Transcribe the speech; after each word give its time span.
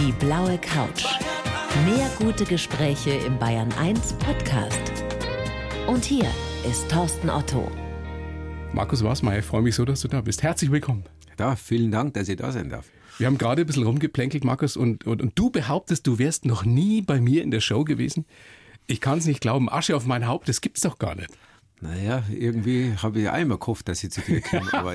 Die 0.00 0.12
blaue 0.12 0.56
Couch. 0.56 1.04
Mehr 1.84 2.10
gute 2.18 2.46
Gespräche 2.46 3.10
im 3.10 3.38
Bayern 3.38 3.70
1 3.78 4.14
Podcast. 4.14 4.80
Und 5.86 6.06
hier 6.06 6.24
ist 6.66 6.90
Thorsten 6.90 7.28
Otto. 7.28 7.70
Markus 8.72 9.04
Wasmeier, 9.04 9.40
ich 9.40 9.44
freue 9.44 9.60
mich 9.60 9.74
so, 9.74 9.84
dass 9.84 10.00
du 10.00 10.08
da 10.08 10.22
bist. 10.22 10.42
Herzlich 10.42 10.70
willkommen. 10.70 11.04
Ja, 11.38 11.54
vielen 11.54 11.90
Dank, 11.90 12.14
dass 12.14 12.30
ich 12.30 12.36
da 12.36 12.50
sein 12.50 12.70
darf. 12.70 12.86
Wir 13.18 13.26
haben 13.26 13.36
gerade 13.36 13.60
ein 13.60 13.66
bisschen 13.66 13.82
rumgeplänkelt, 13.82 14.42
Markus, 14.42 14.74
und, 14.74 15.06
und, 15.06 15.20
und 15.20 15.38
du 15.38 15.50
behauptest, 15.50 16.06
du 16.06 16.18
wärst 16.18 16.46
noch 16.46 16.64
nie 16.64 17.02
bei 17.02 17.20
mir 17.20 17.42
in 17.42 17.50
der 17.50 17.60
Show 17.60 17.84
gewesen. 17.84 18.24
Ich 18.86 19.02
kann 19.02 19.18
es 19.18 19.26
nicht 19.26 19.42
glauben. 19.42 19.68
Asche 19.70 19.94
auf 19.94 20.06
mein 20.06 20.26
Haupt, 20.26 20.48
das 20.48 20.62
gibt's 20.62 20.80
doch 20.80 20.98
gar 20.98 21.14
nicht. 21.14 21.28
Naja, 21.82 22.22
irgendwie 22.30 22.92
habe 23.02 23.20
ich 23.20 23.28
auch 23.30 23.38
immer 23.38 23.56
gehofft, 23.56 23.88
dass 23.88 24.04
ich 24.04 24.10
zu 24.10 24.20
dir 24.20 24.42
komme. 24.42 24.68
Aber 24.72 24.94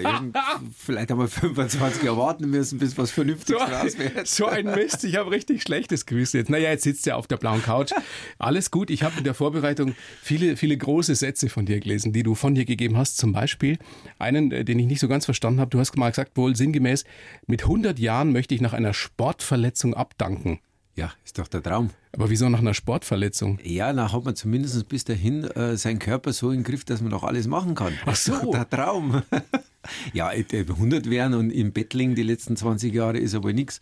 vielleicht 0.78 1.10
haben 1.10 1.20
wir 1.20 1.28
25 1.28 2.04
Jahre 2.04 2.18
warten 2.18 2.48
müssen, 2.50 2.78
bis 2.78 2.96
was 2.96 3.10
Vernünftiges 3.10 3.60
so, 3.60 3.68
raus 3.68 3.98
wird. 3.98 4.28
So 4.28 4.46
ein 4.46 4.66
Mist, 4.66 5.04
ich 5.04 5.16
habe 5.16 5.32
richtig 5.32 5.64
schlechtes 5.64 6.06
Gewissen 6.06 6.38
jetzt. 6.38 6.50
Naja, 6.52 6.70
jetzt 6.70 6.84
sitzt 6.84 7.08
er 7.08 7.18
auf 7.18 7.26
der 7.26 7.38
blauen 7.38 7.64
Couch. 7.64 7.92
Alles 8.38 8.70
gut. 8.70 8.92
Ich 8.92 9.02
habe 9.02 9.18
in 9.18 9.24
der 9.24 9.34
Vorbereitung 9.34 9.96
viele, 10.22 10.58
viele 10.58 10.78
große 10.78 11.16
Sätze 11.16 11.50
von 11.50 11.66
dir 11.66 11.80
gelesen, 11.80 12.14
die 12.14 12.22
du 12.22 12.36
von 12.36 12.54
dir 12.54 12.66
gegeben 12.66 12.98
hast. 12.98 13.18
Zum 13.18 13.34
Beispiel 13.34 13.80
einen, 14.20 14.52
äh, 14.52 14.64
den 14.64 14.78
ich 14.78 14.86
nicht 14.86 15.00
so 15.00 15.08
ganz 15.08 15.26
verstanden 15.26 15.60
habe. 15.60 15.72
Du 15.72 15.80
hast 15.80 15.98
mal 15.98 16.10
gesagt, 16.10 16.38
wohl 16.38 16.56
sinngemäß, 16.56 17.04
mit 17.48 17.64
100 17.64 17.98
Jahren 17.98 18.32
möchte 18.32 18.54
ich 18.54 18.62
nach 18.62 18.74
einer 18.74 18.94
Sportverletzung 18.94 19.96
abdanken. 19.96 20.60
Ja, 20.96 21.12
ist 21.26 21.38
doch 21.38 21.48
der 21.48 21.62
Traum. 21.62 21.90
Aber 22.14 22.30
wieso 22.30 22.48
nach 22.48 22.60
einer 22.60 22.74
Sportverletzung? 22.74 23.60
Ja, 23.62 23.92
da 23.92 24.14
hat 24.14 24.24
man 24.24 24.36
zumindest 24.36 24.88
bis 24.88 25.04
dahin 25.04 25.44
äh, 25.44 25.76
seinen 25.76 26.00
Körper 26.00 26.32
so 26.32 26.52
im 26.52 26.64
Griff, 26.64 26.86
dass 26.86 27.02
man 27.02 27.12
noch 27.12 27.24
alles 27.24 27.48
machen 27.48 27.76
kann. 27.76 27.94
Ach 28.06 28.16
so. 28.16 28.52
Der 28.52 28.70
Traum. 28.70 29.22
ja, 30.14 30.28
100 30.30 31.10
werden 31.10 31.34
und 31.34 31.50
im 31.52 31.74
Bett 31.74 31.94
liegen 31.94 32.16
die 32.16 32.24
letzten 32.24 32.56
20 32.56 32.94
Jahre 32.94 33.18
ist 33.18 33.36
aber 33.36 33.52
nichts. 33.52 33.82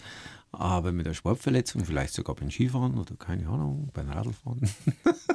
Aber 0.52 0.92
mit 0.92 1.06
einer 1.08 1.16
Sportverletzung, 1.16 1.84
vielleicht 1.86 2.14
sogar 2.14 2.36
beim 2.36 2.52
Skifahren 2.52 2.98
oder 2.98 3.16
keine 3.16 3.48
Ahnung, 3.48 3.90
beim 3.94 4.10
Radlfahren. 4.10 4.62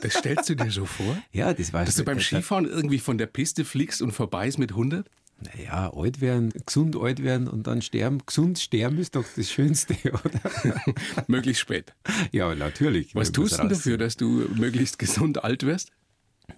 Das 0.00 0.14
stellst 0.14 0.48
du 0.48 0.54
dir 0.54 0.70
so 0.70 0.84
vor? 0.84 1.16
Ja, 1.32 1.52
das 1.52 1.72
war 1.72 1.84
Dass 1.84 1.96
du 1.96 2.04
beim 2.04 2.20
Skifahren 2.20 2.66
irgendwie 2.66 3.00
von 3.00 3.18
der 3.18 3.26
Piste 3.26 3.64
fliegst 3.64 4.00
und 4.00 4.12
vorbei 4.12 4.46
ist 4.46 4.56
mit 4.56 4.70
100? 4.70 5.10
Naja, 5.40 5.92
alt 5.94 6.20
werden, 6.20 6.52
gesund 6.66 6.96
alt 6.96 7.22
werden 7.22 7.46
und 7.46 7.68
dann 7.68 7.80
sterben. 7.80 8.18
Gesund 8.26 8.58
sterben 8.58 8.98
ist 8.98 9.14
doch 9.14 9.24
das 9.36 9.50
Schönste, 9.50 9.94
oder? 10.04 10.74
möglichst 11.28 11.60
spät. 11.60 11.94
Ja, 12.32 12.54
natürlich. 12.54 13.14
Was 13.14 13.30
tust 13.30 13.58
du 13.58 13.68
dafür, 13.68 13.98
dass 13.98 14.16
du 14.16 14.48
möglichst 14.54 14.98
gesund 14.98 15.44
alt 15.44 15.64
wirst? 15.64 15.92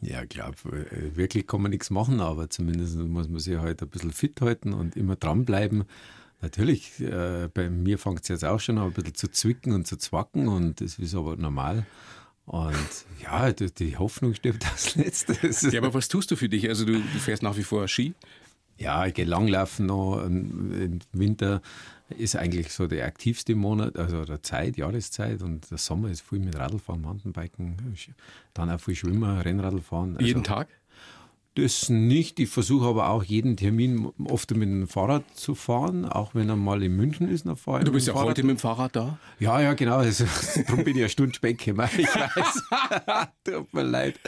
Ja, 0.01 0.23
ich 0.23 0.29
glaube, 0.29 0.57
wirklich 1.15 1.47
kann 1.47 1.63
man 1.63 1.73
nichts 1.73 1.91
machen, 1.91 2.21
aber 2.21 2.49
zumindest 2.49 2.97
muss 2.97 3.29
man 3.29 3.41
sich 3.41 3.59
halt 3.59 3.83
ein 3.83 3.89
bisschen 3.89 4.13
fit 4.13 4.41
halten 4.41 4.73
und 4.73 4.97
immer 4.97 5.17
dranbleiben. 5.17 5.85
Natürlich, 6.41 7.01
äh, 7.01 7.49
bei 7.53 7.69
mir 7.69 7.99
fängt 7.99 8.23
es 8.23 8.29
jetzt 8.29 8.45
auch 8.45 8.61
schon 8.61 8.79
an, 8.79 8.87
ein 8.87 8.93
bisschen 8.93 9.15
zu 9.15 9.29
zwicken 9.31 9.75
und 9.75 9.87
zu 9.87 9.99
zwacken 9.99 10.49
und 10.49 10.81
das 10.81 10.99
ist 10.99 11.15
aber 11.15 11.37
normal. 11.37 11.85
Und 12.47 13.05
ja, 13.23 13.53
die 13.53 13.97
Hoffnung 13.97 14.35
stirbt 14.35 14.67
als 14.67 14.95
letztes. 14.97 15.61
Ja, 15.71 15.81
aber 15.81 15.93
was 15.93 16.09
tust 16.09 16.31
du 16.31 16.37
für 16.37 16.49
dich? 16.49 16.69
Also 16.69 16.85
du, 16.87 16.95
du 16.95 17.19
fährst 17.19 17.43
nach 17.43 17.57
wie 17.57 17.63
vor 17.63 17.87
Ski? 17.89 18.15
Ja, 18.81 19.05
ich 19.07 19.15
gehe 19.15 19.27
langlaufen 19.27 19.87
noch. 19.87 20.25
Im 20.25 21.01
Winter 21.13 21.61
ist 22.09 22.35
eigentlich 22.35 22.73
so 22.73 22.87
der 22.87 23.05
aktivste 23.05 23.55
Monat, 23.55 23.97
also 23.99 24.25
der 24.25 24.43
Zeit, 24.43 24.79
Jahreszeit. 24.79 25.43
Und 25.43 25.71
der 25.71 25.79
Sommer 25.79 26.09
ist 26.11 26.23
viel 26.23 26.39
mit 26.41 26.59
Radlfahren, 26.59 27.03
Mountainbiken, 27.03 27.77
dann 28.55 28.71
auch 28.71 28.81
viel 28.81 28.95
Schwimmen, 28.95 29.39
Rennradlfahren. 29.39 30.17
Also 30.17 30.27
Jeden 30.27 30.45
Tag? 30.45 30.69
Das 31.57 31.89
nicht. 31.89 32.39
Ich 32.39 32.49
versuche 32.49 32.87
aber 32.87 33.09
auch 33.09 33.25
jeden 33.25 33.57
Termin 33.57 34.09
oft 34.25 34.53
mit 34.53 34.69
dem 34.69 34.87
Fahrrad 34.87 35.25
zu 35.35 35.57
fahren, 35.57 36.05
auch 36.05 36.33
wenn 36.33 36.49
er 36.49 36.55
mal 36.55 36.81
in 36.81 36.95
München 36.95 37.29
ist. 37.29 37.45
Noch 37.45 37.59
vorher 37.59 37.85
du 37.85 37.91
bist 37.91 38.07
ja 38.07 38.15
heute 38.15 38.45
mit 38.45 38.59
dem 38.59 38.61
Fahrrad 38.61 38.95
da? 38.95 39.19
Ja, 39.41 39.61
ja, 39.61 39.75
genau. 39.75 39.97
Also, 39.97 40.27
darum 40.69 40.85
bin 40.85 40.95
ich 40.95 41.03
eine 41.03 41.09
Stunde 41.09 41.35
spät 41.35 41.59
gekommen. 41.59 41.89
Ich 41.99 42.07
weiß. 42.07 42.63
Tut 43.45 43.75
mir 43.75 43.83
leid. 43.83 44.21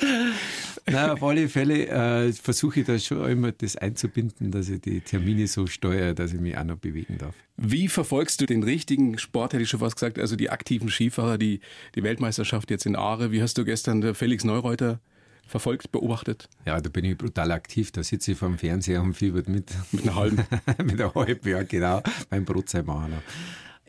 Nein, 0.86 1.10
auf 1.10 1.22
alle 1.22 1.48
Fälle 1.48 1.86
äh, 1.86 2.32
versuche 2.32 2.80
ich 2.80 2.86
da 2.86 2.98
schon 2.98 3.24
immer 3.30 3.52
das 3.52 3.76
einzubinden, 3.76 4.50
dass 4.50 4.68
ich 4.68 4.80
die 4.80 5.00
Termine 5.00 5.46
so 5.46 5.68
steuere, 5.68 6.14
dass 6.14 6.32
ich 6.32 6.40
mich 6.40 6.58
auch 6.58 6.64
noch 6.64 6.78
bewegen 6.78 7.18
darf. 7.18 7.36
Wie 7.56 7.86
verfolgst 7.86 8.40
du 8.40 8.46
den 8.46 8.64
richtigen 8.64 9.16
Sport, 9.18 9.52
hätte 9.52 9.62
ich 9.62 9.68
schon 9.68 9.78
fast 9.78 9.94
gesagt, 9.94 10.18
also 10.18 10.34
die 10.34 10.50
aktiven 10.50 10.88
Skifahrer, 10.88 11.38
die, 11.38 11.60
die 11.94 12.02
Weltmeisterschaft 12.02 12.68
jetzt 12.70 12.84
in 12.84 12.96
Aare? 12.96 13.30
Wie 13.30 13.40
hast 13.40 13.56
du 13.58 13.64
gestern 13.64 14.14
Felix 14.16 14.42
Neureuter 14.42 15.00
verfolgt, 15.52 15.92
beobachtet? 15.92 16.48
Ja, 16.64 16.80
da 16.80 16.88
bin 16.88 17.04
ich 17.04 17.16
brutal 17.16 17.52
aktiv. 17.52 17.92
Da 17.92 18.02
sitze 18.02 18.32
ich 18.32 18.38
vor 18.38 18.48
dem 18.48 18.58
Fernseher 18.58 19.02
und 19.02 19.14
fiebert 19.14 19.48
mit. 19.48 19.70
Mit 19.92 20.02
einer 20.02 20.16
halben? 20.16 20.44
mit 20.82 21.00
einer 21.00 21.14
halben, 21.14 21.48
ja, 21.48 21.62
genau. 21.62 22.02
Beim 22.30 22.44
Brotzeit 22.44 22.86
machen. 22.86 23.12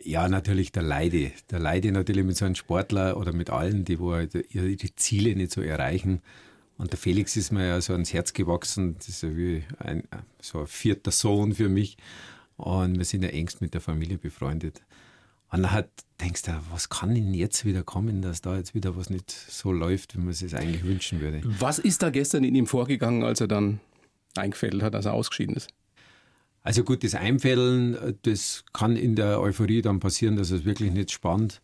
Ja, 0.03 0.27
natürlich 0.27 0.73
der 0.73 0.83
Leide. 0.83 1.31
Der 1.49 1.59
Leide 1.59 1.93
natürlich 1.93 2.25
mit 2.25 2.35
so 2.35 2.43
einem 2.45 2.55
Sportler 2.55 3.15
oder 3.15 3.31
mit 3.31 3.49
allen, 3.49 3.85
die 3.85 3.97
wo 3.97 4.11
halt 4.13 4.35
ihre 4.53 4.95
Ziele 4.95 5.35
nicht 5.35 5.51
so 5.51 5.61
erreichen. 5.61 6.21
Und 6.77 6.91
der 6.91 6.99
Felix 6.99 7.37
ist 7.37 7.53
mir 7.53 7.65
ja 7.65 7.79
so 7.79 7.93
ans 7.93 8.11
Herz 8.11 8.33
gewachsen. 8.33 8.95
Das 8.97 9.07
ist 9.07 9.23
ja 9.23 9.35
wie 9.35 9.63
ein, 9.79 10.03
so 10.41 10.59
ein 10.59 10.67
vierter 10.67 11.11
Sohn 11.11 11.53
für 11.53 11.69
mich. 11.69 11.97
Und 12.57 12.97
wir 12.97 13.05
sind 13.05 13.23
ja 13.23 13.29
engst 13.29 13.61
mit 13.61 13.73
der 13.73 13.81
Familie 13.81 14.17
befreundet. 14.17 14.81
Und 15.53 15.61
dann 15.61 15.71
hat, 15.71 15.89
denkst 16.19 16.41
du, 16.41 16.51
was 16.71 16.89
kann 16.89 17.13
denn 17.13 17.31
jetzt 17.35 17.63
wieder 17.63 17.83
kommen, 17.83 18.23
dass 18.23 18.41
da 18.41 18.57
jetzt 18.57 18.73
wieder 18.73 18.97
was 18.97 19.11
nicht 19.11 19.29
so 19.29 19.71
läuft, 19.71 20.15
wie 20.15 20.19
man 20.19 20.29
es 20.29 20.39
sich 20.39 20.57
eigentlich 20.57 20.83
wünschen 20.83 21.21
würde. 21.21 21.41
Was 21.43 21.77
ist 21.77 22.01
da 22.01 22.09
gestern 22.09 22.43
in 22.43 22.55
ihm 22.55 22.65
vorgegangen, 22.65 23.23
als 23.23 23.39
er 23.39 23.47
dann 23.47 23.79
eingefädelt 24.35 24.81
hat, 24.81 24.95
als 24.95 25.05
er 25.05 25.13
ausgeschieden 25.13 25.55
ist? 25.55 25.69
Also 26.63 26.83
gut, 26.83 27.03
das 27.03 27.13
Einfädeln, 27.13 28.17
das 28.23 28.63
kann 28.73 28.95
in 28.95 29.15
der 29.15 29.39
Euphorie 29.41 29.83
dann 29.83 29.99
passieren, 29.99 30.37
dass 30.37 30.49
es 30.49 30.65
wirklich 30.65 30.91
nicht 30.91 31.11
spannt. 31.11 31.61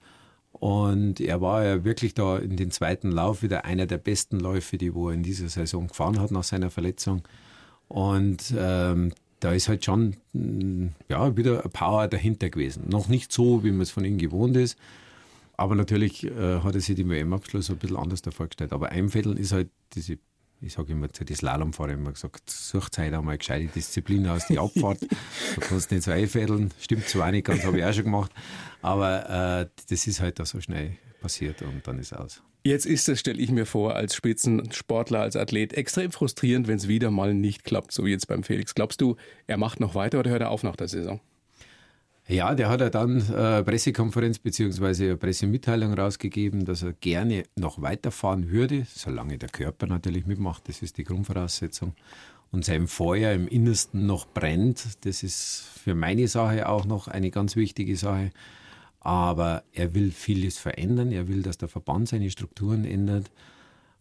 Und 0.52 1.20
er 1.20 1.42
war 1.42 1.66
ja 1.66 1.84
wirklich 1.84 2.14
da 2.14 2.38
in 2.38 2.58
den 2.58 2.70
zweiten 2.70 3.12
Lauf 3.12 3.42
wieder 3.42 3.66
einer 3.66 3.88
der 3.88 3.98
besten 3.98 4.40
Läufe, 4.40 4.78
die 4.78 4.94
wo 4.94 5.10
er 5.10 5.16
in 5.16 5.24
dieser 5.24 5.50
Saison 5.50 5.88
gefahren 5.88 6.20
hat 6.20 6.30
nach 6.30 6.44
seiner 6.44 6.70
Verletzung. 6.70 7.24
Und 7.88 8.54
ähm, 8.56 9.14
da 9.40 9.54
ist 9.54 9.70
halt 9.70 9.86
schon 9.86 10.16
mm, 10.34 10.88
ja, 11.08 11.36
wieder 11.38 11.62
Power 11.70 12.08
dahinter 12.08 12.50
gewesen. 12.50 12.90
Noch 12.90 13.08
nicht 13.08 13.32
so, 13.32 13.64
wie 13.64 13.72
man 13.72 13.82
es 13.82 13.92
von 13.92 14.06
ihm 14.06 14.18
gewohnt 14.18 14.58
ist. 14.58 14.78
Aber 15.58 15.76
natürlich 15.76 16.24
äh, 16.24 16.60
hat 16.62 16.76
er 16.76 16.82
sich 16.82 16.96
den 16.96 17.10
WM-Abschluss 17.10 17.70
ein 17.70 17.78
bisschen 17.78 17.98
anders 17.98 18.22
vorgestellt. 18.32 18.72
Aber 18.72 18.90
Einfädeln 18.90 19.38
ist 19.38 19.52
halt 19.52 19.70
diese, 19.94 20.18
ich 20.62 20.74
sage 20.74 20.94
immer 20.94 21.12
zu 21.12 21.26
den 21.26 21.36
Slalomfahrer 21.36 21.92
immer 21.92 22.14
gesagt, 22.14 22.50
sucht 22.50 22.98
halt 22.98 23.14
einmal 23.14 23.38
gescheite 23.38 23.68
Disziplin 23.68 24.28
aus, 24.28 24.48
die 24.48 24.58
Abfahrt. 24.58 25.02
du 25.56 25.62
kannst 25.62 25.92
nicht 25.92 26.04
so 26.04 26.12
einfädeln. 26.12 26.72
Stimmt 26.80 27.08
zwar 27.08 27.32
nicht 27.32 27.46
ganz, 27.46 27.64
habe 27.66 27.78
ich 27.78 27.84
auch 27.84 27.94
schon 27.94 28.06
gemacht. 28.06 28.32
Aber 28.82 29.30
äh, 29.62 29.70
das 29.90 30.08
ist 30.08 30.22
halt 30.22 30.40
da 30.40 30.46
so 30.46 30.62
schnell 30.62 30.98
passiert 31.22 31.62
und 31.62 31.86
dann 31.86 32.00
ist 32.00 32.14
aus. 32.14 32.42
Jetzt 32.70 32.86
ist 32.86 33.10
es, 33.10 33.20
stelle 33.20 33.42
ich 33.42 33.50
mir 33.50 33.66
vor, 33.66 33.96
als 33.96 34.14
Spitzensportler, 34.14 35.22
als 35.22 35.36
Athlet 35.36 35.74
extrem 35.74 36.12
frustrierend, 36.12 36.68
wenn 36.68 36.78
es 36.78 36.88
wieder 36.88 37.10
mal 37.10 37.34
nicht 37.34 37.64
klappt, 37.64 37.92
so 37.92 38.06
wie 38.06 38.12
jetzt 38.12 38.28
beim 38.28 38.44
Felix. 38.44 38.76
Glaubst 38.76 39.02
du, 39.02 39.16
er 39.48 39.58
macht 39.58 39.80
noch 39.80 39.96
weiter 39.96 40.20
oder 40.20 40.30
hört 40.30 40.44
er 40.44 40.52
auf 40.52 40.62
nach 40.62 40.76
der 40.76 40.88
Saison? 40.88 41.20
Ja, 42.28 42.54
der 42.54 42.70
hat 42.70 42.82
ja 42.82 42.92
dann 42.92 43.28
äh, 43.34 43.64
Pressekonferenz 43.64 44.38
bzw. 44.38 45.16
Pressemitteilung 45.16 45.96
rausgegeben, 45.96 46.64
dass 46.64 46.84
er 46.84 46.94
gerne 46.94 47.46
noch 47.56 47.82
weiterfahren 47.82 48.52
würde, 48.52 48.86
solange 48.94 49.40
der 49.40 49.50
Körper 49.50 49.88
natürlich 49.88 50.28
mitmacht. 50.28 50.70
Das 50.70 50.84
ist 50.84 51.00
die 51.00 51.06
Grundvoraussetzung. 51.06 51.96
Und 52.52 52.66
sein 52.66 52.86
Feuer 52.86 53.34
im 53.34 53.48
Innersten 53.48 54.06
noch 54.06 54.28
brennt. 54.28 54.86
Das 55.06 55.24
ist 55.24 55.64
für 55.84 55.96
meine 55.96 56.28
Sache 56.28 56.70
auch 56.70 56.86
noch 56.86 57.08
eine 57.08 57.32
ganz 57.32 57.56
wichtige 57.56 57.96
Sache. 57.96 58.30
Aber 59.00 59.64
er 59.72 59.94
will 59.94 60.12
vieles 60.12 60.58
verändern. 60.58 61.12
Er 61.12 61.28
will, 61.28 61.42
dass 61.42 61.58
der 61.58 61.70
Verband 61.70 62.10
seine 62.10 62.30
Strukturen 62.30 62.86
ändert. 62.86 63.32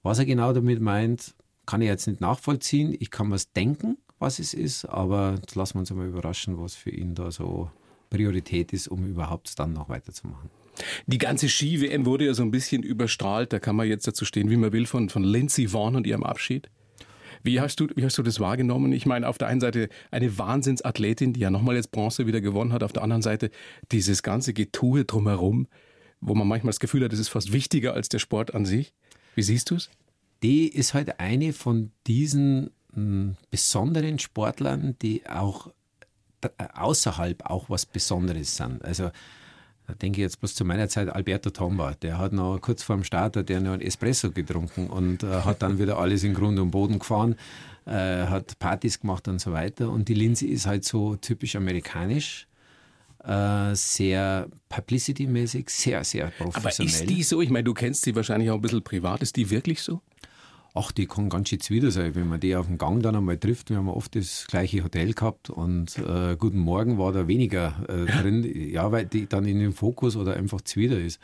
Was 0.02 0.18
er 0.18 0.26
genau 0.26 0.52
damit 0.52 0.80
meint, 0.80 1.34
kann 1.66 1.82
ich 1.82 1.88
jetzt 1.88 2.06
nicht 2.06 2.20
nachvollziehen. 2.20 2.96
Ich 2.98 3.10
kann 3.10 3.30
was 3.30 3.52
denken, 3.52 3.98
was 4.18 4.38
es 4.38 4.54
ist, 4.54 4.84
aber 4.86 5.34
jetzt 5.40 5.54
lassen 5.54 5.74
wir 5.74 5.80
uns 5.80 5.90
einmal 5.90 6.08
überraschen, 6.08 6.58
was 6.58 6.74
für 6.74 6.90
ihn 6.90 7.14
da 7.14 7.30
so 7.30 7.70
Priorität 8.10 8.72
ist, 8.72 8.88
um 8.88 9.06
überhaupt 9.06 9.58
dann 9.58 9.74
noch 9.74 9.88
weiterzumachen. 9.88 10.50
Die 11.06 11.18
ganze 11.18 11.48
Ski-WM 11.48 12.06
wurde 12.06 12.26
ja 12.26 12.34
so 12.34 12.42
ein 12.42 12.50
bisschen 12.50 12.82
überstrahlt, 12.82 13.52
da 13.52 13.58
kann 13.58 13.76
man 13.76 13.88
jetzt 13.88 14.06
dazu 14.06 14.24
stehen, 14.24 14.48
wie 14.50 14.56
man 14.56 14.72
will, 14.72 14.86
von, 14.86 15.08
von 15.08 15.24
Lindsey 15.24 15.68
Vaughn 15.68 15.96
und 15.96 16.06
ihrem 16.06 16.22
Abschied. 16.22 16.70
Wie 17.42 17.60
hast, 17.60 17.80
du, 17.80 17.88
wie 17.94 18.04
hast 18.04 18.18
du 18.18 18.22
das 18.22 18.40
wahrgenommen? 18.40 18.92
Ich 18.92 19.06
meine, 19.06 19.28
auf 19.28 19.38
der 19.38 19.48
einen 19.48 19.60
Seite 19.60 19.88
eine 20.10 20.38
Wahnsinnsathletin, 20.38 21.32
die 21.32 21.40
ja 21.40 21.50
nochmal 21.50 21.76
jetzt 21.76 21.90
Bronze 21.90 22.26
wieder 22.26 22.40
gewonnen 22.40 22.72
hat, 22.72 22.82
auf 22.82 22.92
der 22.92 23.02
anderen 23.02 23.22
Seite 23.22 23.50
dieses 23.92 24.22
ganze 24.22 24.52
Getue 24.52 25.04
drumherum, 25.04 25.66
wo 26.20 26.34
man 26.34 26.48
manchmal 26.48 26.70
das 26.70 26.80
Gefühl 26.80 27.04
hat, 27.04 27.12
das 27.12 27.18
ist 27.18 27.28
fast 27.28 27.52
wichtiger 27.52 27.94
als 27.94 28.08
der 28.08 28.18
Sport 28.18 28.54
an 28.54 28.64
sich. 28.64 28.92
Wie 29.34 29.42
siehst 29.42 29.70
du 29.70 29.76
es? 29.76 29.90
Die 30.42 30.68
ist 30.68 30.94
halt 30.94 31.20
eine 31.20 31.52
von 31.52 31.92
diesen 32.06 32.70
mh, 32.92 32.94
hm, 32.94 33.36
besonderen 33.50 34.18
Sportlern, 34.18 34.96
die 35.00 35.28
auch 35.28 35.72
außerhalb 36.74 37.44
auch 37.46 37.68
was 37.68 37.86
Besonderes 37.86 38.56
sind. 38.56 38.84
Also 38.84 39.10
da 39.88 39.94
denke 39.94 40.20
ich 40.20 40.22
jetzt 40.22 40.38
bloß 40.40 40.54
zu 40.54 40.66
meiner 40.66 40.88
Zeit 40.90 41.08
Alberto 41.08 41.48
Tomba, 41.48 41.94
der 42.02 42.18
hat 42.18 42.32
noch 42.34 42.58
kurz 42.60 42.82
vor 42.82 42.96
dem 42.96 43.04
Start 43.04 43.48
der 43.48 43.60
noch 43.60 43.72
einen 43.72 43.80
Espresso 43.80 44.30
getrunken 44.30 44.86
und 44.88 45.22
äh, 45.22 45.40
hat 45.42 45.62
dann 45.62 45.78
wieder 45.78 45.98
alles 45.98 46.24
in 46.24 46.34
Grund 46.34 46.58
und 46.58 46.70
Boden 46.70 46.98
gefahren, 46.98 47.36
äh, 47.86 48.26
hat 48.26 48.58
Partys 48.58 49.00
gemacht 49.00 49.26
und 49.28 49.40
so 49.40 49.52
weiter. 49.52 49.90
Und 49.90 50.08
die 50.08 50.14
Linse 50.14 50.46
ist 50.46 50.66
halt 50.66 50.84
so 50.84 51.16
typisch 51.16 51.56
amerikanisch. 51.56 52.46
äh, 53.24 53.74
sehr 53.74 54.48
publicity-mäßig, 54.68 55.68
sehr, 55.70 56.04
sehr 56.04 56.30
professionell. 56.38 56.92
Aber 56.94 57.02
ist 57.02 57.10
die 57.10 57.22
so? 57.22 57.40
Ich 57.40 57.50
meine, 57.50 57.64
du 57.64 57.74
kennst 57.74 58.02
sie 58.02 58.14
wahrscheinlich 58.14 58.50
auch 58.50 58.56
ein 58.56 58.60
bisschen 58.62 58.82
privat. 58.82 59.22
Ist 59.22 59.36
die 59.36 59.50
wirklich 59.50 59.82
so? 59.82 60.00
Ach, 60.78 60.92
die 60.92 61.06
kann 61.06 61.28
ganz 61.28 61.48
schön 61.48 61.58
zwider 61.58 61.90
sein, 61.90 62.14
wenn 62.14 62.28
man 62.28 62.38
die 62.38 62.54
auf 62.54 62.66
dem 62.66 62.78
Gang 62.78 63.02
dann 63.02 63.16
einmal 63.16 63.36
trifft. 63.36 63.70
Wir 63.70 63.78
haben 63.78 63.88
oft 63.88 64.14
das 64.14 64.46
gleiche 64.46 64.84
Hotel 64.84 65.12
gehabt 65.12 65.50
und 65.50 65.98
äh, 65.98 66.36
Guten 66.36 66.58
Morgen 66.58 66.98
war 66.98 67.10
da 67.10 67.26
weniger 67.26 67.74
äh, 67.88 68.06
drin. 68.06 68.44
Ja, 68.70 68.92
weil 68.92 69.06
die 69.06 69.26
dann 69.26 69.44
in 69.44 69.58
den 69.58 69.72
Fokus 69.72 70.14
oder 70.14 70.34
einfach 70.34 70.60
zwider 70.60 71.00
ist. 71.00 71.18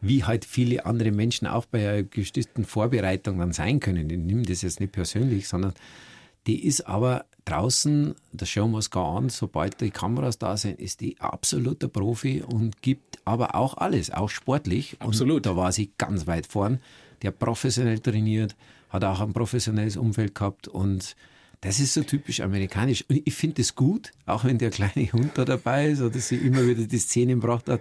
Wie 0.00 0.24
halt 0.24 0.44
viele 0.44 0.86
andere 0.86 1.12
Menschen 1.12 1.46
auch 1.46 1.66
bei 1.66 1.88
einer 1.88 2.02
bestimmten 2.02 2.64
Vorbereitung 2.64 3.38
dann 3.38 3.52
sein 3.52 3.78
können. 3.78 4.10
Ich 4.10 4.18
nehme 4.18 4.42
das 4.42 4.62
jetzt 4.62 4.80
nicht 4.80 4.90
persönlich, 4.90 5.46
sondern 5.46 5.74
die 6.48 6.66
ist 6.66 6.88
aber 6.88 7.26
draußen, 7.44 8.16
das 8.32 8.48
schauen 8.48 8.72
wir 8.72 8.78
uns 8.78 8.90
gar 8.90 9.16
an, 9.16 9.28
sobald 9.28 9.80
die 9.80 9.90
Kameras 9.90 10.38
da 10.38 10.56
sind, 10.56 10.80
ist 10.80 11.00
die 11.00 11.20
absoluter 11.20 11.86
Profi 11.86 12.42
und 12.42 12.82
gibt 12.82 13.20
aber 13.24 13.54
auch 13.54 13.76
alles, 13.76 14.10
auch 14.10 14.30
sportlich. 14.30 14.96
Absolut. 14.98 15.36
Und 15.36 15.46
da 15.46 15.56
war 15.56 15.70
sie 15.70 15.92
ganz 15.96 16.26
weit 16.26 16.48
vorn. 16.48 16.80
Hat 17.24 17.38
professionell 17.38 17.98
trainiert, 17.98 18.54
hat 18.90 19.04
auch 19.04 19.20
ein 19.20 19.32
professionelles 19.32 19.96
Umfeld 19.96 20.34
gehabt 20.34 20.68
und 20.68 21.16
das 21.60 21.80
ist 21.80 21.94
so 21.94 22.02
typisch 22.02 22.40
amerikanisch. 22.40 23.04
Und 23.08 23.22
ich 23.24 23.34
finde 23.34 23.62
es 23.62 23.74
gut, 23.74 24.12
auch 24.26 24.44
wenn 24.44 24.58
der 24.58 24.70
kleine 24.70 25.10
Hund 25.12 25.32
da 25.34 25.44
dabei 25.44 25.88
ist 25.88 26.00
oder 26.00 26.18
sie 26.18 26.36
immer 26.36 26.66
wieder 26.66 26.86
die 26.86 26.98
Szene 26.98 27.34
gebracht 27.34 27.68
hat. 27.68 27.80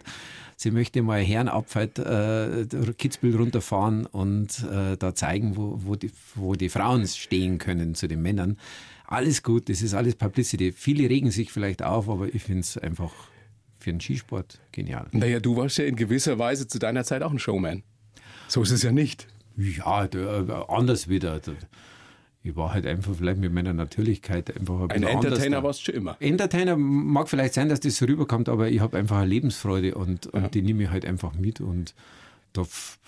Sie 0.57 0.71
möchte 0.71 1.01
mal 1.01 1.21
Herrenabfahrt, 1.21 1.99
äh, 1.99 2.65
Kitzbühel 2.97 3.35
runterfahren 3.35 4.05
und 4.05 4.63
äh, 4.63 4.95
da 4.95 5.13
zeigen, 5.13 5.57
wo, 5.57 5.81
wo, 5.83 5.95
die, 5.95 6.11
wo 6.33 6.55
die 6.55 6.69
Frauen 6.69 7.05
stehen 7.07 7.57
können 7.57 7.93
zu 7.93 8.07
den 8.07 8.21
Männern. 8.21 8.57
Alles 9.05 9.43
gut, 9.43 9.67
das 9.69 9.81
ist 9.81 9.93
alles 9.93 10.15
Publicity. 10.15 10.71
Viele 10.71 11.09
regen 11.09 11.29
sich 11.29 11.51
vielleicht 11.51 11.83
auf, 11.83 12.09
aber 12.09 12.33
ich 12.33 12.41
finde 12.41 12.61
es 12.61 12.77
einfach 12.77 13.11
für 13.79 13.91
den 13.91 13.99
Skisport 13.99 14.59
genial. 14.71 15.07
Naja, 15.11 15.39
du 15.39 15.57
warst 15.57 15.77
ja 15.77 15.85
in 15.85 15.97
gewisser 15.97 16.39
Weise 16.39 16.67
zu 16.67 16.79
deiner 16.79 17.03
Zeit 17.03 17.21
auch 17.21 17.31
ein 17.31 17.39
Showman. 17.39 17.83
So 18.47 18.63
ist 18.63 18.71
es 18.71 18.81
ja 18.81 18.91
nicht. 18.91 19.27
Ja, 19.57 20.07
anders 20.67 21.07
wieder. 21.07 21.39
Ich 22.43 22.55
war 22.55 22.73
halt 22.73 22.85
einfach 22.85 23.13
vielleicht 23.17 23.39
mit 23.39 23.51
meiner 23.51 23.73
Natürlichkeit 23.73 24.55
einfach 24.55 24.81
ein, 24.81 24.91
ein 24.91 25.03
Entertainer 25.03 25.63
warst 25.63 25.79
du 25.79 25.85
schon 25.85 25.95
immer. 25.95 26.17
Entertainer 26.19 26.77
mag 26.77 27.27
vielleicht 27.27 27.55
sein, 27.55 27.69
dass 27.69 27.79
das 27.79 27.97
so 27.97 28.05
rüberkommt, 28.05 28.49
aber 28.49 28.69
ich 28.69 28.81
habe 28.81 28.97
einfach 28.97 29.17
eine 29.17 29.27
Lebensfreude 29.27 29.95
und, 29.95 30.27
und 30.27 30.41
ja. 30.41 30.49
die 30.49 30.61
nehme 30.61 30.83
ich 30.83 30.89
halt 30.89 31.05
einfach 31.05 31.33
mit 31.33 31.59
und 31.61 31.95
da 32.53 32.63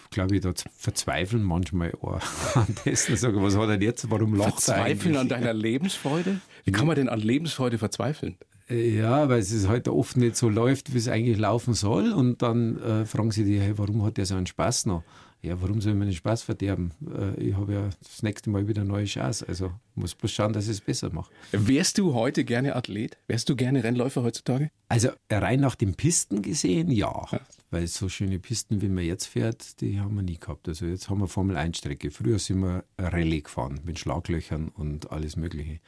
glaube 0.10 0.36
ich, 0.36 0.42
da 0.42 0.54
verzweifeln 0.78 1.44
manchmal 1.44 1.94
auch 2.02 2.22
an 2.56 2.68
dessen. 2.86 3.16
Sagen, 3.16 3.42
was 3.44 3.58
hat 3.58 3.70
er 3.70 3.82
jetzt? 3.82 4.10
Warum 4.10 4.36
lacht 4.36 4.48
er 4.48 4.54
Verzweifeln 4.54 5.18
an 5.18 5.30
deiner 5.30 5.54
Lebensfreude? 5.54 6.40
Wie 6.64 6.72
kann 6.72 6.88
man 6.88 6.96
denn 6.96 7.10
an 7.10 7.20
Lebensfreude 7.20 7.78
verzweifeln? 7.78 8.38
Ja, 8.70 9.30
weil 9.30 9.40
es 9.40 9.68
halt 9.68 9.88
oft 9.88 10.18
nicht 10.18 10.36
so 10.36 10.50
läuft, 10.50 10.94
wie 10.94 10.98
es 10.98 11.08
eigentlich 11.08 11.38
laufen 11.38 11.74
soll. 11.74 12.12
Und 12.12 12.42
dann 12.42 12.78
äh, 12.82 13.06
fragen 13.06 13.32
sie 13.32 13.46
dich, 13.46 13.62
hey, 13.62 13.78
warum 13.78 14.04
hat 14.04 14.18
der 14.18 14.26
so 14.26 14.36
einen 14.36 14.48
Spaß 14.48 14.88
noch? 14.88 15.04
ja, 15.42 15.62
warum 15.62 15.82
soll 15.82 15.94
ich 15.94 16.00
meinen 16.00 16.14
Spaß 16.14 16.44
verderben? 16.44 16.92
Äh, 17.08 17.40
ich 17.40 17.56
habe 17.56 17.74
ja 17.74 17.90
das 18.02 18.24
nächste 18.24 18.50
Mal 18.50 18.68
wieder 18.68 18.82
eine 18.82 18.90
neue 18.90 19.06
Chance. 19.06 19.46
Also 19.48 19.72
muss 19.96 20.16
bloß 20.16 20.32
schauen, 20.32 20.54
dass 20.54 20.66
ich 20.66 20.72
es 20.72 20.82
besser 20.82 21.12
mache. 21.12 21.32
Wärst 21.52 21.98
du 21.98 22.14
heute 22.14 22.44
gerne 22.44 22.76
Athlet? 22.76 23.18
Wärst 23.28 23.50
du 23.50 23.56
gerne 23.56 23.84
Rennläufer 23.84 24.24
heutzutage? 24.24 24.72
Also 24.90 25.10
rein 25.30 25.60
nach 25.60 25.76
den 25.76 25.96
Pisten 25.96 26.42
gesehen, 26.42 26.92
ja. 26.92 27.26
ja. 27.32 27.40
Weil 27.70 27.88
so 27.88 28.10
schöne 28.10 28.40
Pisten, 28.40 28.82
wie 28.82 28.90
man 28.90 29.04
jetzt 29.04 29.26
fährt, 29.26 29.82
die 29.82 30.00
haben 30.00 30.16
wir 30.16 30.24
nie 30.24 30.40
gehabt. 30.40 30.68
Also 30.68 30.86
jetzt 30.86 31.10
haben 31.10 31.20
wir 31.20 31.28
Formel 31.28 31.56
1 31.56 31.78
Strecke. 31.78 32.12
Früher 32.12 32.40
sind 32.40 32.60
wir 32.60 32.84
Rallye 32.98 33.42
gefahren 33.42 33.80
mit 33.84 34.00
Schlaglöchern 34.00 34.70
und 34.70 35.12
alles 35.12 35.36
Mögliche. 35.36 35.80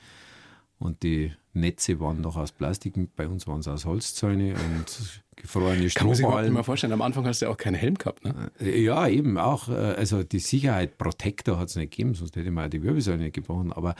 Und 0.79 1.03
die 1.03 1.33
Netze 1.53 1.99
waren 1.99 2.21
noch 2.21 2.37
aus 2.37 2.53
Plastik, 2.53 2.93
bei 3.15 3.27
uns 3.27 3.45
waren 3.47 3.59
es 3.59 3.67
aus 3.67 3.85
Holzzäune 3.85 4.53
und 4.53 5.23
gefrorene 5.35 5.89
Strohballen. 5.89 5.93
Kann 5.93 6.07
man 6.07 6.15
sich 6.15 6.25
überhaupt 6.25 6.49
mal 6.51 6.63
vorstellen, 6.63 6.93
am 6.93 7.01
Anfang 7.01 7.25
hast 7.25 7.41
du 7.41 7.45
ja 7.45 7.51
auch 7.51 7.57
keinen 7.57 7.75
Helm 7.75 7.95
gehabt, 7.95 8.23
ne? 8.23 8.51
Äh, 8.61 8.81
ja, 8.81 9.07
eben 9.07 9.37
auch. 9.37 9.67
Äh, 9.67 9.73
also 9.73 10.23
die 10.23 10.39
Sicherheit, 10.39 10.97
Protector 10.97 11.59
hat 11.59 11.67
es 11.67 11.75
nicht 11.75 11.91
gegeben, 11.91 12.13
sonst 12.15 12.35
hätte 12.37 12.49
man 12.49 12.65
ja 12.65 12.69
die 12.69 12.81
Wirbelsäule 12.81 13.23
nicht 13.23 13.35
gebrochen. 13.35 13.73
Aber 13.73 13.95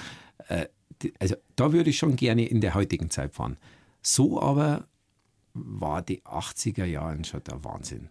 äh, 0.48 0.68
also 1.20 1.36
da 1.56 1.74
würde 1.74 1.90
ich 1.90 1.98
schon 1.98 2.16
gerne 2.16 2.46
in 2.46 2.62
der 2.62 2.74
heutigen 2.76 3.10
Zeit 3.10 3.34
fahren. 3.34 3.58
So 4.02 4.42
aber 4.42 4.88
war 5.54 6.02
die 6.02 6.22
80er 6.24 6.86
Jahre 6.86 7.24
schon 7.26 7.44
der 7.44 7.64
Wahnsinn. 7.64 8.10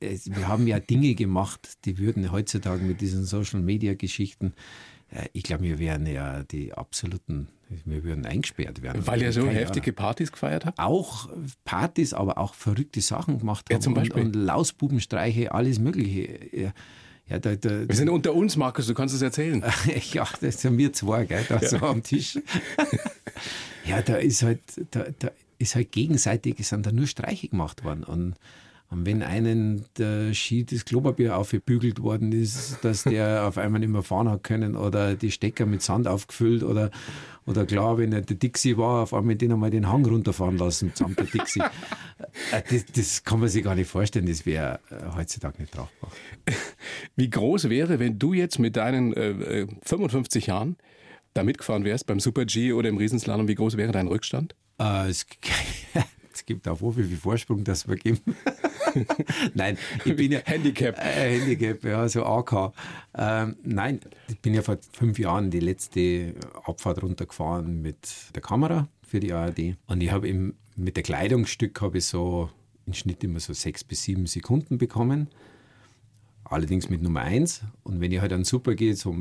Wir 0.00 0.48
haben 0.48 0.66
ja 0.66 0.80
Dinge 0.80 1.14
gemacht, 1.14 1.84
die 1.84 1.98
würden 1.98 2.32
heutzutage 2.32 2.82
mit 2.82 3.00
diesen 3.00 3.24
Social 3.24 3.60
Media 3.60 3.94
Geschichten 3.94 4.54
ich 5.32 5.42
glaube, 5.42 5.62
wir 5.62 5.78
wären 5.78 6.06
ja 6.06 6.42
die 6.42 6.72
absoluten, 6.72 7.48
wir 7.84 8.04
würden 8.04 8.26
eingesperrt 8.26 8.82
werden. 8.82 9.06
Weil 9.06 9.22
ihr 9.22 9.32
so 9.32 9.46
heftige 9.46 9.92
Partys 9.92 10.32
gefeiert 10.32 10.66
habt? 10.66 10.78
Auch 10.78 11.28
Partys, 11.64 12.12
aber 12.14 12.38
auch 12.38 12.54
verrückte 12.54 13.00
Sachen 13.00 13.38
gemacht 13.38 13.66
ja, 13.70 13.80
zum 13.80 13.94
Beispiel? 13.94 14.22
Und, 14.22 14.36
und 14.36 14.42
Lausbubenstreiche, 14.44 15.52
alles 15.52 15.78
Mögliche. 15.78 16.38
Ja, 16.52 16.72
ja, 17.26 17.38
da, 17.38 17.56
da, 17.56 17.88
wir 17.88 17.94
sind 17.94 18.10
unter 18.10 18.34
uns, 18.34 18.56
Markus, 18.56 18.86
du 18.86 18.94
kannst 18.94 19.14
es 19.14 19.22
erzählen. 19.22 19.64
ja, 20.12 20.28
das 20.40 20.60
sind 20.60 20.76
wir 20.76 20.92
zwei, 20.92 21.24
gell, 21.24 21.44
da 21.48 21.58
ja. 21.58 21.68
so 21.68 21.78
am 21.78 22.02
Tisch. 22.02 22.38
ja, 23.86 24.02
da 24.02 24.16
ist 24.16 24.42
halt, 24.42 24.60
da, 24.90 25.06
da 25.18 25.30
ist 25.58 25.74
halt 25.74 25.90
gegenseitig, 25.92 26.56
sind 26.66 26.84
da 26.84 26.92
nur 26.92 27.06
Streiche 27.06 27.48
gemacht 27.48 27.82
worden. 27.82 28.04
Und 28.04 28.34
und 28.94 29.06
wenn 29.06 29.22
einen 29.22 29.84
der 29.98 30.32
Ski 30.34 30.64
das 30.64 30.84
Klopapier 30.84 31.36
aufgebügelt 31.36 32.00
worden 32.00 32.30
ist, 32.30 32.78
dass 32.82 33.02
der 33.02 33.44
auf 33.48 33.58
einmal 33.58 33.80
nicht 33.80 33.90
mehr 33.90 34.04
fahren 34.04 34.30
hat 34.30 34.44
können 34.44 34.76
oder 34.76 35.16
die 35.16 35.32
Stecker 35.32 35.66
mit 35.66 35.82
Sand 35.82 36.06
aufgefüllt 36.06 36.62
oder, 36.62 36.92
oder 37.44 37.66
klar, 37.66 37.98
wenn 37.98 38.12
er 38.12 38.20
der 38.20 38.36
Dixie 38.36 38.76
war, 38.76 39.02
auf 39.02 39.12
einmal 39.12 39.34
den 39.34 39.50
einmal 39.50 39.70
den 39.70 39.88
Hang 39.88 40.06
runterfahren 40.06 40.58
lassen 40.58 40.92
samt 40.94 41.18
der 41.18 41.26
Dixie. 41.26 41.60
Äh, 42.52 42.62
das, 42.70 42.86
das, 42.86 43.24
kann 43.24 43.40
man 43.40 43.48
sich 43.48 43.64
gar 43.64 43.74
nicht 43.74 43.90
vorstellen, 43.90 44.26
das 44.26 44.46
wäre 44.46 44.78
äh, 44.90 45.16
heutzutage 45.16 45.60
nicht 45.60 45.72
tragbar. 45.72 46.10
Wie 47.16 47.28
groß 47.28 47.68
wäre, 47.68 47.98
wenn 47.98 48.18
du 48.18 48.32
jetzt 48.32 48.60
mit 48.60 48.76
deinen 48.76 49.12
äh, 49.12 49.66
55 49.82 50.46
äh, 50.46 50.50
Jahren 50.50 50.76
da 51.34 51.42
mitgefahren 51.42 51.84
wärst 51.84 52.06
beim 52.06 52.20
Super 52.20 52.44
G 52.44 52.72
oder 52.72 52.88
im 52.88 52.96
Riesenslalom, 52.96 53.48
wie 53.48 53.56
groß 53.56 53.76
wäre 53.76 53.90
dein 53.90 54.06
Rückstand? 54.06 54.54
Äh, 54.78 55.08
es, 55.08 55.26
es 56.44 56.46
gibt 56.46 56.68
auch 56.68 56.78
so 56.78 56.92
viel 56.92 57.16
Vorsprung, 57.16 57.64
dass 57.64 57.88
wir 57.88 57.96
geben. 57.96 58.20
nein, 59.54 59.78
ich 60.04 60.14
bin 60.14 60.30
ja. 60.30 60.40
Handicap. 60.44 60.98
Äh, 60.98 61.40
Handicap, 61.40 61.82
ja, 61.84 62.06
so 62.06 62.22
AK. 62.26 62.74
Ähm, 63.16 63.56
nein, 63.62 64.00
ich 64.28 64.38
bin 64.40 64.52
ja 64.52 64.60
vor 64.60 64.76
fünf 64.92 65.18
Jahren 65.18 65.50
die 65.50 65.60
letzte 65.60 66.34
Abfahrt 66.64 67.02
runtergefahren 67.02 67.80
mit 67.80 67.96
der 68.34 68.42
Kamera 68.42 68.88
für 69.06 69.20
die 69.20 69.32
ARD. 69.32 69.76
Und 69.86 70.02
ich 70.02 70.12
habe 70.12 70.52
mit 70.76 70.96
der 70.96 71.02
Kleidungsstück 71.02 71.80
habe 71.80 71.96
ich 71.96 72.04
so 72.04 72.50
im 72.84 72.92
Schnitt 72.92 73.24
immer 73.24 73.40
so 73.40 73.54
sechs 73.54 73.82
bis 73.82 74.02
sieben 74.02 74.26
Sekunden 74.26 74.76
bekommen. 74.76 75.28
Allerdings 76.44 76.90
mit 76.90 77.00
Nummer 77.00 77.22
eins. 77.22 77.62
Und 77.84 78.02
wenn 78.02 78.12
ich 78.12 78.20
halt 78.20 78.32
dann 78.32 78.44
super 78.44 78.74
gehe, 78.74 78.94
so 78.94 79.16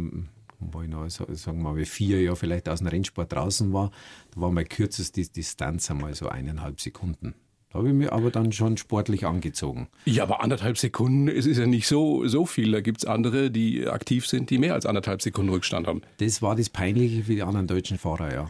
wo 0.71 0.81
ich 0.81 0.89
noch, 0.89 1.09
sagen 1.09 1.63
wir 1.63 1.73
mal, 1.73 1.85
vier 1.85 2.21
Jahre 2.21 2.35
vielleicht 2.35 2.69
aus 2.69 2.79
dem 2.79 2.87
Rennsport 2.87 3.31
draußen 3.31 3.73
war, 3.73 3.91
da 4.33 4.41
war 4.41 4.51
meine 4.51 4.67
kürzeste 4.67 5.21
Distanz 5.21 5.89
einmal 5.89 6.13
so 6.15 6.29
eineinhalb 6.29 6.79
Sekunden. 6.79 7.35
Da 7.73 7.79
habe 7.79 7.87
ich 7.87 7.95
mich 7.95 8.13
aber 8.13 8.29
dann 8.29 8.51
schon 8.51 8.77
sportlich 8.77 9.25
angezogen. 9.25 9.87
Ja, 10.05 10.23
aber 10.23 10.43
anderthalb 10.43 10.77
Sekunden 10.77 11.27
es 11.27 11.47
ist 11.47 11.57
ja 11.57 11.65
nicht 11.65 11.87
so, 11.87 12.27
so 12.27 12.45
viel. 12.45 12.71
Da 12.71 12.81
gibt 12.81 12.99
es 12.99 13.05
andere, 13.05 13.49
die 13.49 13.87
aktiv 13.87 14.27
sind, 14.27 14.51
die 14.51 14.59
mehr 14.59 14.75
als 14.75 14.85
anderthalb 14.85 15.23
Sekunden 15.23 15.51
Rückstand 15.51 15.87
haben. 15.87 16.01
Das 16.17 16.43
war 16.43 16.55
das 16.55 16.69
Peinliche 16.69 17.23
für 17.23 17.33
die 17.33 17.41
anderen 17.41 17.65
deutschen 17.65 17.97
Fahrer, 17.97 18.31
ja. 18.31 18.49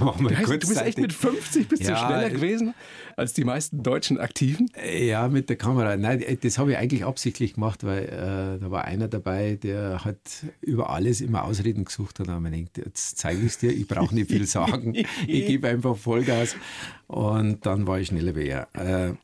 War 0.00 0.20
mal 0.20 0.36
heißt, 0.36 0.48
du 0.48 0.58
bist 0.58 0.80
echt 0.80 0.98
mit 0.98 1.12
50 1.12 1.68
bist 1.68 1.82
ja, 1.82 1.90
du 1.90 1.96
schneller 1.96 2.30
gewesen 2.30 2.74
als 3.16 3.32
die 3.32 3.44
meisten 3.44 3.82
deutschen 3.82 4.18
Aktiven? 4.18 4.70
Ja, 4.84 5.28
mit 5.28 5.48
der 5.48 5.56
Kamera. 5.56 5.96
Nein, 5.96 6.24
das 6.40 6.58
habe 6.58 6.72
ich 6.72 6.78
eigentlich 6.78 7.04
absichtlich 7.04 7.54
gemacht, 7.54 7.84
weil 7.84 8.04
äh, 8.04 8.60
da 8.60 8.70
war 8.70 8.84
einer 8.84 9.08
dabei, 9.08 9.56
der 9.56 10.04
hat 10.04 10.18
über 10.60 10.90
alles 10.90 11.20
immer 11.20 11.44
Ausreden 11.44 11.84
gesucht 11.84 12.20
und 12.20 12.28
dann 12.28 12.44
habe 12.44 12.56
ich 12.56 12.72
gedacht, 12.72 12.86
jetzt 12.86 13.18
zeige 13.18 13.40
ich 13.40 13.46
es 13.46 13.58
dir, 13.58 13.72
ich 13.72 13.88
brauche 13.88 14.14
nicht 14.14 14.30
viel 14.30 14.46
sagen, 14.46 14.94
ich 15.26 15.46
gebe 15.46 15.68
einfach 15.68 15.96
Vollgas 15.96 16.56
und 17.06 17.64
dann 17.66 17.86
war 17.86 17.98
ich 17.98 18.08
schneller 18.08 18.36
wie 18.36 18.48
er. 18.48 18.68
Äh, 18.74 19.14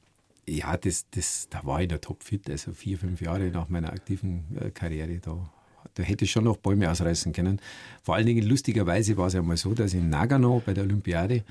ja, 0.48 0.76
das, 0.76 1.06
das, 1.10 1.48
da 1.50 1.64
war 1.64 1.82
ich 1.82 1.90
noch 1.90 1.98
topfit, 1.98 2.50
also 2.50 2.72
vier, 2.72 2.98
fünf 2.98 3.20
Jahre 3.20 3.50
nach 3.50 3.68
meiner 3.68 3.92
aktiven 3.92 4.44
äh, 4.60 4.70
Karriere 4.70 5.18
da 5.18 5.50
da 5.94 6.02
hätte 6.02 6.24
ich 6.24 6.30
schon 6.30 6.44
noch 6.44 6.56
Bäume 6.56 6.90
ausreißen 6.90 7.32
können. 7.32 7.60
Vor 8.02 8.14
allen 8.14 8.26
Dingen 8.26 8.46
lustigerweise 8.46 9.16
war 9.16 9.26
es 9.26 9.34
ja 9.34 9.42
mal 9.42 9.56
so, 9.56 9.74
dass 9.74 9.94
ich 9.94 10.00
in 10.00 10.10
Nagano 10.10 10.62
bei 10.64 10.74
der 10.74 10.84
Olympiade 10.84 11.44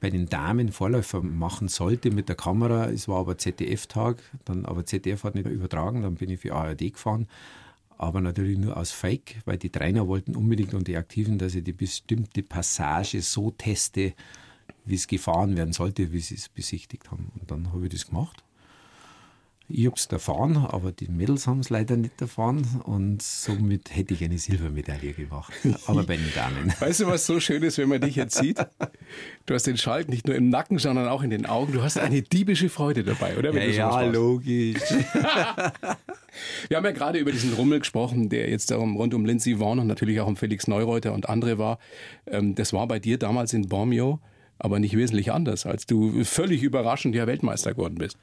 bei 0.00 0.10
den 0.10 0.28
Damen 0.28 0.72
Vorläufer 0.72 1.22
machen 1.22 1.68
sollte 1.68 2.10
mit 2.10 2.28
der 2.28 2.36
Kamera. 2.36 2.88
Es 2.88 3.06
war 3.06 3.18
aber 3.18 3.36
ZDF-Tag, 3.36 4.22
dann 4.46 4.64
aber 4.64 4.86
ZDF 4.86 5.24
hat 5.24 5.34
nicht 5.34 5.46
übertragen, 5.46 6.02
dann 6.02 6.14
bin 6.14 6.30
ich 6.30 6.40
für 6.40 6.54
ARD 6.54 6.92
gefahren. 6.92 7.28
Aber 7.98 8.22
natürlich 8.22 8.56
nur 8.56 8.78
aus 8.78 8.92
Fake, 8.92 9.42
weil 9.44 9.58
die 9.58 9.68
Trainer 9.68 10.08
wollten 10.08 10.34
unbedingt 10.34 10.72
und 10.72 10.88
die 10.88 10.96
Aktiven, 10.96 11.36
dass 11.36 11.54
ich 11.54 11.64
die 11.64 11.74
bestimmte 11.74 12.42
Passage 12.42 13.20
so 13.20 13.50
teste, 13.50 14.14
wie 14.86 14.94
es 14.94 15.06
gefahren 15.06 15.54
werden 15.54 15.74
sollte, 15.74 16.10
wie 16.10 16.20
sie 16.20 16.36
es 16.36 16.48
besichtigt 16.48 17.10
haben. 17.10 17.30
Und 17.38 17.50
dann 17.50 17.72
habe 17.74 17.84
ich 17.84 17.92
das 17.92 18.06
gemacht. 18.06 18.42
Ich 19.72 19.86
habe 19.86 19.96
es 19.96 20.06
erfahren, 20.06 20.56
aber 20.56 20.92
die 20.92 21.08
Mädels 21.08 21.46
haben 21.46 21.60
es 21.60 21.70
leider 21.70 21.96
nicht 21.96 22.20
erfahren 22.20 22.66
und 22.84 23.22
somit 23.22 23.94
hätte 23.94 24.14
ich 24.14 24.24
eine 24.24 24.38
Silbermedaille 24.38 25.12
gemacht. 25.12 25.52
Aber 25.86 26.02
bei 26.04 26.16
den 26.16 26.32
Damen. 26.34 26.72
Weißt 26.80 27.00
du, 27.00 27.06
was 27.06 27.26
so 27.26 27.40
schön 27.40 27.62
ist, 27.62 27.78
wenn 27.78 27.88
man 27.88 28.00
dich 28.00 28.16
jetzt 28.16 28.36
sieht? 28.36 28.58
Du 29.46 29.54
hast 29.54 29.66
den 29.66 29.76
Schalk 29.76 30.08
nicht 30.08 30.26
nur 30.26 30.36
im 30.36 30.48
Nacken, 30.48 30.78
sondern 30.78 31.08
auch 31.08 31.22
in 31.22 31.30
den 31.30 31.46
Augen. 31.46 31.72
Du 31.72 31.82
hast 31.82 31.98
eine 31.98 32.22
diebische 32.22 32.68
Freude 32.68 33.04
dabei, 33.04 33.36
oder? 33.36 33.54
Wenn 33.54 33.70
ja, 33.70 34.02
ja 34.02 34.10
logisch. 34.10 34.80
Wir 36.68 36.76
haben 36.76 36.84
ja 36.84 36.92
gerade 36.92 37.18
über 37.18 37.32
diesen 37.32 37.52
Rummel 37.54 37.80
gesprochen, 37.80 38.28
der 38.28 38.50
jetzt 38.50 38.70
darum 38.70 38.96
rund 38.96 39.14
um 39.14 39.24
Lindsay 39.24 39.56
Vaughn 39.56 39.78
und 39.78 39.86
natürlich 39.86 40.20
auch 40.20 40.26
um 40.26 40.36
Felix 40.36 40.68
Neureuter 40.68 41.12
und 41.12 41.28
andere 41.28 41.58
war. 41.58 41.78
Ähm, 42.26 42.54
das 42.54 42.72
war 42.72 42.86
bei 42.86 42.98
dir 42.98 43.18
damals 43.18 43.52
in 43.52 43.68
Bormio 43.68 44.20
aber 44.60 44.78
nicht 44.78 44.96
wesentlich 44.96 45.32
anders, 45.32 45.64
als 45.66 45.86
du 45.86 46.22
völlig 46.22 46.62
überraschend 46.62 47.14
ja 47.14 47.26
Weltmeister 47.26 47.72
geworden 47.72 47.96
bist. 47.96 48.18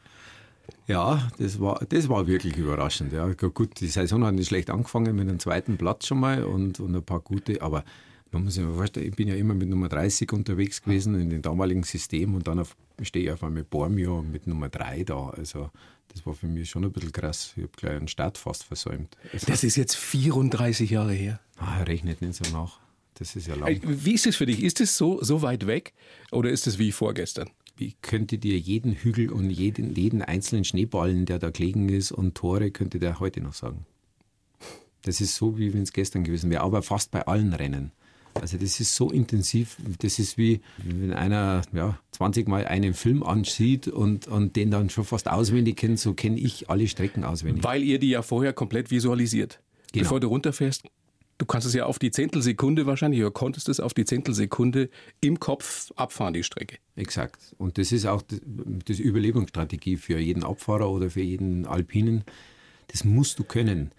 Ja, 0.88 1.30
das 1.38 1.60
war, 1.60 1.86
das 1.90 2.10
war 2.10 2.28
wirklich 2.28 2.58
überraschend. 2.58 3.14
Ja. 3.14 3.28
Gut, 3.34 3.80
die 3.80 3.88
Saison 3.88 4.26
hat 4.26 4.36
nicht 4.36 4.48
schlecht 4.48 4.70
angefangen 4.70 5.16
mit 5.16 5.28
einem 5.28 5.40
zweiten 5.40 5.78
Platz 5.78 6.08
schon 6.08 6.20
mal 6.20 6.44
und, 6.44 6.80
und 6.80 6.96
ein 6.96 7.04
paar 7.04 7.20
gute, 7.20 7.62
aber 7.62 7.84
man 8.32 8.44
muss 8.44 8.56
sich 8.56 8.64
mal 8.64 8.74
vorstellen, 8.74 9.08
ich 9.08 9.16
bin 9.16 9.28
ja 9.28 9.36
immer 9.36 9.54
mit 9.54 9.70
Nummer 9.70 9.90
30 9.90 10.32
unterwegs 10.34 10.82
gewesen 10.82 11.20
in 11.20 11.30
dem 11.30 11.42
damaligen 11.42 11.84
System 11.84 12.36
und 12.36 12.48
dann 12.48 12.64
stehe 13.02 13.26
ich 13.26 13.32
auf 13.32 13.44
einmal 13.44 13.64
Bormio 13.64 14.22
mit 14.22 14.48
Nummer 14.48 14.70
3 14.70 15.04
da. 15.04 15.30
Also 15.30 15.70
das 16.14 16.26
war 16.26 16.34
für 16.34 16.48
mich 16.48 16.70
schon 16.70 16.84
ein 16.84 16.92
bisschen 16.92 17.12
krass. 17.12 17.54
Ich 17.56 17.64
habe 17.64 17.72
gleich 17.76 17.96
einen 17.96 18.08
Start 18.08 18.38
fast 18.38 18.64
versäumt. 18.64 19.16
Also, 19.34 19.48
das 19.48 19.64
ist 19.64 19.76
jetzt 19.76 19.96
34 19.96 20.90
Jahre 20.90 21.14
her. 21.14 21.40
Ah, 21.58 21.84
rechnet 21.84 22.22
nicht 22.22 22.36
so 22.36 22.52
nach. 22.52 22.80
Das 23.16 23.36
ist 23.36 23.48
ja 23.48 23.56
lang. 23.56 23.80
Wie 23.84 24.14
ist 24.14 24.28
es 24.28 24.36
für 24.36 24.46
dich? 24.46 24.62
Ist 24.62 24.80
es 24.80 24.96
so, 24.96 25.24
so 25.24 25.42
weit 25.42 25.66
weg 25.66 25.94
oder 26.32 26.50
ist 26.50 26.68
es 26.68 26.78
wie 26.78 26.92
vorgestern? 26.92 27.50
Ich 27.80 28.02
könnte 28.02 28.38
dir 28.38 28.58
jeden 28.58 28.94
Hügel 28.94 29.32
und 29.32 29.50
jeden, 29.50 29.96
jeden 29.96 30.22
einzelnen 30.22 30.64
Schneeballen, 30.64 31.26
der 31.26 31.40
da 31.40 31.50
gelegen 31.50 31.90
ist 31.90 32.12
und 32.12 32.36
Tore, 32.36 32.72
könnte 32.72 33.00
der 33.00 33.20
heute 33.20 33.42
noch 33.42 33.54
sagen. 33.54 33.86
Das 35.04 35.22
ist 35.22 35.36
so, 35.36 35.58
wie 35.58 35.74
wenn 35.74 35.84
es 35.84 35.94
gestern 35.94 36.24
gewesen 36.24 36.50
wäre, 36.50 36.64
aber 36.64 36.82
fast 36.82 37.12
bei 37.12 37.26
allen 37.26 37.54
Rennen. 37.54 37.92
Also 38.42 38.58
das 38.58 38.80
ist 38.80 38.96
so 38.96 39.10
intensiv, 39.10 39.78
das 40.00 40.20
ist 40.20 40.38
wie 40.38 40.62
wenn 40.78 41.14
einer 41.14 41.64
ja, 41.74 42.00
20 42.12 42.48
Mal 42.48 42.66
einen 42.66 42.94
Film 42.94 43.24
ansieht 43.24 43.88
und, 43.88 44.28
und 44.28 44.56
den 44.56 44.70
dann 44.72 44.90
schon 44.90 45.06
fast 45.06 45.28
auswendig 45.28 45.78
kennt, 45.78 46.00
so 46.00 46.14
kenne 46.14 46.40
ich 46.40 46.70
alle 46.70 46.88
Strecken 46.88 47.24
auswendig. 47.24 47.64
Weil 47.64 47.84
ihr 47.84 48.00
die 48.00 48.10
ja 48.10 48.22
vorher 48.22 48.54
komplett 48.54 48.92
visualisiert. 48.92 49.60
Genau. 49.92 50.04
Bevor 50.04 50.20
du 50.20 50.28
runterfährst, 50.28 50.84
Du 51.38 51.46
kannst 51.46 51.68
es 51.68 51.74
ja 51.74 51.86
auf 51.86 52.00
die 52.00 52.10
Zehntelsekunde 52.10 52.88
wahrscheinlich, 52.88 53.22
oder 53.22 53.32
konntest 53.32 53.70
es 53.70 53.80
auf 53.80 53.94
die 53.94 54.06
Zehntelsekunde 54.06 54.90
im 55.22 55.40
Kopf 55.40 55.92
abfahren, 55.96 56.34
die 56.34 56.44
Strecke. 56.44 56.78
Exakt. 56.96 57.56
Und 57.60 57.78
das 57.78 57.92
ist 57.92 58.08
auch 58.08 58.24
die 58.24 59.02
Überlebensstrategie 59.02 59.98
für 59.98 60.18
jeden 60.18 60.44
Abfahrer 60.44 60.90
oder 60.90 61.12
für 61.12 61.22
jeden 61.22 61.68
Alpinen. 61.68 62.24
Das 62.88 63.04
musst 63.04 63.38
du 63.38 63.44
können. 63.44 63.92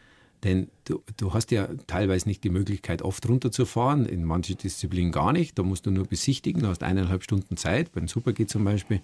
Denn 0.45 0.69
du, 0.85 1.03
du 1.17 1.33
hast 1.35 1.51
ja 1.51 1.69
teilweise 1.87 2.29
nicht 2.29 2.45
die 2.45 2.51
Möglichkeit, 2.51 3.03
oft 3.03 3.29
runterzufahren, 3.29 4.07
in 4.07 4.25
manchen 4.25 4.57
Disziplinen 4.57 5.13
gar 5.13 5.33
nicht. 5.33 5.59
Da 5.59 5.63
musst 5.63 5.87
du 5.87 5.91
nur 5.91 6.07
besichtigen, 6.07 6.63
du 6.63 6.69
hast 6.69 6.83
eineinhalb 6.83 7.25
Stunden 7.25 7.57
Zeit, 7.57 7.93
beim 7.93 8.09
Super-G 8.09 8.47
zum 8.47 8.65
Beispiel. 8.65 9.01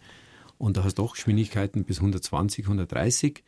Und 0.58 0.76
da 0.76 0.84
hast 0.84 0.98
du 0.98 1.02
auch 1.02 1.14
Geschwindigkeiten 1.14 1.84
bis 1.84 1.98
120, 1.98 2.64
130. 2.64 3.42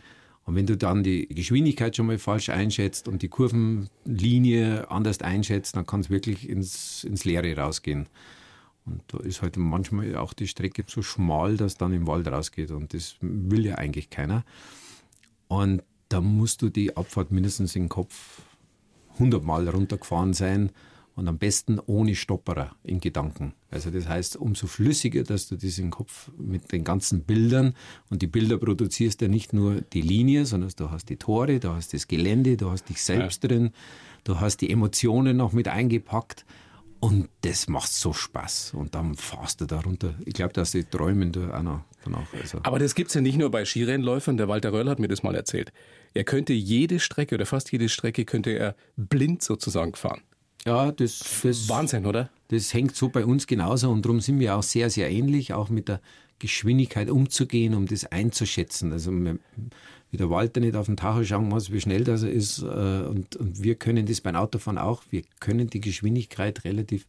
Und 0.47 0.55
wenn 0.55 0.67
du 0.67 0.77
dann 0.77 1.03
die 1.03 1.27
Geschwindigkeit 1.27 1.97
schon 1.97 2.07
mal 2.07 2.19
falsch 2.19 2.51
einschätzt 2.51 3.09
und 3.09 3.23
die 3.23 3.29
Kurvenlinie 3.29 4.89
anders 4.91 5.21
einschätzt, 5.21 5.75
dann 5.75 5.87
kann 5.87 6.01
es 6.01 6.09
wirklich 6.09 6.49
ins, 6.49 7.03
ins 7.03 7.25
Leere 7.25 7.57
rausgehen. 7.57 8.09
Und 8.85 9.03
da 9.09 9.19
ist 9.19 9.43
halt 9.43 9.57
manchmal 9.57 10.15
auch 10.15 10.33
die 10.33 10.47
Strecke 10.47 10.85
so 10.87 11.03
schmal, 11.03 11.57
dass 11.57 11.77
dann 11.77 11.93
im 11.93 12.07
Wald 12.07 12.29
rausgeht. 12.29 12.71
Und 12.71 12.95
das 12.95 13.17
will 13.21 13.67
ja 13.67 13.75
eigentlich 13.75 14.09
keiner. 14.09 14.45
Und 15.49 15.83
da 16.09 16.21
musst 16.21 16.63
du 16.63 16.69
die 16.69 16.97
Abfahrt 16.97 17.33
mindestens 17.33 17.75
im 17.75 17.89
Kopf 17.89 18.43
100 19.15 19.43
Mal 19.43 19.69
runtergefahren 19.69 20.33
sein 20.33 20.71
und 21.17 21.27
am 21.29 21.39
besten 21.39 21.81
ohne 21.81 22.15
Stopperer 22.15 22.77
in 22.85 23.01
Gedanken. 23.01 23.55
Also 23.71 23.91
das 23.91 24.07
heißt, 24.07 24.37
umso 24.37 24.67
flüssiger, 24.67 25.25
dass 25.25 25.49
du 25.49 25.57
diesen 25.57 25.91
Kopf 25.91 26.31
mit 26.39 26.73
den 26.73 26.85
ganzen 26.85 27.25
Bildern 27.25 27.75
und 28.11 28.23
die 28.23 28.27
Bilder 28.27 28.59
produzierst 28.59 29.23
ja 29.23 29.29
nicht 29.29 29.53
nur 29.53 29.81
die 29.81 30.03
Linie, 30.03 30.45
sondern 30.45 30.71
du 30.77 30.91
hast 30.91 31.09
die 31.09 31.17
Tore, 31.17 31.59
du 31.59 31.71
hast 31.71 31.95
das 31.95 32.07
Gelände, 32.07 32.57
du 32.57 32.71
hast 32.71 32.89
dich 32.89 33.03
selbst 33.03 33.43
ja. 33.43 33.49
drin, 33.49 33.71
du 34.25 34.41
hast 34.41 34.59
die 34.59 34.71
Emotionen 34.71 35.39
noch 35.39 35.53
mit 35.53 35.69
eingepackt 35.69 36.45
und 37.01 37.29
das 37.43 37.69
macht 37.69 37.93
so 37.93 38.13
Spaß. 38.13 38.75
Und 38.75 38.95
dann 38.95 39.15
fahrst 39.15 39.61
du 39.61 39.67
da 39.67 39.81
runter. 39.81 40.15
Ich 40.25 40.35
glaube, 40.35 40.53
dass 40.53 40.73
die 40.73 40.85
träumen 40.85 41.33
da 41.33 41.59
auch 41.59 41.63
noch 41.63 41.85
danach. 42.05 42.33
Also. 42.35 42.61
Aber 42.63 42.79
das 42.79 42.95
gibt 42.95 43.09
es 43.09 43.15
ja 43.15 43.21
nicht 43.21 43.39
nur 43.39 43.51
bei 43.51 43.65
Skirennläufern. 43.65 44.37
Der 44.37 44.49
Walter 44.49 44.73
Röll 44.73 44.89
hat 44.89 44.99
mir 44.99 45.09
das 45.09 45.23
mal 45.23 45.35
erzählt. 45.35 45.73
Er 46.15 46.25
könnte 46.25 46.53
jede 46.53 47.01
Strecke 47.01 47.35
oder 47.35 47.47
fast 47.47 47.73
jede 47.73 47.89
Strecke 47.89 48.25
könnte 48.25 48.51
er 48.51 48.77
blind 48.97 49.43
sozusagen 49.43 49.95
fahren. 49.95 50.23
Ja, 50.65 50.91
das, 50.93 51.41
das 51.43 51.69
Wahnsinn, 51.69 52.07
oder? 52.07 52.31
Das 52.49 52.73
hängt 52.75 52.97
so 52.97 53.09
bei 53.09 53.25
uns 53.25 53.47
genauso 53.47 53.91
und 53.91 54.05
darum 54.05 54.21
sind 54.21 54.39
wir 54.41 54.57
auch 54.57 54.63
sehr, 54.63 54.91
sehr 54.91 55.11
ähnlich, 55.11 55.53
auch 55.53 55.69
mit 55.69 55.89
der 55.89 56.01
Geschwindigkeit 56.39 57.11
umzugehen, 57.11 57.75
um 57.75 57.87
das 57.87 58.05
einzuschätzen. 58.05 58.93
Also 58.93 59.11
wie 59.13 60.17
der 60.17 60.31
Walter 60.31 60.61
nicht 60.61 60.77
auf 60.77 60.87
den 60.87 60.97
Tacho 60.97 61.25
schauen 61.25 61.49
muss, 61.49 61.73
wie 61.73 61.81
schnell 61.81 62.05
das 62.05 62.23
ist 62.23 62.63
äh, 62.63 62.65
und, 62.65 63.37
und 63.37 63.63
wir 63.63 63.75
können 63.75 64.07
das 64.07 64.21
beim 64.21 64.37
Autofahren 64.37 64.79
auch. 64.79 65.03
Wir 65.11 65.23
können 65.41 65.69
die 65.69 65.81
Geschwindigkeit 65.81 66.65
relativ 66.65 67.07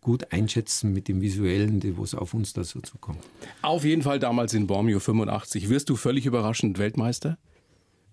gut 0.00 0.32
einschätzen 0.32 0.92
mit 0.92 1.08
dem 1.08 1.20
Visuellen, 1.20 1.82
was 1.98 2.14
auf 2.14 2.32
uns 2.34 2.52
da 2.52 2.64
so 2.64 2.80
zukommt. 2.80 3.18
Auf 3.62 3.84
jeden 3.84 4.02
Fall 4.02 4.18
damals 4.18 4.54
in 4.54 4.66
Bormio 4.66 5.00
85 5.00 5.68
wirst 5.68 5.90
du 5.90 5.96
völlig 5.96 6.24
überraschend 6.24 6.78
Weltmeister 6.78 7.36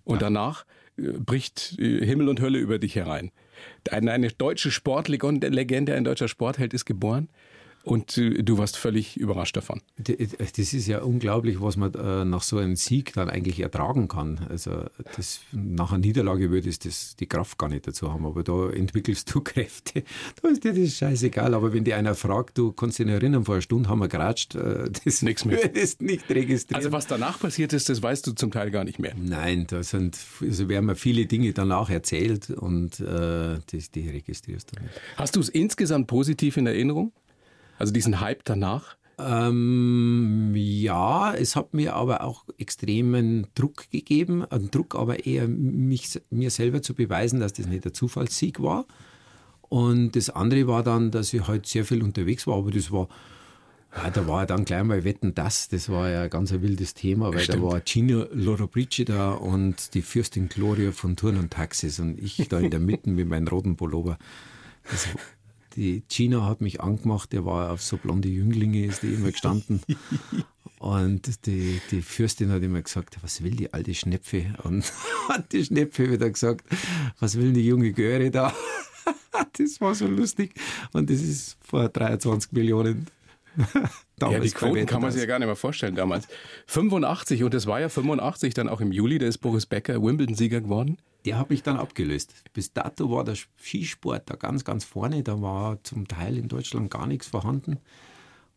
und 0.04 0.16
ja. 0.16 0.20
danach 0.20 0.66
äh, 0.96 1.12
bricht 1.12 1.76
äh, 1.78 2.04
Himmel 2.04 2.28
und 2.28 2.40
Hölle 2.40 2.58
über 2.58 2.78
dich 2.78 2.96
herein. 2.96 3.30
Eine, 3.90 4.12
eine 4.12 4.28
deutsche 4.28 4.70
Sportlegende, 4.70 5.94
ein 5.94 6.04
deutscher 6.04 6.28
Sportheld 6.28 6.74
ist 6.74 6.84
geboren. 6.84 7.28
Und 7.86 8.18
äh, 8.18 8.42
du 8.42 8.58
warst 8.58 8.76
völlig 8.76 9.16
überrascht 9.16 9.56
davon. 9.56 9.80
Das 9.96 10.58
ist 10.58 10.88
ja 10.88 11.02
unglaublich, 11.02 11.60
was 11.60 11.76
man 11.76 11.94
äh, 11.94 12.24
nach 12.24 12.42
so 12.42 12.58
einem 12.58 12.74
Sieg 12.74 13.12
dann 13.12 13.30
eigentlich 13.30 13.60
ertragen 13.60 14.08
kann. 14.08 14.44
Also 14.50 14.86
das, 15.14 15.40
nach 15.52 15.92
einer 15.92 16.00
Niederlage 16.00 16.50
würde 16.50 16.68
es 16.68 16.80
das, 16.80 17.14
die 17.14 17.26
Kraft 17.26 17.58
gar 17.58 17.68
nicht 17.68 17.86
dazu 17.86 18.12
haben, 18.12 18.26
aber 18.26 18.42
da 18.42 18.70
entwickelst 18.70 19.32
du 19.32 19.40
Kräfte. 19.44 20.02
Da 20.42 20.48
ist 20.48 20.64
dir 20.64 20.74
das 20.74 20.94
scheißegal. 20.94 21.54
Aber 21.54 21.72
wenn 21.72 21.84
dir 21.84 21.96
einer 21.96 22.16
fragt, 22.16 22.58
du 22.58 22.72
kannst 22.72 22.98
dich 22.98 23.06
erinnern, 23.06 23.44
vor 23.44 23.54
einer 23.54 23.62
Stunde 23.62 23.88
haben 23.88 24.00
wir 24.00 24.08
geratscht, 24.08 24.56
äh, 24.56 24.90
das 25.04 25.22
nichts 25.22 25.44
mehr. 25.44 25.58
würdest 25.62 26.02
nicht 26.02 26.28
registrieren. 26.28 26.76
Also 26.76 26.90
was 26.90 27.06
danach 27.06 27.38
passiert 27.38 27.72
ist, 27.72 27.88
das 27.88 28.02
weißt 28.02 28.26
du 28.26 28.32
zum 28.32 28.50
Teil 28.50 28.72
gar 28.72 28.82
nicht 28.82 28.98
mehr. 28.98 29.14
Nein, 29.16 29.68
da 29.68 29.84
sind, 29.84 30.18
also 30.40 30.68
werden 30.68 30.86
mir 30.86 30.96
viele 30.96 31.26
Dinge 31.26 31.52
danach 31.52 31.88
erzählt 31.88 32.50
und 32.50 32.98
äh, 32.98 33.60
das, 33.70 33.92
die 33.94 34.08
registrierst 34.08 34.72
du 34.72 34.82
nicht. 34.82 35.00
Hast 35.16 35.36
du 35.36 35.40
es 35.40 35.48
insgesamt 35.48 36.08
positiv 36.08 36.56
in 36.56 36.66
Erinnerung? 36.66 37.12
Also 37.78 37.92
diesen 37.92 38.20
Hype 38.20 38.44
danach? 38.44 38.96
Ähm, 39.18 40.52
ja, 40.54 41.32
es 41.34 41.56
hat 41.56 41.72
mir 41.72 41.94
aber 41.94 42.22
auch 42.22 42.44
extremen 42.58 43.46
Druck 43.54 43.90
gegeben. 43.90 44.44
Ein 44.44 44.70
Druck 44.70 44.94
aber 44.94 45.24
eher 45.24 45.48
mich, 45.48 46.20
mir 46.30 46.50
selber 46.50 46.82
zu 46.82 46.94
beweisen, 46.94 47.40
dass 47.40 47.54
das 47.54 47.66
nicht 47.66 47.84
der 47.84 47.94
Zufallssieg 47.94 48.62
war. 48.62 48.84
Und 49.68 50.16
das 50.16 50.30
andere 50.30 50.66
war 50.68 50.82
dann, 50.82 51.10
dass 51.10 51.32
ich 51.32 51.46
halt 51.48 51.66
sehr 51.66 51.84
viel 51.84 52.02
unterwegs 52.02 52.46
war, 52.46 52.56
aber 52.56 52.70
das 52.70 52.92
war, 52.92 53.08
ja, 53.96 54.10
da 54.10 54.28
war 54.28 54.46
dann 54.46 54.64
gleich 54.64 54.84
mal 54.84 55.02
Wetten 55.02 55.34
das, 55.34 55.68
das 55.68 55.88
war 55.88 56.08
ja 56.08 56.28
ganz 56.28 56.52
ein 56.52 56.62
wildes 56.62 56.94
Thema, 56.94 57.32
weil 57.32 57.40
Stimmt. 57.40 57.64
da 57.64 57.68
war 57.68 57.80
Gino 57.84 58.26
Lollobrigida 58.32 59.32
und 59.32 59.94
die 59.94 60.02
Fürstin 60.02 60.48
Gloria 60.48 60.92
von 60.92 61.16
Turn 61.16 61.36
und 61.36 61.52
Taxis 61.52 61.98
und 61.98 62.18
ich 62.18 62.48
da 62.48 62.60
in 62.60 62.70
der 62.70 62.80
Mitte 62.80 63.10
mit 63.10 63.28
meinem 63.28 63.48
roten 63.48 63.76
Pullover. 63.76 64.18
Das, 64.88 65.08
die 65.76 66.02
Gina 66.08 66.46
hat 66.46 66.60
mich 66.60 66.80
angemacht, 66.80 67.32
der 67.32 67.44
war 67.44 67.70
auf 67.70 67.82
so 67.82 67.98
blonde 67.98 68.28
Jünglinge, 68.28 68.86
ist 68.86 69.02
die 69.02 69.14
immer 69.14 69.30
gestanden. 69.30 69.82
Und 70.78 71.46
die, 71.46 71.80
die 71.90 72.02
Fürstin 72.02 72.50
hat 72.50 72.62
immer 72.62 72.82
gesagt, 72.82 73.16
was 73.22 73.42
will 73.42 73.52
die 73.52 73.72
alte 73.72 73.94
Schnepfe? 73.94 74.54
Und 74.62 74.92
hat 75.28 75.52
die 75.52 75.64
Schnepfe 75.64 76.10
wieder 76.10 76.28
gesagt, 76.30 76.66
was 77.18 77.36
will 77.38 77.52
die 77.52 77.66
junge 77.66 77.92
Göre 77.92 78.30
da? 78.30 78.52
Das 79.58 79.82
war 79.82 79.94
so 79.94 80.06
lustig. 80.06 80.54
Und 80.92 81.10
das 81.10 81.20
ist 81.20 81.58
vor 81.60 81.90
23 81.90 82.52
Millionen. 82.52 83.06
ja, 84.20 84.40
die 84.40 84.50
Quoten 84.50 84.86
kann 84.86 85.02
man 85.02 85.12
sich 85.12 85.20
ja 85.20 85.26
gar 85.26 85.38
nicht 85.38 85.46
mehr 85.46 85.56
vorstellen 85.56 85.94
damals. 85.94 86.26
85, 86.68 87.42
und 87.42 87.52
das 87.52 87.66
war 87.66 87.78
ja 87.78 87.90
85 87.90 88.54
dann 88.54 88.68
auch 88.68 88.80
im 88.80 88.92
Juli, 88.92 89.18
da 89.18 89.26
ist 89.26 89.38
Boris 89.38 89.66
Becker 89.66 90.02
Wimbledon-Sieger 90.02 90.62
geworden 90.62 90.96
der 91.26 91.36
habe 91.36 91.54
ich 91.54 91.62
dann 91.62 91.76
abgelöst. 91.76 92.32
Bis 92.52 92.72
dato 92.72 93.10
war 93.10 93.24
der 93.24 93.34
Skisport 93.34 94.30
da 94.30 94.36
ganz, 94.36 94.64
ganz 94.64 94.84
vorne. 94.84 95.22
Da 95.22 95.42
war 95.42 95.82
zum 95.82 96.06
Teil 96.08 96.38
in 96.38 96.48
Deutschland 96.48 96.90
gar 96.90 97.06
nichts 97.06 97.26
vorhanden. 97.26 97.78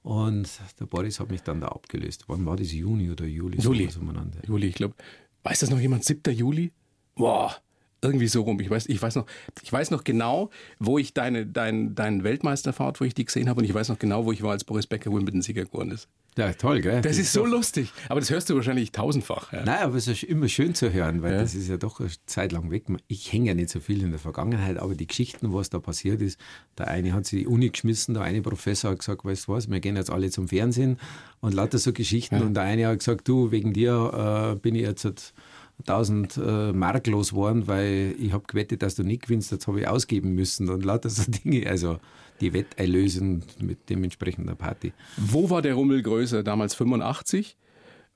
Und 0.03 0.49
der 0.79 0.85
Boris 0.85 1.19
hat 1.19 1.31
mich 1.31 1.41
dann 1.41 1.61
da 1.61 1.67
abgelöst. 1.69 2.25
Wann 2.27 2.45
war 2.45 2.55
das? 2.55 2.71
Juni 2.71 3.09
oder 3.09 3.25
Juli? 3.25 3.57
Juli. 3.59 3.89
So 3.89 4.01
Juli, 4.47 4.67
ich 4.67 4.75
glaube. 4.75 4.95
Weiß 5.43 5.59
das 5.59 5.69
noch 5.69 5.79
jemand? 5.79 6.05
7. 6.05 6.33
Juli? 6.33 6.71
Boah, 7.15 7.55
Irgendwie 8.01 8.27
so 8.27 8.43
rum. 8.43 8.59
Ich 8.59 8.69
weiß, 8.69 8.87
ich 8.87 9.01
weiß 9.01 9.15
noch, 9.15 9.25
ich 9.61 9.71
weiß 9.71 9.91
noch 9.91 10.03
genau, 10.03 10.49
wo 10.79 10.97
ich 10.97 11.13
deine, 11.13 11.45
dein, 11.45 11.95
deine 11.95 12.23
Weltmeisterfahrt, 12.23 13.01
wo 13.01 13.05
ich 13.05 13.13
die 13.13 13.25
gesehen 13.25 13.49
habe, 13.49 13.59
und 13.59 13.65
ich 13.65 13.73
weiß 13.73 13.89
noch 13.89 13.99
genau, 13.99 14.25
wo 14.25 14.31
ich 14.31 14.41
war, 14.41 14.51
als 14.51 14.63
Boris 14.63 14.87
Becker 14.87 15.11
Wimbledon-Sieger 15.11 15.65
geworden 15.65 15.91
ist. 15.91 16.07
Ja, 16.37 16.53
toll, 16.53 16.79
gell? 16.79 17.01
Das, 17.01 17.17
das 17.17 17.17
ist 17.17 17.33
so 17.33 17.45
lustig. 17.45 17.91
Aber 18.07 18.21
das 18.21 18.29
hörst 18.29 18.49
du 18.49 18.55
wahrscheinlich 18.55 18.93
tausendfach. 18.93 19.51
Ja. 19.51 19.65
Nein, 19.65 19.79
aber 19.79 19.95
es 19.95 20.07
ist 20.07 20.23
immer 20.23 20.47
schön 20.47 20.73
zu 20.73 20.93
hören, 20.93 21.21
weil 21.21 21.33
ja. 21.33 21.41
das 21.41 21.53
ist 21.53 21.67
ja 21.67 21.75
doch 21.75 21.99
eine 21.99 22.09
Zeit 22.27 22.53
lang 22.53 22.71
weg. 22.71 22.85
Ich 23.07 23.33
hänge 23.33 23.47
ja 23.47 23.53
nicht 23.53 23.69
so 23.69 23.81
viel 23.81 24.01
in 24.01 24.11
der 24.11 24.19
Vergangenheit, 24.19 24.77
aber 24.77 24.95
die 24.95 25.07
Geschichten, 25.07 25.51
was 25.53 25.69
da 25.69 25.79
passiert 25.79 26.21
ist, 26.21 26.39
der 26.77 26.87
eine 26.87 27.13
hat 27.13 27.25
sich 27.25 27.41
die 27.41 27.47
Uni 27.47 27.69
geschmissen, 27.69 28.13
der 28.13 28.23
eine 28.23 28.41
Professor 28.41 28.91
hat 28.91 28.99
gesagt, 28.99 29.25
weißt 29.25 29.47
du 29.47 29.51
was, 29.51 29.69
wir 29.69 29.81
gehen 29.81 29.97
jetzt 29.97 30.11
alle 30.11 30.29
zum 30.29 30.47
Fernsehen 30.47 30.97
und 31.41 31.53
lauter 31.53 31.77
so 31.77 31.91
Geschichten. 31.91 32.35
Ja. 32.35 32.41
Und 32.41 32.53
der 32.53 32.63
eine 32.63 32.87
hat 32.87 32.99
gesagt, 32.99 33.27
du, 33.27 33.51
wegen 33.51 33.73
dir 33.73 34.53
äh, 34.53 34.59
bin 34.59 34.75
ich 34.75 34.83
jetzt 34.83 35.33
1000 35.79 36.37
äh, 36.37 36.73
Mark 36.73 37.07
los 37.07 37.31
geworden, 37.31 37.67
weil 37.67 38.15
ich 38.19 38.33
habe 38.33 38.43
gewettet, 38.47 38.81
dass 38.81 38.95
du 38.95 39.03
nicht 39.03 39.23
gewinnst, 39.23 39.51
jetzt 39.51 39.67
habe 39.67 39.81
ich 39.81 39.87
ausgeben 39.87 40.33
müssen 40.33 40.69
und 40.69 40.83
lauter 40.83 41.09
so 41.09 41.23
Dinge. 41.29 41.67
Also 41.69 41.99
die 42.41 42.53
Wetterlösen 42.53 43.43
mit 43.61 43.89
dementsprechender 43.89 44.55
Party. 44.55 44.93
Wo 45.17 45.49
war 45.49 45.61
der 45.61 45.73
Rummel 45.73 46.01
größer? 46.01 46.43
Damals 46.43 46.73
85 46.75 47.57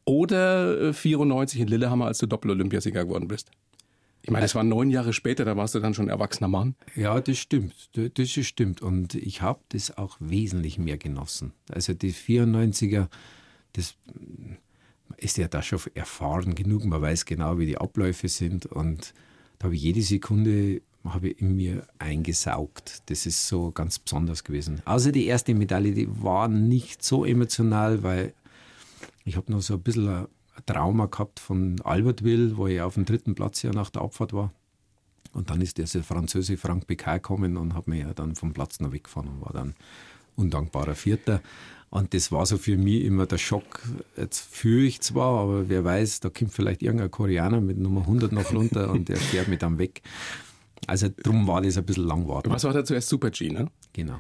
oder 0.06 0.94
94 0.94 1.60
äh, 1.60 1.64
in 1.64 1.68
Lillehammer, 1.70 2.08
als 2.08 2.18
du 2.18 2.28
Doppel-Olympiasieger 2.28 3.06
geworden 3.06 3.28
bist? 3.28 3.52
Ich 4.22 4.32
meine, 4.32 4.44
das 4.44 4.56
war 4.56 4.64
neun 4.64 4.90
Jahre 4.90 5.12
später, 5.12 5.44
da 5.44 5.58
warst 5.58 5.76
du 5.76 5.82
dann 5.82 5.94
schon 5.94 6.08
erwachsener 6.08 6.48
Mann. 6.48 6.76
Ja, 6.96 7.20
das 7.20 7.38
stimmt. 7.38 7.90
Das 7.94 8.30
stimmt. 8.30 8.82
Und 8.82 9.16
ich 9.16 9.42
habe 9.42 9.60
das 9.70 9.98
auch 9.98 10.16
wesentlich 10.22 10.78
mehr 10.78 10.98
genossen. 10.98 11.52
Also 11.70 11.94
die 11.94 12.14
94er, 12.14 13.08
das 13.74 13.96
ist 15.18 15.38
ja 15.38 15.48
da 15.48 15.62
schon 15.62 15.80
erfahren 15.94 16.56
genug. 16.56 16.86
Man 16.86 17.02
weiß 17.02 17.26
genau, 17.26 17.58
wie 17.58 17.66
die 17.66 17.78
Abläufe 17.78 18.28
sind. 18.28 18.66
Und 18.66 19.14
da 19.60 19.66
habe 19.66 19.76
ich 19.76 19.82
jede 19.82 20.02
Sekunde 20.02 20.82
habe 21.06 21.30
ich 21.30 21.42
in 21.42 21.56
mir 21.56 21.86
eingesaugt. 22.00 23.02
Das 23.08 23.26
ist 23.26 23.48
so 23.48 23.72
ganz 23.72 24.00
besonders 24.00 24.44
gewesen. 24.44 24.82
Außer 24.86 25.12
die 25.12 25.26
erste 25.26 25.54
Medaille, 25.54 25.94
die 25.94 26.24
war 26.24 26.48
nicht 26.48 27.04
so 27.04 27.26
emotional, 27.26 28.04
weil 28.04 28.34
ich 29.26 29.36
habe 29.36 29.52
noch 29.52 29.62
so 29.62 29.76
ein 29.76 29.82
bisschen 29.82 30.08
ein 30.08 30.28
Trauma 30.66 31.08
gehabt 31.08 31.40
von 31.40 31.82
Albertville, 31.82 32.58
wo 32.58 32.68
ich 32.68 32.82
auf 32.82 32.94
dem 32.94 33.06
dritten 33.06 33.36
Platz 33.36 33.62
ja 33.64 33.72
nach 33.72 33.90
der 33.90 34.02
Abfahrt 34.02 34.34
war. 34.34 34.54
Und 35.34 35.50
dann 35.50 35.62
ist 35.62 35.78
dieser 35.78 36.04
Franzose 36.04 36.58
Frank 36.58 36.88
Picard 36.88 37.24
gekommen 37.24 37.58
und 37.58 37.74
hat 37.74 37.88
mich 37.88 38.02
ja 38.02 38.14
dann 38.14 38.36
vom 38.36 38.54
Platz 38.54 38.80
noch 38.80 38.92
weggefahren 38.92 39.30
und 39.30 39.42
war 39.42 39.52
dann 39.52 39.74
undankbarer 40.36 40.96
Vierter. 40.96 41.42
Und 41.94 42.16
das 42.16 42.32
war 42.32 42.44
so 42.48 42.58
für 42.58 42.76
mich 42.76 43.04
immer 43.04 43.28
der 43.28 43.38
Schock. 43.38 43.84
Jetzt 44.18 44.40
führe 44.40 44.84
ich 44.84 45.02
zwar, 45.02 45.42
aber 45.42 45.70
wer 45.70 45.86
weiß, 45.86 46.22
da 46.22 46.30
kommt 46.30 46.52
vielleicht 46.52 46.82
irgendein 46.82 47.12
Koreaner 47.12 47.62
mit 47.62 47.78
Nummer 47.78 48.02
100 48.02 48.32
noch 48.32 48.52
runter 48.52 48.90
und 48.90 49.10
der 49.10 49.18
fährt 49.18 49.48
mich 49.48 49.60
dann 49.60 49.78
weg. 49.78 50.02
Also 50.88 51.10
drum 51.16 51.46
war 51.46 51.62
das 51.62 51.78
ein 51.78 51.86
bisschen 51.86 52.06
langwarten. 52.06 52.50
Was 52.50 52.64
war 52.64 52.74
da 52.74 52.84
zuerst 52.84 53.10
Super 53.10 53.30
G, 53.30 53.52
ne? 53.52 53.70
Genau. 53.94 54.20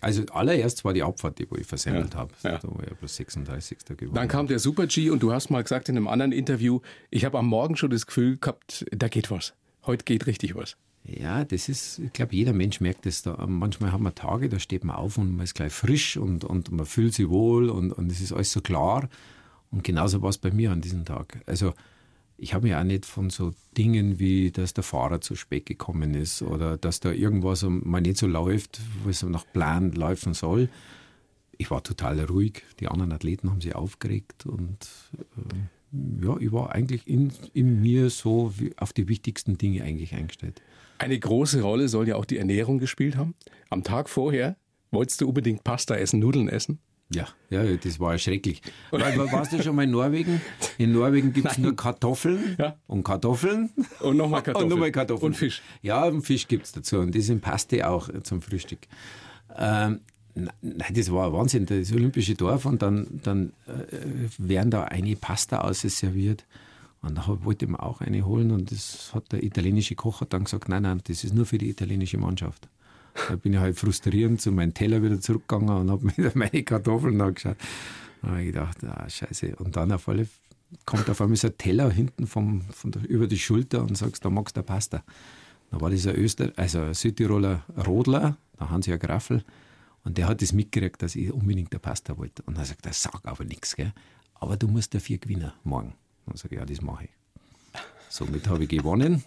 Also 0.00 0.24
allererst 0.32 0.84
war 0.84 0.94
die 0.94 1.04
Abfahrt, 1.04 1.38
die 1.38 1.48
wo 1.48 1.54
ich 1.54 1.64
versemmelt 1.64 2.14
ja, 2.14 2.18
habe. 2.18 2.32
Ja. 2.42 2.58
Da 2.58 2.68
war 2.68 2.82
ich 2.90 2.98
bloß 2.98 3.14
36. 3.14 3.78
geworden. 3.96 4.14
Dann 4.14 4.26
kam 4.26 4.48
der 4.48 4.58
Super 4.58 4.88
G 4.88 5.10
und 5.10 5.22
du 5.22 5.32
hast 5.32 5.48
mal 5.48 5.62
gesagt 5.62 5.88
in 5.88 5.96
einem 5.96 6.08
anderen 6.08 6.32
Interview, 6.32 6.80
ich 7.10 7.24
habe 7.24 7.38
am 7.38 7.46
Morgen 7.46 7.76
schon 7.76 7.90
das 7.90 8.08
Gefühl 8.08 8.36
gehabt, 8.38 8.84
da 8.90 9.06
geht 9.06 9.30
was. 9.30 9.54
Heute 9.86 10.04
geht 10.04 10.26
richtig 10.26 10.56
was. 10.56 10.76
Ja, 11.04 11.44
das 11.44 11.68
ist, 11.68 11.98
ich 11.98 12.12
glaube, 12.12 12.36
jeder 12.36 12.52
Mensch 12.52 12.80
merkt 12.80 13.06
das 13.06 13.22
da. 13.22 13.44
Manchmal 13.46 13.92
hat 13.92 14.00
man 14.00 14.14
Tage, 14.14 14.48
da 14.48 14.58
steht 14.58 14.84
man 14.84 14.96
auf 14.96 15.18
und 15.18 15.34
man 15.34 15.44
ist 15.44 15.54
gleich 15.54 15.72
frisch 15.72 16.16
und, 16.16 16.44
und 16.44 16.70
man 16.70 16.86
fühlt 16.86 17.14
sich 17.14 17.28
wohl 17.28 17.70
und, 17.70 17.92
und 17.92 18.10
es 18.10 18.20
ist 18.20 18.32
alles 18.32 18.52
so 18.52 18.60
klar. 18.60 19.08
Und 19.70 19.82
genauso 19.82 20.22
war 20.22 20.30
es 20.30 20.38
bei 20.38 20.52
mir 20.52 20.70
an 20.70 20.80
diesem 20.80 21.04
Tag. 21.04 21.42
Also 21.46 21.74
ich 22.36 22.54
habe 22.54 22.66
mich 22.66 22.76
auch 22.76 22.84
nicht 22.84 23.06
von 23.06 23.30
so 23.30 23.52
Dingen 23.76 24.18
wie, 24.18 24.50
dass 24.50 24.74
der 24.74 24.84
Fahrer 24.84 25.20
zu 25.20 25.34
spät 25.34 25.66
gekommen 25.66 26.14
ist 26.14 26.42
oder 26.42 26.76
dass 26.76 27.00
da 27.00 27.10
irgendwas 27.10 27.64
mal 27.68 28.00
nicht 28.00 28.16
so 28.16 28.26
läuft, 28.26 28.80
wo 29.02 29.10
es 29.10 29.22
nach 29.22 29.46
Plan 29.52 29.92
laufen 29.92 30.34
soll. 30.34 30.68
Ich 31.56 31.70
war 31.70 31.82
total 31.82 32.20
ruhig. 32.20 32.62
Die 32.80 32.88
anderen 32.88 33.12
Athleten 33.12 33.50
haben 33.50 33.60
sich 33.60 33.74
aufgeregt 33.74 34.46
und 34.46 34.88
äh, 35.36 36.24
ja, 36.24 36.36
ich 36.38 36.52
war 36.52 36.72
eigentlich 36.72 37.06
in, 37.06 37.32
in 37.52 37.80
mir 37.80 38.08
so 38.10 38.52
auf 38.76 38.92
die 38.92 39.08
wichtigsten 39.08 39.58
Dinge 39.58 39.82
eigentlich 39.82 40.14
eingestellt. 40.14 40.62
Eine 41.02 41.18
große 41.18 41.62
Rolle 41.62 41.88
soll 41.88 42.06
ja 42.06 42.14
auch 42.14 42.24
die 42.24 42.38
Ernährung 42.38 42.78
gespielt 42.78 43.16
haben. 43.16 43.34
Am 43.70 43.82
Tag 43.82 44.08
vorher 44.08 44.56
wolltest 44.92 45.20
du 45.20 45.28
unbedingt 45.28 45.64
Pasta 45.64 45.96
essen, 45.96 46.20
Nudeln 46.20 46.48
essen? 46.48 46.78
Ja, 47.12 47.26
ja, 47.50 47.64
das 47.76 47.98
war 47.98 48.16
schrecklich. 48.18 48.62
Weil, 48.90 49.18
warst 49.32 49.52
du 49.52 49.60
schon 49.62 49.74
mal 49.74 49.82
in 49.82 49.90
Norwegen? 49.90 50.40
In 50.78 50.92
Norwegen 50.92 51.32
gibt 51.32 51.50
es 51.50 51.58
nur 51.58 51.74
Kartoffeln 51.74 52.56
ja. 52.56 52.76
und 52.86 53.02
Kartoffeln. 53.02 53.70
Und 53.98 54.16
nochmal 54.16 54.42
Kartoffeln. 54.44 54.64
Und 54.64 54.70
nochmal 54.70 54.92
Kartoffeln. 54.92 55.32
Und 55.32 55.34
Fisch. 55.34 55.60
Ja, 55.82 56.04
und 56.04 56.22
Fisch 56.22 56.46
gibt 56.46 56.66
es 56.66 56.72
dazu. 56.72 56.98
Und 56.98 57.14
das 57.14 57.26
sind 57.26 57.42
Paste 57.42 57.88
auch 57.88 58.08
zum 58.22 58.40
Frühstück. 58.40 58.80
Ähm, 59.56 60.02
nein, 60.34 60.94
das 60.94 61.10
war 61.12 61.32
Wahnsinn. 61.32 61.66
Das 61.66 61.92
olympische 61.92 62.34
Dorf 62.34 62.64
und 62.64 62.80
dann, 62.80 63.20
dann 63.24 63.52
äh, 63.66 64.28
werden 64.38 64.70
da 64.70 64.84
eine 64.84 65.16
Pasta 65.16 65.62
ausserviert. 65.62 66.46
Und 67.02 67.18
da 67.18 67.38
wollte 67.42 67.66
man 67.66 67.80
auch 67.80 68.00
eine 68.00 68.24
holen 68.24 68.52
und 68.52 68.70
das 68.70 69.12
hat 69.12 69.32
der 69.32 69.42
italienische 69.42 69.96
Koch 69.96 70.20
hat 70.20 70.32
dann 70.32 70.44
gesagt, 70.44 70.68
nein, 70.68 70.84
nein, 70.84 71.00
das 71.04 71.24
ist 71.24 71.34
nur 71.34 71.46
für 71.46 71.58
die 71.58 71.68
italienische 71.68 72.16
Mannschaft. 72.16 72.68
Da 73.28 73.36
bin 73.36 73.52
ich 73.52 73.58
halt 73.58 73.76
frustrierend 73.76 74.40
zu 74.40 74.52
meinem 74.52 74.72
Teller 74.72 75.02
wieder 75.02 75.20
zurückgegangen 75.20 75.76
und 75.76 75.90
habe 75.90 76.06
mir 76.16 76.30
meine 76.34 76.62
Kartoffeln 76.62 77.20
angeschaut. 77.20 77.56
Da 78.22 78.28
habe 78.28 78.40
ich 78.40 78.46
gedacht, 78.46 78.84
ah, 78.84 79.08
scheiße. 79.08 79.56
Und 79.56 79.76
dann 79.76 79.90
auf 79.90 80.08
alle, 80.08 80.28
kommt 80.86 81.10
auf 81.10 81.20
einmal 81.20 81.36
so 81.36 81.48
ein 81.48 81.58
Teller 81.58 81.90
hinten 81.90 82.28
vom, 82.28 82.62
von 82.70 82.92
der, 82.92 83.08
über 83.08 83.26
die 83.26 83.38
Schulter 83.38 83.82
und 83.82 83.98
sagst, 83.98 84.24
da 84.24 84.30
magst 84.30 84.56
du 84.56 84.62
Pasta. 84.62 85.02
Da 85.72 85.80
war 85.80 85.90
dieser 85.90 86.16
Öster, 86.16 86.52
also 86.56 86.82
ein 86.82 86.94
Südtiroler 86.94 87.64
Rodler, 87.84 88.36
der 88.60 88.70
Hans-Jörg 88.70 89.00
Graffel, 89.00 89.44
und 90.04 90.18
der 90.18 90.28
hat 90.28 90.42
das 90.42 90.52
mitgekriegt, 90.52 91.02
dass 91.02 91.16
ich 91.16 91.32
unbedingt 91.32 91.72
eine 91.72 91.80
Pasta 91.80 92.16
wollte. 92.16 92.42
Und 92.44 92.58
er 92.58 92.64
sagt, 92.64 92.86
er 92.86 92.92
sag 92.92 93.20
aber 93.24 93.44
nichts, 93.44 93.76
gell? 93.76 93.92
Aber 94.34 94.56
du 94.56 94.66
musst 94.66 94.94
dafür 94.94 95.18
gewinnen 95.18 95.52
morgen. 95.64 95.94
Und 96.26 96.38
sage 96.38 96.54
ich, 96.54 96.60
ja, 96.60 96.66
das 96.66 96.80
mache 96.80 97.04
ich. 97.04 97.10
Somit 98.08 98.48
habe 98.48 98.64
ich 98.64 98.68
gewonnen. 98.68 99.24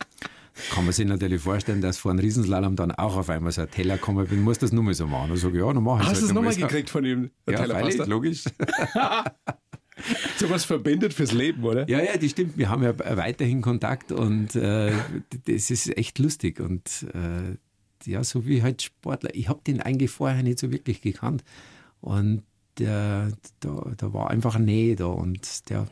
Kann 0.72 0.86
man 0.86 0.94
sich 0.94 1.06
natürlich 1.06 1.42
vorstellen, 1.42 1.82
dass 1.82 1.98
vor 1.98 2.12
einem 2.12 2.20
Riesenslalom 2.20 2.78
dann 2.78 2.92
auch 2.92 3.18
auf 3.18 3.30
einmal 3.30 3.52
so 3.52 3.62
ein 3.62 3.72
Teller 3.72 3.98
kommen 3.98 4.26
bin, 4.28 4.42
muss 4.42 4.58
das 4.58 4.72
nur 4.72 4.84
mal 4.84 4.94
so 4.94 5.06
machen. 5.06 5.32
Und 5.32 5.38
sage, 5.38 5.60
ja, 5.60 5.74
dann 5.74 5.84
mache 5.84 6.04
ich 6.04 6.10
Hast 6.10 6.22
du 6.22 6.26
es 6.26 6.32
halt 6.32 6.36
nochmal 6.36 6.56
gekriegt 6.56 6.90
von 6.90 7.04
ihm? 7.04 7.32
Ja, 7.50 7.64
freilich, 7.64 7.98
logisch. 8.06 8.46
so 10.38 10.50
was 10.50 10.64
verbindet 10.64 11.14
fürs 11.14 11.34
Leben, 11.34 11.64
oder? 11.64 11.90
Ja, 11.90 12.02
ja, 12.02 12.16
das 12.16 12.32
stimmt. 12.32 12.58
Wir 12.58 12.70
haben 12.70 12.84
ja 12.84 12.98
weiterhin 12.98 13.62
Kontakt 13.62 14.14
und 14.14 14.56
äh, 14.56 14.94
das 15.46 15.72
ist 15.72 15.98
echt 15.98 16.20
lustig. 16.20 16.62
Und 16.62 17.06
äh, 17.14 17.58
ja, 18.10 18.24
so 18.24 18.46
wie 18.46 18.64
halt 18.64 18.82
Sportler. 18.82 19.36
Ich 19.36 19.50
habe 19.50 19.60
den 19.66 19.82
eigentlich 19.82 20.12
vorher 20.12 20.42
nicht 20.42 20.60
so 20.60 20.72
wirklich 20.72 21.02
gekannt. 21.02 21.44
Und 22.00 22.44
der, 22.78 23.32
da, 23.60 23.92
da 23.98 24.14
war 24.14 24.30
einfach 24.30 24.56
eine 24.56 24.66
Nähe 24.66 24.96
da 24.96 25.08
und 25.08 25.70
der 25.70 25.88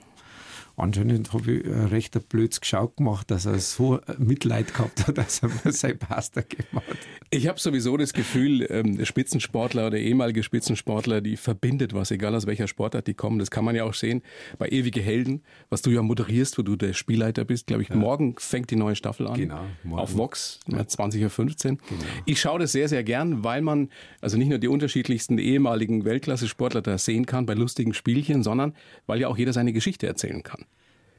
anscheinend 0.75 1.33
habe 1.33 1.51
ich 1.51 1.65
ein 1.65 1.87
recht 1.87 2.29
blöds 2.29 2.59
Geschau 2.61 2.87
gemacht, 2.87 3.29
dass 3.29 3.45
er 3.45 3.59
so 3.59 3.99
Mitleid 4.17 4.73
gehabt 4.73 5.07
hat, 5.07 5.17
dass 5.17 5.43
er 5.43 5.49
mir 5.63 5.71
sein 5.71 5.97
Pasta 5.97 6.41
gemacht 6.41 6.87
hat. 6.89 6.97
Ich 7.29 7.47
habe 7.47 7.59
sowieso 7.59 7.97
das 7.97 8.13
Gefühl, 8.13 8.65
ähm, 8.69 9.03
Spitzensportler 9.03 9.87
oder 9.87 9.97
ehemalige 9.97 10.43
Spitzensportler, 10.43 11.21
die 11.21 11.37
verbindet 11.37 11.93
was, 11.93 12.11
egal 12.11 12.35
aus 12.35 12.47
welcher 12.47 12.67
Sportart 12.67 13.07
die 13.07 13.13
kommen. 13.13 13.39
Das 13.39 13.51
kann 13.51 13.65
man 13.65 13.75
ja 13.75 13.83
auch 13.83 13.93
sehen 13.93 14.21
bei 14.57 14.69
Ewige 14.69 15.01
Helden, 15.01 15.41
was 15.69 15.81
du 15.81 15.91
ja 15.91 16.01
moderierst, 16.01 16.57
wo 16.57 16.61
du 16.61 16.75
der 16.75 16.93
Spielleiter 16.93 17.45
bist. 17.45 17.67
Glaube 17.67 17.83
ich, 17.83 17.89
ja. 17.89 17.95
morgen 17.95 18.35
fängt 18.37 18.71
die 18.71 18.75
neue 18.75 18.95
Staffel 18.95 19.27
an. 19.27 19.39
Genau. 19.39 19.61
Morgen. 19.83 20.01
Auf 20.01 20.17
Vox, 20.17 20.59
ja. 20.67 20.79
20.15 20.79 21.71
Uhr. 21.71 21.77
Genau. 21.77 22.01
Ich 22.25 22.39
schaue 22.39 22.59
das 22.59 22.71
sehr, 22.71 22.87
sehr 22.87 23.03
gern, 23.03 23.43
weil 23.43 23.61
man 23.61 23.89
also 24.21 24.37
nicht 24.37 24.49
nur 24.49 24.59
die 24.59 24.67
unterschiedlichsten 24.67 25.37
ehemaligen 25.37 26.05
Weltklasse-Sportler 26.05 26.81
da 26.81 26.97
sehen 26.97 27.25
kann 27.25 27.45
bei 27.45 27.53
lustigen 27.53 27.93
Spielchen, 27.93 28.43
sondern 28.43 28.73
weil 29.05 29.19
ja 29.19 29.27
auch 29.27 29.37
jeder 29.37 29.53
seine 29.53 29.73
Geschichte 29.73 30.07
erzählen 30.07 30.43
kann 30.43 30.62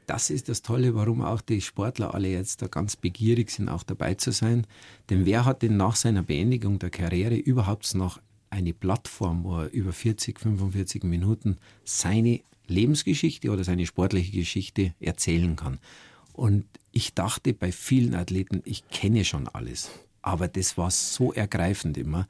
das 0.07 0.29
ist 0.29 0.49
das 0.49 0.61
Tolle, 0.61 0.95
warum 0.95 1.21
auch 1.21 1.41
die 1.41 1.61
Sportler 1.61 2.13
alle 2.13 2.29
jetzt 2.29 2.61
da 2.61 2.67
ganz 2.67 2.95
begierig 2.95 3.51
sind, 3.51 3.69
auch 3.69 3.83
dabei 3.83 4.15
zu 4.15 4.31
sein. 4.31 4.65
Denn 5.09 5.25
wer 5.25 5.45
hat 5.45 5.61
denn 5.61 5.77
nach 5.77 5.95
seiner 5.95 6.23
Beendigung 6.23 6.79
der 6.79 6.89
Karriere 6.89 7.35
überhaupt 7.35 7.93
noch 7.95 8.19
eine 8.49 8.73
Plattform, 8.73 9.43
wo 9.43 9.59
er 9.59 9.71
über 9.71 9.93
40, 9.93 10.39
45 10.39 11.03
Minuten 11.03 11.57
seine 11.83 12.41
Lebensgeschichte 12.67 13.51
oder 13.51 13.63
seine 13.63 13.85
sportliche 13.85 14.31
Geschichte 14.31 14.93
erzählen 14.99 15.55
kann? 15.55 15.79
Und 16.33 16.65
ich 16.91 17.13
dachte 17.13 17.53
bei 17.53 17.71
vielen 17.71 18.15
Athleten, 18.15 18.61
ich 18.65 18.87
kenne 18.89 19.25
schon 19.25 19.47
alles. 19.47 19.89
Aber 20.21 20.47
das 20.47 20.77
war 20.77 20.91
so 20.91 21.33
ergreifend 21.33 21.97
immer. 21.97 22.27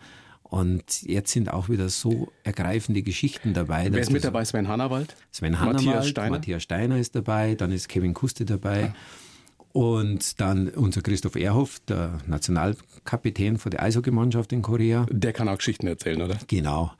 Und 0.50 1.02
jetzt 1.02 1.32
sind 1.32 1.52
auch 1.52 1.70
wieder 1.70 1.90
so 1.90 2.32
ergreifende 2.44 3.02
Geschichten 3.02 3.54
dabei. 3.54 3.88
Wer 3.90 4.02
ist 4.02 4.12
mit 4.12 4.24
dabei? 4.24 4.46
Sven 4.46 4.68
Hannawald? 4.68 5.16
Sven 5.32 5.60
Hannawald, 5.60 5.86
Matthias 5.86 6.08
Steiner. 6.08 6.30
Matthias 6.30 6.64
Steiner 6.64 6.98
ist 7.00 7.16
dabei, 7.16 7.56
dann 7.56 7.72
ist 7.72 7.90
Kevin 7.90 8.14
Kuste 8.14 8.46
dabei. 8.46 8.82
Ja. 8.82 8.96
Und 9.74 10.40
dann 10.40 10.70
unser 10.70 11.02
Christoph 11.02 11.36
Erhoff, 11.36 11.80
der 11.82 12.20
Nationalkapitän 12.28 13.58
von 13.58 13.72
der 13.72 13.84
Eishockeymannschaft 13.84 14.54
in 14.54 14.62
Korea. 14.62 15.06
Der 15.10 15.34
kann 15.34 15.50
auch 15.50 15.58
Geschichten 15.58 15.88
erzählen, 15.88 16.22
oder? 16.22 16.38
Genau. 16.48 16.94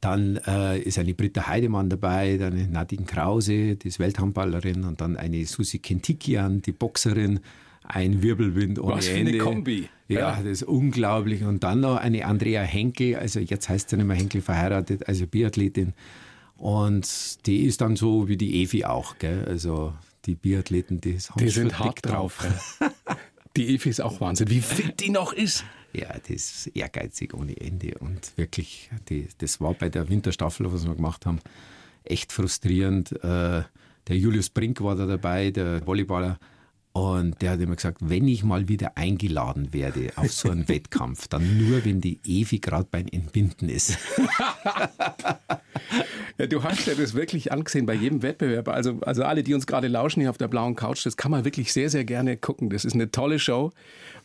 Dann 0.00 0.36
äh, 0.46 0.78
ist 0.78 0.98
eine 0.98 1.12
Britta 1.12 1.48
Heidemann 1.48 1.90
dabei, 1.90 2.36
dann 2.36 2.52
eine 2.52 2.68
Nadine 2.68 3.04
Krause, 3.04 3.76
die 3.76 3.88
ist 3.88 3.98
Welthandballerin 3.98 4.84
und 4.84 5.00
dann 5.00 5.16
eine 5.16 5.44
Susi 5.44 5.80
Kentikian, 5.80 6.62
die 6.62 6.72
Boxerin. 6.72 7.40
Ein 7.88 8.22
Wirbelwind 8.22 8.78
ohne 8.78 8.96
Was 8.96 9.06
für 9.08 9.14
Ende. 9.18 9.32
eine 9.32 9.38
Kombi. 9.38 9.88
Ja, 10.08 10.18
Ja. 10.20 10.36
das 10.36 10.46
ist 10.46 10.62
unglaublich. 10.64 11.42
Und 11.44 11.62
dann 11.64 11.80
noch 11.80 11.96
eine 11.96 12.24
Andrea 12.26 12.62
Henkel, 12.62 13.16
also 13.16 13.40
jetzt 13.40 13.68
heißt 13.68 13.90
sie 13.90 13.96
nicht 13.96 14.06
mehr 14.06 14.16
Henkel 14.16 14.40
verheiratet, 14.42 15.08
also 15.08 15.26
Biathletin. 15.26 15.94
Und 16.56 17.46
die 17.46 17.64
ist 17.64 17.80
dann 17.80 17.96
so 17.96 18.28
wie 18.28 18.36
die 18.36 18.62
Evi 18.62 18.84
auch, 18.84 19.18
gell? 19.18 19.44
Also 19.46 19.92
die 20.24 20.34
Biathleten, 20.34 21.00
die, 21.00 21.18
Die 21.38 21.48
sind 21.48 21.78
hart 21.78 21.98
dick 21.98 22.02
drauf. 22.02 22.46
ja. 22.80 22.90
Die 23.56 23.74
Evi 23.74 23.88
ist 23.90 24.00
auch 24.00 24.20
Wahnsinn. 24.20 24.50
Wie 24.50 24.60
fit 24.60 25.00
die 25.00 25.10
noch 25.10 25.32
ist. 25.32 25.64
Ja, 25.92 26.08
das 26.12 26.30
ist 26.30 26.66
ehrgeizig 26.74 27.32
ohne 27.34 27.58
Ende. 27.58 27.94
Und 27.98 28.32
wirklich, 28.36 28.90
die, 29.08 29.28
das 29.38 29.60
war 29.60 29.72
bei 29.74 29.88
der 29.88 30.08
Winterstaffel, 30.08 30.70
was 30.72 30.86
wir 30.86 30.94
gemacht 30.94 31.24
haben, 31.26 31.38
echt 32.04 32.32
frustrierend. 32.32 33.12
Äh, 33.12 33.62
der 34.08 34.16
Julius 34.16 34.50
Brink 34.50 34.80
war 34.82 34.94
da 34.94 35.06
dabei, 35.06 35.50
der 35.50 35.84
Volleyballer. 35.86 36.38
Und 36.96 37.42
der 37.42 37.50
hat 37.50 37.60
immer 37.60 37.76
gesagt, 37.76 37.98
wenn 38.00 38.26
ich 38.26 38.42
mal 38.42 38.68
wieder 38.68 38.96
eingeladen 38.96 39.74
werde 39.74 40.12
auf 40.16 40.32
so 40.32 40.48
einen 40.48 40.66
Wettkampf, 40.70 41.28
dann 41.28 41.58
nur, 41.58 41.84
wenn 41.84 42.00
die 42.00 42.20
Evi 42.24 42.58
gerade 42.58 42.88
beim 42.90 43.06
Entbinden 43.06 43.68
ist. 43.68 43.98
Ja, 46.38 46.46
du 46.46 46.62
hast 46.62 46.86
ja 46.86 46.94
das 46.94 47.14
wirklich 47.14 47.50
angesehen 47.50 47.86
bei 47.86 47.94
jedem 47.94 48.20
Wettbewerb. 48.22 48.68
Also, 48.68 48.98
also 49.00 49.24
alle, 49.24 49.42
die 49.42 49.54
uns 49.54 49.66
gerade 49.66 49.88
lauschen 49.88 50.20
hier 50.20 50.28
auf 50.28 50.36
der 50.36 50.48
blauen 50.48 50.76
Couch, 50.76 51.06
das 51.06 51.16
kann 51.16 51.30
man 51.30 51.46
wirklich 51.46 51.72
sehr, 51.72 51.88
sehr 51.88 52.04
gerne 52.04 52.36
gucken. 52.36 52.68
Das 52.68 52.84
ist 52.84 52.92
eine 52.92 53.10
tolle 53.10 53.38
Show, 53.38 53.72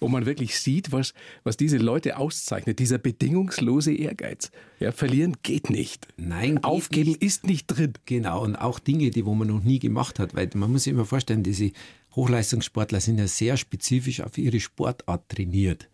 wo 0.01 0.10
man 0.10 0.25
wirklich 0.25 0.60
sieht, 0.60 0.91
was, 0.91 1.13
was 1.45 1.55
diese 1.55 1.77
Leute 1.77 2.17
auszeichnet. 2.17 2.79
Dieser 2.79 2.97
bedingungslose 2.97 3.93
Ehrgeiz. 3.93 4.51
Ja, 4.79 4.91
verlieren 4.91 5.38
geht 5.41 5.69
nicht. 5.69 6.07
Nein, 6.17 6.55
geht 6.55 6.63
Aufgeben 6.65 7.12
nicht. 7.12 7.23
ist 7.23 7.47
nicht 7.47 7.67
drin. 7.67 7.93
Genau, 8.05 8.43
und 8.43 8.57
auch 8.57 8.79
Dinge, 8.79 9.10
die 9.12 9.25
wo 9.25 9.34
man 9.34 9.47
noch 9.47 9.63
nie 9.63 9.79
gemacht 9.79 10.19
hat, 10.19 10.36
weil 10.36 10.49
man 10.53 10.69
muss 10.69 10.84
sich 10.84 10.91
immer 10.91 11.05
vorstellen, 11.05 11.43
diese 11.43 11.71
Hochleistungssportler 12.15 13.00
sind 13.00 13.19
ja 13.19 13.28
sehr 13.28 13.58
spezifisch 13.58 14.21
auf 14.21 14.38
ihre 14.38 14.60
Sportart 14.60 15.30
trainiert. 15.30 15.89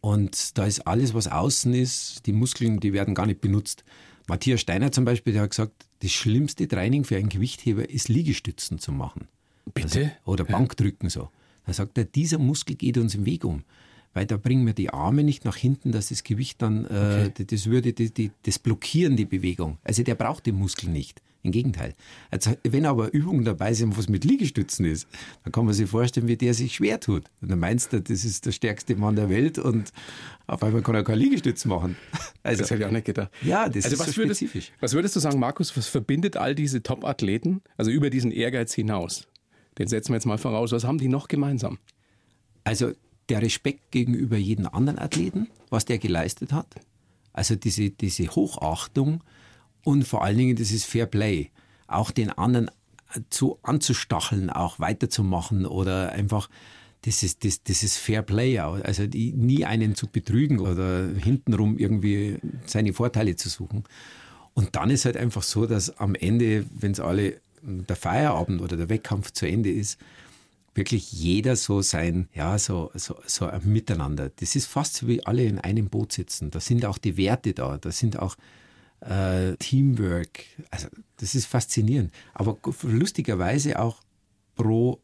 Und 0.00 0.58
da 0.58 0.66
ist 0.66 0.80
alles, 0.86 1.14
was 1.14 1.28
außen 1.28 1.72
ist, 1.74 2.26
die 2.26 2.32
Muskeln, 2.32 2.80
die 2.80 2.92
werden 2.92 3.14
gar 3.14 3.26
nicht 3.26 3.40
benutzt. 3.40 3.84
Matthias 4.26 4.60
Steiner 4.60 4.90
zum 4.90 5.04
Beispiel, 5.04 5.32
der 5.32 5.42
hat 5.42 5.50
gesagt, 5.50 5.86
das 6.00 6.10
schlimmste 6.10 6.66
Training 6.66 7.04
für 7.04 7.16
einen 7.16 7.28
Gewichtheber 7.28 7.88
ist 7.88 8.08
Liegestützen 8.08 8.78
zu 8.78 8.90
machen. 8.90 9.28
Bitte? 9.72 10.00
Also, 10.00 10.10
oder 10.24 10.44
Bankdrücken 10.44 11.08
so. 11.08 11.30
Da 11.66 11.72
sagt 11.72 11.96
er, 11.96 12.04
dieser 12.04 12.38
Muskel 12.38 12.74
geht 12.74 12.98
uns 12.98 13.14
im 13.14 13.24
Weg 13.24 13.44
um. 13.44 13.62
Weil 14.14 14.26
da 14.26 14.36
bringen 14.36 14.66
wir 14.66 14.74
die 14.74 14.90
Arme 14.90 15.22
nicht 15.22 15.44
nach 15.44 15.56
hinten, 15.56 15.92
dass 15.92 16.08
das 16.08 16.22
Gewicht 16.22 16.60
dann, 16.60 16.84
äh, 16.86 17.30
das 17.30 17.66
würde 17.66 17.92
die, 17.92 18.12
die, 18.12 18.30
das 18.42 18.58
blockieren, 18.58 19.16
die 19.16 19.24
Bewegung. 19.24 19.78
Also 19.84 20.02
der 20.02 20.16
braucht 20.16 20.46
den 20.46 20.56
Muskel 20.56 20.90
nicht. 20.90 21.22
Im 21.44 21.50
Gegenteil. 21.50 21.94
Also, 22.30 22.52
wenn 22.62 22.86
aber 22.86 23.12
Übungen 23.12 23.44
dabei 23.44 23.74
sind, 23.74 23.98
was 23.98 24.08
mit 24.08 24.24
Liegestützen 24.24 24.84
ist, 24.86 25.08
dann 25.42 25.52
kann 25.52 25.64
man 25.64 25.74
sich 25.74 25.90
vorstellen, 25.90 26.28
wie 26.28 26.36
der 26.36 26.54
sich 26.54 26.76
schwer 26.76 27.00
tut. 27.00 27.24
Und 27.40 27.50
dann 27.50 27.58
meinst 27.58 27.92
du, 27.92 28.00
das 28.00 28.24
ist 28.24 28.46
der 28.46 28.52
stärkste 28.52 28.94
Mann 28.94 29.16
der 29.16 29.28
Welt 29.28 29.58
und 29.58 29.92
auf 30.46 30.62
einmal 30.62 30.82
kann 30.82 30.94
er 30.94 31.02
keine 31.02 31.18
Liegestütze 31.18 31.66
machen. 31.66 31.96
Also, 32.44 32.60
Das 32.62 32.70
hätte 32.70 32.82
ich 32.82 32.86
auch 32.86 32.92
nicht 32.92 33.06
gedacht. 33.06 33.30
Ja, 33.42 33.68
das 33.68 33.84
also 33.84 33.94
ist 33.94 34.00
was 34.00 34.10
so 34.12 34.16
würdest, 34.18 34.38
spezifisch. 34.38 34.72
Was 34.78 34.92
würdest 34.92 35.16
du 35.16 35.20
sagen, 35.20 35.40
Markus, 35.40 35.76
was 35.76 35.88
verbindet 35.88 36.36
all 36.36 36.54
diese 36.54 36.82
Top-Athleten, 36.82 37.60
also 37.76 37.90
über 37.90 38.08
diesen 38.08 38.30
Ehrgeiz 38.30 38.72
hinaus? 38.72 39.26
Den 39.78 39.88
setzen 39.88 40.10
wir 40.10 40.16
jetzt 40.16 40.26
mal 40.26 40.38
voraus. 40.38 40.70
Was 40.70 40.84
haben 40.84 40.98
die 40.98 41.08
noch 41.08 41.26
gemeinsam? 41.26 41.78
Also 42.62 42.92
der 43.28 43.42
Respekt 43.42 43.90
gegenüber 43.90 44.36
jedem 44.36 44.68
anderen 44.68 44.98
Athleten, 44.98 45.48
was 45.70 45.86
der 45.86 45.98
geleistet 45.98 46.52
hat. 46.52 46.68
Also 47.32 47.56
diese, 47.56 47.90
diese 47.90 48.28
Hochachtung 48.28 49.24
und 49.84 50.06
vor 50.06 50.24
allen 50.24 50.38
Dingen 50.38 50.56
dieses 50.56 50.84
Fair 50.84 51.06
Play. 51.06 51.50
Auch 51.86 52.10
den 52.10 52.30
anderen 52.30 52.70
zu 53.30 53.58
anzustacheln, 53.62 54.50
auch 54.50 54.80
weiterzumachen 54.80 55.66
oder 55.66 56.12
einfach 56.12 56.48
das 57.04 57.24
ist, 57.24 57.44
das, 57.44 57.62
das 57.64 57.82
ist 57.82 57.98
Fair 57.98 58.22
Play. 58.22 58.58
Also 58.58 59.06
die, 59.06 59.32
nie 59.32 59.64
einen 59.64 59.94
zu 59.94 60.06
betrügen 60.06 60.60
oder 60.60 61.08
hintenrum 61.08 61.76
irgendwie 61.76 62.38
seine 62.66 62.92
Vorteile 62.92 63.36
zu 63.36 63.48
suchen. 63.48 63.84
Und 64.54 64.76
dann 64.76 64.90
ist 64.90 65.04
halt 65.04 65.16
einfach 65.16 65.42
so, 65.42 65.66
dass 65.66 65.98
am 65.98 66.14
Ende, 66.14 66.64
wenn 66.72 66.92
es 66.92 67.00
alle 67.00 67.40
der 67.62 67.96
Feierabend 67.96 68.60
oder 68.60 68.76
der 68.76 68.88
Wettkampf 68.88 69.32
zu 69.32 69.46
Ende 69.46 69.70
ist, 69.70 69.98
wirklich 70.74 71.12
jeder 71.12 71.56
so 71.56 71.82
sein, 71.82 72.28
ja, 72.34 72.58
so, 72.58 72.90
so, 72.94 73.16
so 73.26 73.46
ein 73.46 73.60
Miteinander. 73.64 74.30
Das 74.36 74.56
ist 74.56 74.66
fast 74.66 74.94
so 74.94 75.08
wie 75.08 75.24
alle 75.24 75.44
in 75.44 75.58
einem 75.58 75.88
Boot 75.88 76.12
sitzen. 76.12 76.50
Da 76.50 76.60
sind 76.60 76.84
auch 76.84 76.98
die 76.98 77.16
Werte 77.16 77.52
da, 77.52 77.78
da 77.78 77.90
sind 77.90 78.18
auch 78.18 78.36
äh, 79.04 79.56
Teamwork. 79.56 80.44
Also 80.70 80.88
das 81.18 81.34
ist 81.34 81.46
faszinierend. 81.46 82.12
Aber 82.34 82.56
lustigerweise 82.82 83.78
auch 83.78 84.00
pro 84.54 85.00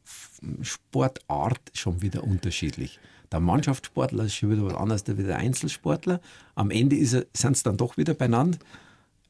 Sportart 0.63 1.61
schon 1.75 2.03
wieder 2.03 2.25
unterschiedlich. 2.25 2.99
Der 3.31 3.41
Mannschaftssportler 3.41 4.25
ist 4.25 4.35
schon 4.35 4.51
wieder 4.51 4.65
was 4.65 4.75
anderes 4.75 5.05
der 5.05 5.37
Einzelsportler. 5.37 6.21
Am 6.55 6.71
Ende 6.71 7.05
sind 7.05 7.27
es 7.35 7.63
dann 7.63 7.77
doch 7.77 7.97
wieder 7.97 8.15
beieinander. 8.15 8.59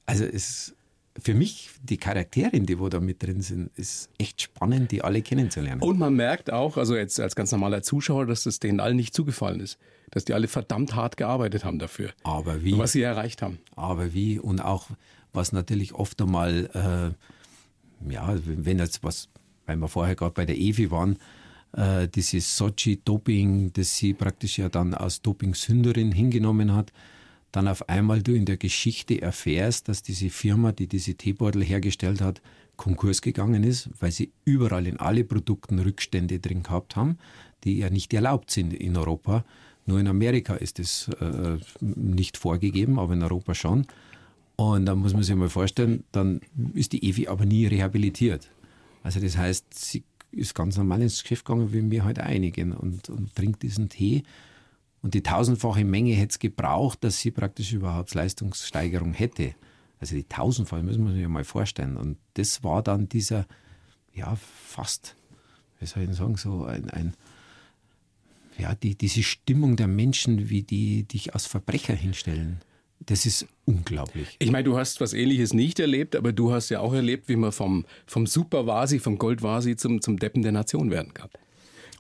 Also 0.07 0.25
es 0.25 0.75
für 1.21 1.35
mich, 1.35 1.71
die 1.83 1.97
Charaktere, 1.97 2.61
die 2.61 2.79
wo 2.79 2.89
da 2.89 3.01
mit 3.01 3.23
drin 3.23 3.41
sind, 3.41 3.71
ist 3.77 4.11
echt 4.19 4.43
spannend, 4.43 4.91
die 4.93 5.03
alle 5.03 5.23
kennenzulernen. 5.23 5.83
Und 5.83 5.99
man 5.99 6.15
merkt 6.15 6.53
auch, 6.53 6.77
also 6.77 6.97
jetzt 6.97 7.21
als 7.21 7.35
ganz 7.35 7.53
normaler 7.53 7.83
Zuschauer, 7.83 8.27
dass 8.27 8.45
das 8.45 8.61
denen 8.61 8.81
allen 8.81 8.97
nicht 8.97 9.15
zugefallen 9.15 9.61
ist. 9.61 9.79
Dass 10.11 10.25
die 10.25 10.35
alle 10.35 10.49
verdammt 10.49 10.95
hart 10.95 11.17
gearbeitet 11.17 11.65
haben 11.65 11.79
dafür. 11.79 12.11
Aber 12.23 12.65
wie? 12.65 12.79
Was 12.79 12.93
sie 12.93 13.03
erreicht 13.03 13.43
haben. 13.43 13.59
Aber 13.77 14.15
wie? 14.15 14.39
Und 14.39 14.61
auch, 14.61 14.89
was 15.33 15.53
natürlich 15.53 15.95
oft 15.95 16.21
einmal, 16.23 17.15
äh, 18.07 18.11
ja, 18.13 18.39
wenn 18.45 18.79
jetzt 18.79 19.03
was, 19.03 19.29
weil 19.67 19.77
wir 19.77 19.89
vorher 19.89 20.17
gerade 20.17 20.33
bei 20.33 20.47
der 20.47 20.59
EFI 20.59 20.91
waren, 20.91 21.19
äh, 21.73 22.09
dieses 22.09 22.57
Sochi-Doping, 22.57 23.73
das 23.73 23.97
sie 23.97 24.15
praktisch 24.15 24.59
ja 24.59 24.69
dann 24.69 24.95
als 24.95 25.21
Dopingsünderin 25.21 26.13
hingenommen 26.13 26.75
hat, 26.75 26.93
dann 27.53 27.69
auf 27.69 27.89
einmal 27.89 28.23
du 28.23 28.35
in 28.35 28.45
der 28.45 28.57
Geschichte 28.57 29.23
erfährst, 29.23 29.89
dass 29.89 30.03
diese 30.03 30.31
Firma, 30.31 30.73
die 30.73 30.87
diese 30.87 31.15
Teebeutel 31.15 31.65
hergestellt 31.65 32.21
hat, 32.21 32.43
Konkurs 32.77 33.23
gegangen 33.23 33.65
ist, 33.65 33.91
weil 33.99 34.13
sie 34.13 34.33
überall 34.45 34.87
in 34.87 34.99
alle 34.99 35.25
Produkten 35.25 35.79
Rückstände 35.79 36.39
drin 36.39 36.63
gehabt 36.63 36.97
haben, 36.97 37.19
die 37.65 37.79
ja 37.79 37.91
nicht 37.91 38.15
erlaubt 38.15 38.51
sind 38.51 38.73
in 38.73 38.97
Europa. 38.97 39.45
Nur 39.87 39.99
in 39.99 40.07
Amerika 40.07 40.55
ist 40.55 40.79
es 40.79 41.09
äh, 41.21 41.59
nicht 41.81 42.37
vorgegeben, 42.37 42.99
aber 42.99 43.15
in 43.15 43.23
Europa 43.23 43.55
schon. 43.55 43.87
Und 44.57 44.87
dann 44.87 44.99
muss 44.99 45.13
man 45.13 45.23
sich 45.23 45.35
mal 45.35 45.49
vorstellen, 45.49 46.05
dann 46.13 46.41
ist 46.75 46.93
die 46.93 47.09
Evi 47.09 47.29
aber 47.29 47.47
nie 47.47 47.67
rehabilitiert. 47.67 48.49
Also 49.03 49.21
das 49.21 49.37
heißt, 49.37 49.67
sie 49.73 50.05
ist 50.31 50.55
ganz 50.55 50.77
normal 50.77 51.03
ins 51.03 51.23
Geschäft 51.23 51.45
gegangen, 51.45 51.73
wie 51.73 51.91
wir 51.91 52.05
heute 52.05 52.25
einigen 52.25 52.73
und, 52.73 53.09
und 53.09 53.35
trinkt 53.35 53.63
diesen 53.63 53.89
Tee. 53.89 54.25
Und 55.03 55.15
die 55.15 55.23
tausendfache 55.23 55.85
Menge 55.85 56.13
hätte 56.15 56.33
es 56.33 56.39
gebraucht, 56.39 57.05
dass 57.05 57.19
sie 57.19 57.31
praktisch 57.31 57.73
überhaupt 57.73 58.15
Leistungssteigerung 58.15 59.13
hätte. 59.13 59.55
Also 60.01 60.15
die 60.15 60.25
tausendfache, 60.25 60.83
müssen 60.83 61.05
wir 61.05 61.13
sich 61.13 61.23
ja 61.23 61.29
mal 61.29 61.45
vorstellen. 61.45 61.97
Und 61.97 62.19
das 62.35 62.65
war 62.65 62.83
dann 62.83 63.09
dieser, 63.09 63.47
ja, 64.15 64.37
fast, 64.37 65.17
wie 65.81 65.87
soll 65.87 66.03
ich 66.03 66.09
denn 66.09 66.17
sagen, 66.17 66.37
so 66.37 66.65
ein, 66.65 66.91
ein 66.91 67.15
ja, 68.59 68.75
die, 68.75 68.97
diese 68.97 69.23
Stimmung 69.23 69.77
der 69.77 69.87
Menschen, 69.87 70.51
wie 70.51 70.63
die 70.63 71.05
dich 71.05 71.35
als 71.35 71.47
Verbrecher 71.47 71.95
hinstellen. 71.95 72.61
Das 73.07 73.25
ist 73.25 73.47
unglaublich. 73.65 74.37
Ich 74.41 74.51
meine, 74.51 74.65
du 74.65 74.77
hast 74.77 75.01
was 75.01 75.13
Ähnliches 75.13 75.55
nicht 75.55 75.79
erlebt, 75.79 76.17
aber 76.17 76.33
du 76.33 76.53
hast 76.53 76.69
ja 76.69 76.81
auch 76.81 76.93
erlebt, 76.93 77.29
wie 77.29 77.37
man 77.37 77.53
vom, 77.53 77.87
vom 78.07 78.27
Super-Vasi, 78.27 78.99
vom 78.99 79.19
Gold-Vasi 79.19 79.77
zum, 79.77 80.01
zum 80.01 80.19
Deppen 80.19 80.43
der 80.43 80.53
Nation 80.53 80.91
werden 80.91 81.15
kann. 81.15 81.31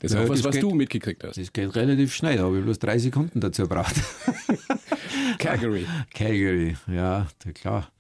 Das 0.01 0.13
ist 0.13 0.17
Ja, 0.17 0.25
auch 0.25 0.29
was, 0.29 0.45
was 0.45 0.55
geht- 0.55 0.63
du 0.63 0.71
mitgekriegt 0.75 1.25
hast. 1.25 1.39
Das 1.39 1.53
geht 1.53 1.75
relativ 1.75 2.15
schnell, 2.15 2.37
da 2.37 2.45
habe 2.45 2.59
ich 2.59 2.65
bloß 2.65 2.79
drei 2.79 2.99
Sekunden 2.99 3.41
dazu 3.41 3.63
gebraucht. 3.63 3.95
Calgary. 5.39 5.87
Calgary, 6.15 6.77
ja, 6.87 7.27
klar. 7.55 7.91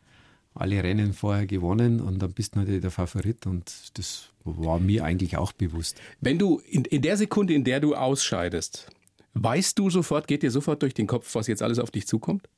Alle 0.54 0.82
Rennen 0.82 1.12
vorher 1.12 1.46
gewonnen 1.46 2.00
und 2.00 2.18
dann 2.20 2.32
bist 2.32 2.54
du 2.54 2.60
natürlich 2.60 2.80
der 2.80 2.90
Favorit 2.90 3.46
und 3.46 3.72
das 3.94 4.30
war 4.44 4.80
mir 4.80 5.04
eigentlich 5.04 5.36
auch 5.36 5.52
bewusst. 5.52 6.00
Wenn 6.20 6.38
du 6.38 6.58
in, 6.68 6.84
in 6.84 7.02
der 7.02 7.16
Sekunde, 7.16 7.54
in 7.54 7.62
der 7.62 7.78
du 7.78 7.94
ausscheidest, 7.94 8.88
weißt 9.34 9.78
du 9.78 9.88
sofort, 9.90 10.26
geht 10.26 10.42
dir 10.42 10.50
sofort 10.50 10.82
durch 10.82 10.94
den 10.94 11.06
Kopf, 11.06 11.32
was 11.36 11.46
jetzt 11.46 11.62
alles 11.62 11.78
auf 11.78 11.90
dich 11.92 12.08
zukommt? 12.08 12.48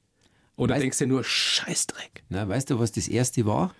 Oder 0.56 0.76
Weiß- 0.76 0.80
denkst 0.80 0.98
du 0.98 1.06
nur, 1.06 1.24
Scheißdreck? 1.24 2.22
Na, 2.30 2.48
weißt 2.48 2.70
du, 2.70 2.78
was 2.78 2.92
das 2.92 3.06
erste 3.08 3.44
war? 3.44 3.74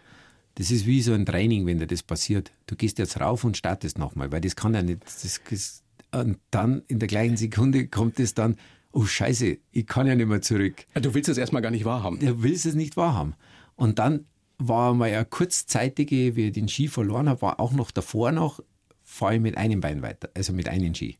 Das 0.57 0.71
ist 0.71 0.87
wie 0.87 1.01
so 1.01 1.13
ein 1.13 1.25
Training, 1.27 1.67
wenn 1.67 1.79
dir 1.79 1.87
das 1.87 2.03
passiert. 2.03 2.53
Du 2.67 2.77
gehst 2.77 2.99
jetzt 2.99 3.21
rauf 3.21 3.45
und 3.45 3.57
startest 3.57 3.99
nochmal, 3.99 4.31
weil 4.33 4.41
das 4.41 4.57
kann 4.57 4.75
ja 4.75 4.83
nicht. 4.83 5.05
Das, 5.05 5.41
das, 5.49 5.83
und 6.13 6.39
dann 6.51 6.83
in 6.89 6.99
der 6.99 7.09
gleichen 7.09 7.37
Sekunde 7.37 7.87
kommt 7.87 8.19
es 8.19 8.35
dann, 8.35 8.57
oh 8.93 9.05
Scheiße, 9.05 9.59
ich 9.71 9.87
kann 9.87 10.07
ja 10.07 10.15
nicht 10.15 10.27
mehr 10.27 10.43
zurück. 10.43 10.85
Du 10.95 11.15
willst 11.15 11.29
es 11.29 11.39
erstmal 11.39 11.63
gar 11.63 11.71
nicht 11.71 11.85
wahrhaben. 11.85 12.19
Du 12.19 12.43
willst 12.43 12.67
es 12.67 12.75
nicht 12.75 12.97
wahrhaben. 12.97 13.35
Und 13.77 13.99
dann 13.99 14.27
war 14.59 14.95
mal 14.95 15.11
eine 15.11 15.25
kurzzeitige, 15.25 16.37
wie 16.37 16.49
ich 16.49 16.53
den 16.53 16.69
Ski 16.69 16.89
verloren 16.89 17.29
habe, 17.29 17.43
war 17.43 17.61
auch 17.61 17.73
noch 17.73 17.91
davor 17.91 18.33
noch, 18.33 18.61
fahre 19.03 19.37
ich 19.37 19.41
mit 19.41 19.57
einem 19.57 19.81
Bein 19.81 20.03
weiter, 20.03 20.29
also 20.35 20.53
mit 20.53 20.69
einem 20.69 20.95
Ski. 20.95 21.17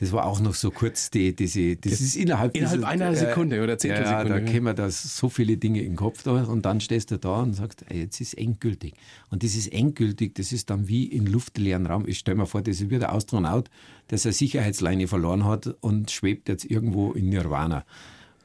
Das 0.00 0.12
war 0.12 0.24
auch 0.24 0.40
noch 0.40 0.54
so 0.54 0.70
kurz, 0.70 1.10
die, 1.10 1.36
diese, 1.36 1.76
das, 1.76 1.92
das 1.92 2.00
ist 2.00 2.16
innerhalb, 2.16 2.56
innerhalb 2.56 2.78
dieser, 2.78 2.88
einer 2.88 3.14
Sekunde 3.14 3.56
äh, 3.56 3.60
oder 3.60 3.76
Zehntelsekunde. 3.76 4.30
Ja, 4.30 4.40
da 4.40 4.50
kämen 4.50 4.74
da 4.74 4.90
so 4.90 5.28
viele 5.28 5.58
Dinge 5.58 5.80
in 5.80 5.90
den 5.90 5.96
Kopf 5.96 6.22
durch 6.22 6.48
und 6.48 6.64
dann 6.64 6.80
stehst 6.80 7.10
du 7.10 7.18
da 7.18 7.42
und 7.42 7.52
sagst, 7.52 7.84
ey, 7.90 8.00
jetzt 8.00 8.18
ist 8.18 8.32
endgültig. 8.32 8.94
Und 9.28 9.42
das 9.42 9.54
ist 9.54 9.70
endgültig, 9.70 10.34
das 10.34 10.52
ist 10.52 10.70
dann 10.70 10.88
wie 10.88 11.04
in 11.04 11.26
luftleeren 11.26 11.84
Raum. 11.84 12.08
Ich 12.08 12.18
stelle 12.20 12.38
mir 12.38 12.46
vor, 12.46 12.62
das 12.62 12.80
ist 12.80 12.88
wie 12.88 12.98
der 12.98 13.12
Astronaut, 13.12 13.68
der 14.08 14.16
seine 14.16 14.32
Sicherheitsleine 14.32 15.06
verloren 15.06 15.44
hat 15.44 15.66
und 15.82 16.10
schwebt 16.10 16.48
jetzt 16.48 16.64
irgendwo 16.64 17.12
in 17.12 17.28
Nirvana. 17.28 17.84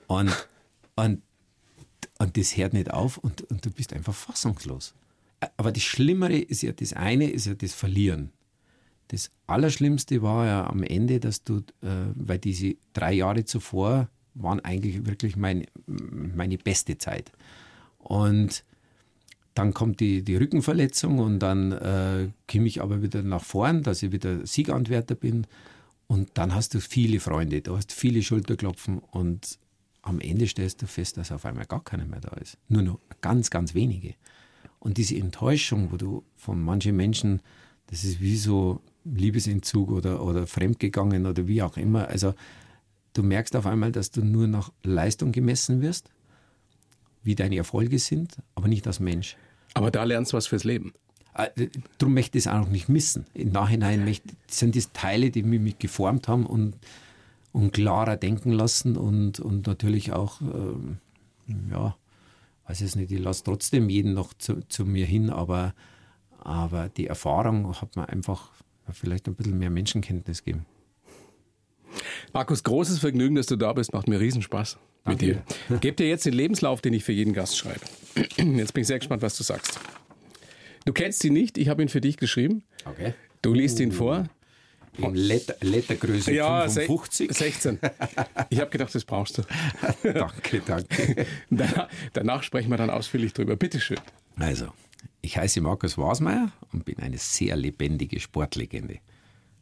Und, 0.07 0.33
und, 0.97 1.21
und 2.17 2.37
das 2.37 2.57
hört 2.57 2.73
nicht 2.73 2.91
auf 2.91 3.17
und, 3.17 3.43
und 3.43 3.65
du 3.65 3.71
bist 3.71 3.93
einfach 3.93 4.13
fassungslos. 4.13 4.93
Aber 5.55 5.71
das 5.71 5.83
Schlimmere 5.83 6.37
ist 6.37 6.63
ja, 6.63 6.73
das 6.73 6.91
eine 6.91 7.29
ist 7.29 7.47
ja 7.47 7.53
das 7.53 7.73
Verlieren. 7.73 8.33
Das 9.09 9.29
Allerschlimmste 9.47 10.21
war 10.21 10.45
ja 10.45 10.67
am 10.67 10.83
Ende, 10.83 11.19
dass 11.19 11.43
du, 11.43 11.57
äh, 11.81 12.11
weil 12.15 12.39
diese 12.39 12.75
drei 12.93 13.13
Jahre 13.13 13.45
zuvor 13.45 14.09
waren 14.33 14.59
eigentlich 14.59 15.05
wirklich 15.05 15.35
mein, 15.35 15.65
meine 15.85 16.57
beste 16.57 16.97
Zeit. 16.97 17.31
Und 17.99 18.63
dann 19.53 19.73
kommt 19.73 20.01
die, 20.01 20.21
die 20.21 20.35
Rückenverletzung 20.35 21.19
und 21.19 21.39
dann 21.39 21.71
äh, 21.71 22.29
komme 22.51 22.67
ich 22.67 22.81
aber 22.81 23.01
wieder 23.01 23.23
nach 23.23 23.43
vorn, 23.43 23.83
dass 23.83 24.03
ich 24.03 24.11
wieder 24.11 24.45
Sieganwärter 24.45 25.15
bin. 25.15 25.47
Und 26.07 26.31
dann 26.35 26.53
hast 26.53 26.73
du 26.73 26.81
viele 26.81 27.19
Freunde, 27.19 27.61
du 27.61 27.75
hast 27.75 27.91
viele 27.91 28.21
Schulterklopfen 28.21 28.99
und 28.99 29.57
am 30.01 30.19
Ende 30.19 30.47
stellst 30.47 30.81
du 30.81 30.87
fest, 30.87 31.17
dass 31.17 31.31
auf 31.31 31.45
einmal 31.45 31.65
gar 31.65 31.83
keiner 31.83 32.05
mehr 32.05 32.19
da 32.19 32.35
ist. 32.37 32.57
Nur 32.67 32.83
noch 32.83 32.99
ganz, 33.21 33.49
ganz 33.49 33.73
wenige. 33.73 34.13
Und 34.79 34.97
diese 34.97 35.15
Enttäuschung, 35.15 35.91
wo 35.91 35.97
du 35.97 36.23
von 36.35 36.61
manchen 36.61 36.95
Menschen, 36.95 37.41
das 37.87 38.03
ist 38.03 38.21
wie 38.21 38.37
so 38.37 38.81
Liebesentzug 39.05 39.91
oder, 39.91 40.23
oder 40.23 40.47
fremdgegangen 40.47 41.25
oder 41.25 41.47
wie 41.47 41.61
auch 41.61 41.77
immer. 41.77 42.07
Also 42.07 42.33
du 43.13 43.23
merkst 43.23 43.55
auf 43.55 43.65
einmal, 43.65 43.91
dass 43.91 44.11
du 44.11 44.23
nur 44.23 44.47
nach 44.47 44.71
Leistung 44.83 45.31
gemessen 45.31 45.81
wirst, 45.81 46.09
wie 47.23 47.35
deine 47.35 47.57
Erfolge 47.57 47.99
sind, 47.99 48.37
aber 48.55 48.67
nicht 48.67 48.85
als 48.87 48.99
Mensch. 48.99 49.37
Aber 49.73 49.91
da 49.91 50.03
lernst 50.03 50.33
du 50.33 50.37
was 50.37 50.47
fürs 50.47 50.63
Leben. 50.63 50.93
Äh, 51.35 51.67
darum 51.97 52.13
möchte 52.13 52.37
ich 52.37 52.45
es 52.45 52.51
auch 52.51 52.67
nicht 52.67 52.89
missen. 52.89 53.25
Im 53.33 53.51
Nachhinein 53.51 54.05
möchte, 54.05 54.29
sind 54.47 54.75
das 54.75 54.91
Teile, 54.93 55.31
die 55.31 55.43
mich 55.43 55.77
geformt 55.79 56.27
haben 56.27 56.45
und, 56.45 56.75
und 57.51 57.73
klarer 57.73 58.15
denken 58.15 58.51
lassen 58.51 58.95
und, 58.95 59.39
und 59.39 59.67
natürlich 59.67 60.13
auch, 60.13 60.41
ähm, 60.41 60.97
ja, 61.69 61.95
weiß 62.67 62.81
es 62.81 62.95
nicht, 62.95 63.11
ich 63.11 63.19
lasse 63.19 63.43
trotzdem 63.43 63.89
jeden 63.89 64.13
noch 64.13 64.33
zu, 64.33 64.61
zu 64.69 64.85
mir 64.85 65.05
hin, 65.05 65.29
aber, 65.29 65.73
aber 66.39 66.89
die 66.89 67.07
Erfahrung 67.07 67.79
hat 67.81 67.95
mir 67.95 68.09
einfach 68.09 68.51
vielleicht 68.93 69.28
ein 69.28 69.36
bisschen 69.36 69.58
mehr 69.58 69.69
Menschenkenntnis 69.69 70.43
geben. 70.43 70.65
Markus, 72.34 72.63
großes 72.63 73.00
Vergnügen, 73.00 73.36
dass 73.36 73.48
du 73.48 73.56
da 73.56 73.74
bist. 73.74 73.93
Macht 73.93 74.08
mir 74.08 74.19
Riesenspaß 74.19 74.78
Danke. 75.04 75.26
mit 75.26 75.36
dir. 75.69 75.78
Gebt 75.80 76.00
dir 76.00 76.08
jetzt 76.08 76.26
den 76.26 76.34
Lebenslauf, 76.34 76.82
den 76.82 76.93
ich 76.93 77.04
für 77.04 77.13
jeden 77.13 77.34
Gast 77.34 77.58
schreibe. 77.58 77.82
Jetzt 78.38 78.74
bin 78.74 78.82
ich 78.82 78.88
sehr 78.88 79.00
gespannt, 79.00 79.21
was 79.21 79.38
du 79.38 79.43
sagst. 79.43 79.80
Du 80.86 80.93
kennst 80.93 81.24
ihn 81.24 81.34
nicht, 81.34 81.58
ich 81.58 81.67
habe 81.67 81.82
ihn 81.82 81.89
für 81.89 82.02
dich 82.02 82.17
geschrieben. 82.17 82.63
Okay. 82.86 83.13
Du 83.41 83.54
liest 83.54 83.80
ihn 83.80 83.91
vor. 83.91 84.30
In 84.98 85.13
Letter, 85.13 85.56
Lettergröße 85.62 86.34
ja, 86.34 86.69
55? 86.69 87.34
16. 87.34 87.80
Ich 88.50 88.60
habe 88.62 88.71
gedacht, 88.71 88.95
das 88.95 89.04
brauchst 89.04 89.38
du. 89.38 89.41
danke, 90.04 90.62
danke. 90.65 91.26
Danach, 91.50 91.89
danach 92.13 92.43
sprechen 92.43 92.69
wir 92.69 92.78
dann 92.78 92.89
ausführlich 92.89 93.34
drüber. 93.34 93.58
Bitteschön. 93.58 94.00
Also, 94.38 94.67
ich 95.25 95.38
heiße 95.38 95.59
Markus 95.59 95.97
Wasmeier 95.97 96.51
und 96.71 96.85
bin 96.85 96.99
eine 96.99 97.17
sehr 97.17 97.55
lebendige 97.55 98.19
Sportlegende. 98.19 98.99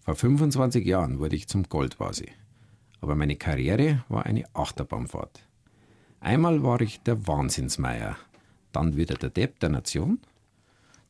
Vor 0.01 0.15
25 0.15 0.85
Jahren 0.85 1.19
wurde 1.19 1.37
ich 1.37 1.47
zum 1.47 1.63
Goldvasi. 1.63 2.27
Aber 2.99 3.15
meine 3.15 3.37
Karriere 3.37 4.03
war 4.09 4.25
eine 4.25 4.43
Achterbahnfahrt. 4.53 5.47
Einmal 6.19 6.63
war 6.63 6.81
ich 6.81 6.99
der 7.01 7.27
Wahnsinnsmeier, 7.27 8.17
dann 8.73 8.97
wieder 8.97 9.15
der 9.15 9.29
Depp 9.29 9.59
der 9.61 9.69
Nation. 9.69 10.19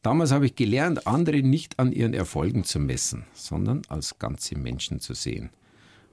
Damals 0.03 0.31
habe 0.31 0.45
ich 0.45 0.55
gelernt, 0.55 1.07
andere 1.07 1.41
nicht 1.41 1.79
an 1.79 1.91
ihren 1.91 2.13
Erfolgen 2.13 2.63
zu 2.63 2.79
messen, 2.79 3.25
sondern 3.33 3.81
als 3.87 4.19
ganze 4.19 4.55
Menschen 4.57 4.99
zu 4.99 5.15
sehen. 5.15 5.49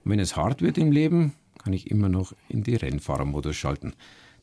Und 0.05 0.13
wenn 0.13 0.19
es 0.19 0.37
hart 0.37 0.63
wird 0.63 0.79
im 0.79 0.93
Leben, 0.93 1.35
kann 1.59 1.75
ich 1.75 1.91
immer 1.91 2.09
noch 2.09 2.35
in 2.49 2.63
die 2.63 2.77
Rennfahrermodus 2.77 3.57
schalten. 3.57 3.93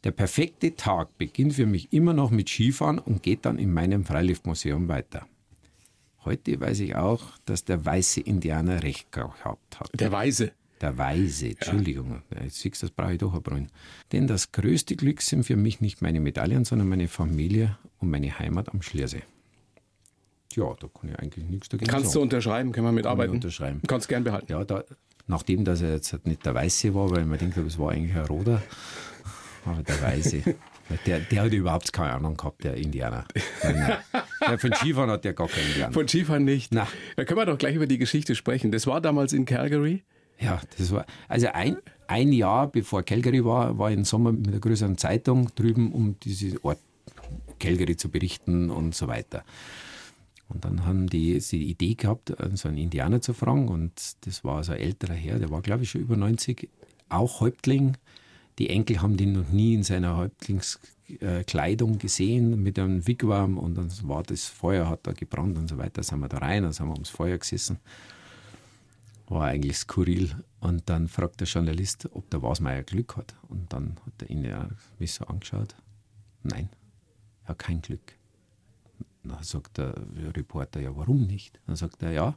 Der 0.08 0.14
perfekte 0.14 0.74
Tag 0.74 1.18
beginnt 1.18 1.56
für 1.56 1.66
mich 1.66 1.92
immer 1.92 2.14
noch 2.14 2.32
mit 2.32 2.48
Skifahren 2.48 2.98
und 2.98 3.24
geht 3.24 3.46
dann 3.46 3.60
in 3.60 3.74
meinem 3.74 4.06
Freiliftmuseum 4.06 4.88
weiter. 4.88 5.28
Heute 6.24 6.62
weiß 6.62 6.80
ich 6.80 6.96
auch, 6.96 7.38
dass 7.44 7.66
der 7.66 7.84
weiße 7.84 8.22
Indianer 8.22 8.84
recht 8.84 9.12
gehabt 9.12 9.82
hat. 9.82 9.90
Der 10.00 10.10
Weise? 10.14 10.54
Der 10.80 10.98
Weise, 10.98 11.50
Entschuldigung. 11.50 12.22
Ja. 12.34 12.44
Jetzt 12.44 12.62
siehst 12.62 12.82
du, 12.82 12.86
das 12.86 12.96
brauche 12.96 13.12
ich 13.12 13.18
doch 13.18 13.34
ein. 13.52 13.70
Denn 14.14 14.28
das 14.28 14.54
größte 14.54 14.96
Glück 14.96 15.22
sind 15.22 15.44
für 15.44 15.58
mich 15.58 15.82
nicht 15.82 16.02
meine 16.02 16.22
Medaillen, 16.22 16.64
sondern 16.64 16.88
meine 16.88 17.10
Familie 17.10 17.78
und 18.00 18.10
meine 18.10 18.40
Heimat 18.40 18.70
am 18.70 18.82
Schliersee. 18.82 19.24
Ja, 20.54 20.74
da 20.80 20.88
kann 20.88 21.10
ich 21.10 21.20
eigentlich 21.20 21.50
nichts 21.50 21.68
dagegen 21.68 21.92
Kannst 21.92 22.12
sagen. 22.12 22.14
du 22.14 22.22
unterschreiben, 22.22 22.72
können 22.72 22.88
wir 22.88 22.94
mitarbeiten? 22.94 23.32
Kann 23.32 23.38
unterschreiben. 23.40 23.82
Kannst 23.86 24.08
gern 24.08 24.24
behalten. 24.24 24.54
Ja, 24.54 24.64
da, 24.64 24.86
nachdem 25.28 25.66
dass 25.66 25.82
er 25.82 25.92
jetzt 25.92 26.26
nicht 26.26 26.46
der 26.46 26.56
Weiße 26.56 26.96
war, 26.96 27.12
weil 27.12 27.26
man 27.26 27.38
denkt, 27.38 27.58
es 27.58 27.78
war 27.78 27.92
eigentlich 27.92 28.16
ein 28.16 28.26
Roder, 28.26 28.64
aber 29.68 29.84
der 29.84 30.02
Weise. 30.02 30.44
Der, 31.06 31.20
der 31.20 31.44
hat 31.44 31.52
überhaupt 31.52 31.92
keine 31.92 32.14
Ahnung 32.14 32.38
gehabt, 32.38 32.64
der 32.64 32.76
Indianer. 32.76 33.26
Nein, 33.62 33.98
nein. 34.42 34.58
von 34.58 34.74
Skifahren 34.74 35.10
hat 35.10 35.26
der 35.26 35.34
gar 35.34 35.48
keinen 35.50 35.68
Indianer. 35.68 35.92
Von 35.92 36.08
Skifahren 36.08 36.46
nicht. 36.46 36.74
Na. 36.74 36.88
Da 37.18 37.26
können 37.26 37.40
wir 37.40 37.46
doch 37.46 37.58
gleich 37.58 37.76
über 37.76 37.88
die 37.88 37.98
Geschichte 37.98 38.36
sprechen. 38.36 38.72
Das 38.72 38.88
war 38.88 39.02
damals 39.02 39.34
in 39.34 39.46
Calgary. 39.46 40.04
Ja, 40.40 40.62
das 40.78 40.92
war, 40.92 41.06
also 41.28 41.48
ein, 41.48 41.78
ein 42.08 42.32
Jahr 42.32 42.68
bevor 42.68 43.04
Calgary 43.04 43.44
war, 43.44 43.78
war 43.78 43.90
ich 43.90 43.98
im 43.98 44.06
Sommer 44.06 44.32
mit 44.32 44.48
einer 44.48 44.60
größeren 44.60 44.98
Zeitung 44.98 45.54
drüben, 45.56 45.92
um 45.92 46.18
diese 46.20 46.64
Ort 46.64 46.80
Calgary 47.60 47.98
zu 47.98 48.10
berichten 48.10 48.70
und 48.70 48.96
so 48.96 49.08
weiter. 49.08 49.44
Und 50.50 50.64
dann 50.64 50.86
haben 50.86 51.08
die 51.08 51.40
die 51.40 51.70
Idee 51.70 51.96
gehabt, 51.96 52.34
so 52.54 52.70
einen 52.70 52.78
Indianer 52.78 53.20
zu 53.22 53.34
fragen. 53.34 53.68
Und 53.68 54.26
das 54.26 54.44
war 54.44 54.64
so 54.64 54.72
ein 54.72 54.80
älterer 54.80 55.16
Herr, 55.16 55.40
der 55.40 55.50
war, 55.50 55.62
glaube 55.62 55.84
ich, 55.84 55.92
schon 55.92 56.02
über 56.02 56.16
90, 56.16 56.70
auch 57.10 57.42
Häuptling 57.42 57.98
die 58.58 58.70
Enkel 58.70 59.02
haben 59.02 59.18
den 59.18 59.34
noch 59.34 59.50
nie 59.50 59.76
in 59.76 59.84
seiner 59.84 60.18
Häuptlingskleidung 60.18 62.00
gesehen 62.00 62.62
mit 62.62 62.80
einem 62.80 63.06
Wigwam 63.06 63.58
und 63.58 63.76
dann 63.76 63.92
war 64.04 64.24
das 64.24 64.46
Feuer, 64.46 64.90
hat 64.90 65.06
da 65.06 65.14
gebrannt 65.14 65.58
und 65.58 65.68
so 65.68 65.78
weiter. 65.78 65.94
Da 65.96 66.04
sind 66.04 66.20
wir 66.20 66.28
da 66.28 66.38
rein, 66.38 66.64
dann 66.64 66.74
sind 66.74 66.88
wir 66.88 66.94
ums 66.94 67.10
Feuer 67.10 67.38
gesessen. 67.38 67.80
War 69.28 69.48
eigentlich 69.48 69.78
skurril. 69.78 70.36
Und 70.60 70.90
dann 70.90 71.08
fragt 71.08 71.40
der 71.40 71.48
Journalist, 71.48 72.10
ob 72.14 72.30
der 72.30 72.42
Wasmeier 72.42 72.84
Glück 72.84 73.18
hat. 73.18 73.36
Und 73.48 73.72
dann 73.74 73.98
hat 74.06 74.14
er 74.22 74.30
ihn 74.30 74.44
ja 74.44 74.70
mich 74.98 75.14
so 75.14 75.26
angeschaut. 75.26 75.76
Nein, 76.44 76.70
er 77.44 77.50
hat 77.50 77.60
kein 77.60 77.82
Glück. 77.82 78.14
Dann 79.24 79.44
sagt 79.44 79.78
der 79.78 79.94
Reporter, 80.36 80.80
ja, 80.80 80.96
warum 80.96 81.28
nicht? 81.28 81.60
Dann 81.68 81.76
sagt 81.76 82.02
er, 82.02 82.12
ja, 82.12 82.36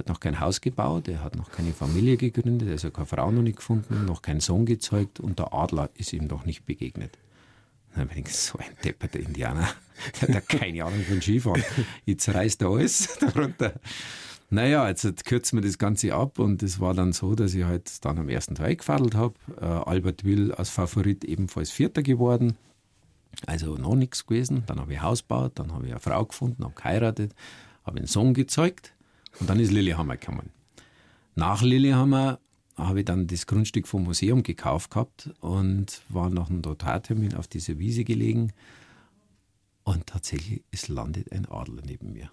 hat 0.00 0.08
noch 0.08 0.20
kein 0.20 0.40
Haus 0.40 0.60
gebaut, 0.60 1.08
er 1.08 1.22
hat 1.22 1.36
noch 1.36 1.52
keine 1.52 1.72
Familie 1.72 2.16
gegründet, 2.16 2.68
er 2.68 2.88
hat 2.88 2.94
keine 2.94 3.06
Frau 3.06 3.30
noch 3.30 3.42
nicht 3.42 3.56
gefunden, 3.56 4.06
noch 4.06 4.22
keinen 4.22 4.40
Sohn 4.40 4.66
gezeugt 4.66 5.20
und 5.20 5.38
der 5.38 5.52
Adler 5.52 5.90
ist 5.94 6.12
ihm 6.12 6.26
noch 6.26 6.44
nicht 6.44 6.66
begegnet. 6.66 7.18
Dann 7.94 8.08
bin 8.08 8.18
ich 8.18 8.34
so 8.34 8.58
ein 8.58 8.70
depperter 8.84 9.20
Indianer, 9.20 9.68
der 10.22 10.36
hat 10.36 10.48
keine 10.48 10.84
Ahnung 10.84 11.02
von 11.02 11.20
Skifahren. 11.20 11.62
Jetzt 12.06 12.28
reißt 12.28 12.62
er 12.62 12.68
alles 12.68 13.18
darunter. 13.20 13.74
Naja, 14.48 14.88
jetzt 14.88 15.24
kürzen 15.26 15.58
wir 15.58 15.66
das 15.66 15.78
Ganze 15.78 16.14
ab 16.14 16.38
und 16.38 16.62
es 16.62 16.80
war 16.80 16.94
dann 16.94 17.12
so, 17.12 17.36
dass 17.36 17.54
ich 17.54 17.64
halt 17.64 18.04
dann 18.04 18.18
am 18.18 18.28
ersten 18.28 18.56
Teil 18.56 18.74
gefadelt 18.76 19.14
habe. 19.14 19.34
Äh, 19.60 19.64
Albert 19.64 20.24
Will 20.24 20.52
als 20.52 20.70
Favorit 20.70 21.24
ebenfalls 21.24 21.70
Vierter 21.70 22.02
geworden. 22.02 22.56
Also 23.46 23.76
noch 23.76 23.94
nichts 23.94 24.26
gewesen. 24.26 24.64
Dann 24.66 24.80
habe 24.80 24.92
ich 24.92 25.02
Haus 25.02 25.22
gebaut, 25.22 25.52
dann 25.56 25.72
habe 25.72 25.86
ich 25.86 25.92
eine 25.92 26.00
Frau 26.00 26.24
gefunden, 26.24 26.64
habe 26.64 26.74
geheiratet, 26.74 27.34
habe 27.84 27.98
einen 27.98 28.08
Sohn 28.08 28.34
gezeugt. 28.34 28.92
Und 29.38 29.48
dann 29.48 29.60
ist 29.60 29.70
Lillehammer 29.70 30.16
gekommen. 30.16 30.50
Nach 31.34 31.62
Lillehammer 31.62 32.40
habe 32.76 33.00
ich 33.00 33.04
dann 33.04 33.26
das 33.26 33.46
Grundstück 33.46 33.86
vom 33.86 34.04
Museum 34.04 34.42
gekauft 34.42 34.90
gehabt 34.90 35.30
und 35.40 36.02
war 36.08 36.30
nach 36.30 36.50
einem 36.50 36.60
Notartermin 36.60 37.34
auf 37.34 37.46
dieser 37.46 37.78
Wiese 37.78 38.04
gelegen. 38.04 38.52
Und 39.84 40.06
tatsächlich, 40.06 40.62
es 40.70 40.88
landet 40.88 41.32
ein 41.32 41.46
Adler 41.46 41.82
neben 41.84 42.12
mir. 42.12 42.30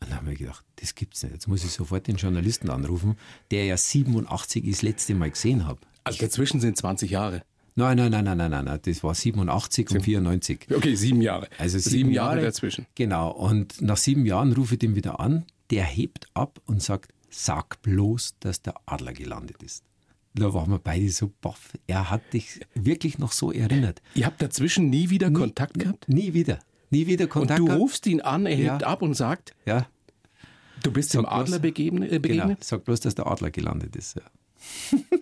Und 0.00 0.10
dann 0.10 0.18
habe 0.18 0.32
ich 0.32 0.38
gedacht, 0.38 0.64
das 0.76 0.94
gibt's 0.94 1.22
nicht. 1.22 1.32
Jetzt 1.32 1.48
muss 1.48 1.64
ich 1.64 1.72
sofort 1.72 2.06
den 2.06 2.16
Journalisten 2.16 2.70
anrufen, 2.70 3.16
der 3.50 3.66
ja 3.66 3.76
87 3.76 4.64
das 4.68 4.82
letzte 4.82 5.14
Mal 5.14 5.30
gesehen 5.30 5.66
habe. 5.66 5.80
Also 6.04 6.20
dazwischen 6.20 6.60
sind 6.60 6.76
20 6.76 7.10
Jahre. 7.10 7.42
Nein, 7.76 7.96
nein, 7.96 8.10
nein, 8.10 8.24
nein, 8.24 8.36
nein, 8.36 8.64
nein, 8.64 8.80
das 8.82 9.04
war 9.04 9.14
87 9.14 9.90
und 9.90 10.02
94. 10.02 10.66
Okay, 10.74 10.94
sieben 10.94 11.22
Jahre. 11.22 11.48
Also 11.58 11.78
sieben, 11.78 11.90
sieben 11.90 12.10
Jahre, 12.10 12.36
Jahre 12.36 12.46
dazwischen. 12.46 12.86
Genau. 12.94 13.30
Und 13.30 13.80
nach 13.80 13.96
sieben 13.96 14.26
Jahren 14.26 14.52
rufe 14.52 14.74
ich 14.74 14.78
den 14.80 14.96
wieder 14.96 15.20
an 15.20 15.44
der 15.70 15.84
hebt 15.84 16.26
ab 16.34 16.60
und 16.66 16.82
sagt, 16.82 17.12
sag 17.30 17.80
bloß, 17.82 18.34
dass 18.40 18.62
der 18.62 18.74
Adler 18.86 19.12
gelandet 19.12 19.62
ist. 19.62 19.84
Da 20.34 20.54
waren 20.54 20.70
wir 20.70 20.78
beide 20.78 21.08
so 21.10 21.32
baff. 21.40 21.72
Er 21.86 22.10
hat 22.10 22.32
dich 22.32 22.60
wirklich 22.74 23.18
noch 23.18 23.32
so 23.32 23.50
erinnert. 23.52 24.00
Ihr 24.14 24.26
habt 24.26 24.40
dazwischen 24.40 24.88
nie 24.88 25.10
wieder 25.10 25.30
nie, 25.30 25.36
Kontakt 25.36 25.78
gehabt? 25.78 26.08
Nie 26.08 26.34
wieder. 26.34 26.60
Nie 26.90 27.06
wieder 27.06 27.26
Kontakt 27.26 27.60
Und 27.60 27.66
du 27.66 27.66
gehabt. 27.66 27.80
rufst 27.80 28.06
ihn 28.06 28.20
an, 28.20 28.46
er 28.46 28.56
hebt 28.56 28.82
ja. 28.82 28.86
ab 28.86 29.02
und 29.02 29.14
sagt? 29.14 29.54
Ja. 29.66 29.88
Du 30.82 30.92
bist 30.92 31.10
zum 31.10 31.26
Adler 31.26 31.58
bloß, 31.58 31.62
begegnet? 31.62 32.12
Äh, 32.12 32.18
begegnet? 32.20 32.46
Genau, 32.46 32.58
sag 32.60 32.84
bloß, 32.84 33.00
dass 33.00 33.14
der 33.14 33.26
Adler 33.26 33.50
gelandet 33.50 33.96
ist. 33.96 34.16
Ja. 34.16 34.98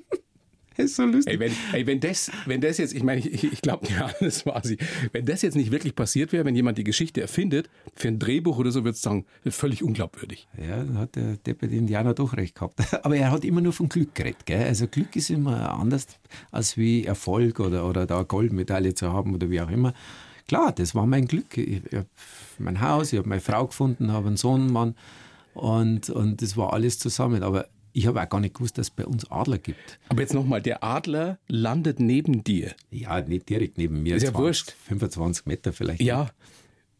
ist 0.79 0.97
so 0.97 1.05
lustig. 1.05 1.35
Ey, 1.35 1.41
wenn, 1.41 1.53
ey, 1.73 1.87
wenn, 1.87 2.01
das, 2.01 2.31
wenn 2.47 2.61
das 2.61 2.79
jetzt, 2.79 2.95
ich 2.95 3.03
meine, 3.03 3.21
ich, 3.21 3.45
ich 3.45 3.63
glaube, 3.63 3.87
ja, 3.89 4.11
das 4.21 4.47
war 4.47 4.65
sie. 4.65 4.79
Wenn 5.13 5.27
das 5.27 5.43
jetzt 5.43 5.57
nicht 5.57 5.71
wirklich 5.71 5.95
passiert 5.95 6.33
wäre, 6.33 6.45
wenn 6.45 6.55
jemand 6.55 6.79
die 6.79 6.85
Geschichte 6.85 7.21
erfindet, 7.21 7.69
für 7.95 8.09
ein 8.09 8.19
Drehbuch 8.19 8.59
oder 8.59 8.71
so, 8.71 8.85
würde 8.85 8.97
ich 8.97 9.03
sagen, 9.03 9.27
völlig 9.47 9.83
unglaubwürdig. 9.83 10.49
Ja, 10.59 10.79
dann 10.79 10.99
hat 10.99 11.17
der 11.17 11.37
Deppert 11.37 11.73
Indianer 11.73 12.15
doch 12.15 12.37
recht 12.37 12.55
gehabt. 12.55 12.81
Aber 13.05 13.17
er 13.17 13.31
hat 13.31 13.45
immer 13.45 13.61
nur 13.61 13.73
von 13.73 13.89
Glück 13.89 14.15
geredet. 14.15 14.47
Gell? 14.47 14.65
Also 14.65 14.87
Glück 14.87 15.15
ist 15.17 15.31
immer 15.31 15.73
anders 15.75 16.07
als 16.51 16.77
wie 16.77 17.05
Erfolg 17.05 17.61
oder, 17.61 17.89
oder 17.89 18.07
da 18.07 18.23
Goldmedaille 18.23 18.95
zu 18.95 19.13
haben 19.13 19.35
oder 19.35 19.51
wie 19.51 19.61
auch 19.61 19.71
immer. 19.71 19.95
Klar, 20.47 20.73
das 20.73 20.95
war 20.95 21.07
mein 21.07 21.27
Glück. 21.27 21.57
Ich, 21.59 21.85
ich 21.85 21.95
habe 21.95 22.07
mein 22.59 22.81
Haus, 22.81 23.13
ich 23.13 23.19
habe 23.19 23.29
meine 23.29 23.41
Frau 23.41 23.67
gefunden, 23.67 24.13
habe 24.13 24.29
einen 24.29 24.37
Sohn, 24.37 24.63
einen 24.63 24.73
Mann 24.73 24.95
und, 25.55 26.09
und 26.11 26.41
das 26.41 26.57
war 26.57 26.73
alles 26.73 26.99
zusammen. 26.99 27.43
Aber 27.43 27.69
ich 27.99 28.07
habe 28.07 28.23
auch 28.23 28.29
gar 28.29 28.39
nicht 28.39 28.55
gewusst, 28.55 28.79
dass 28.79 28.87
es 28.87 28.91
bei 28.91 29.05
uns 29.05 29.29
Adler 29.29 29.59
gibt. 29.59 29.99
Aber 30.09 30.21
jetzt 30.21 30.33
nochmal, 30.33 30.63
der 30.63 30.85
Adler 30.85 31.39
landet 31.49 31.99
neben 31.99 32.45
dir. 32.45 32.75
Ja, 32.93 33.21
nicht 33.21 33.49
direkt 33.49 33.77
neben 33.77 34.05
mir. 34.05 34.15
Ist 34.15 34.23
ja 34.23 34.31
20, 34.31 34.41
wurscht. 34.41 34.75
25 34.87 35.47
Meter 35.47 35.73
vielleicht. 35.73 36.01
Ja. 36.01 36.31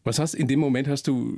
Was 0.03 0.19
hast 0.19 0.33
in 0.33 0.49
dem 0.49 0.59
Moment 0.59 0.89
hast 0.89 1.07
du. 1.07 1.37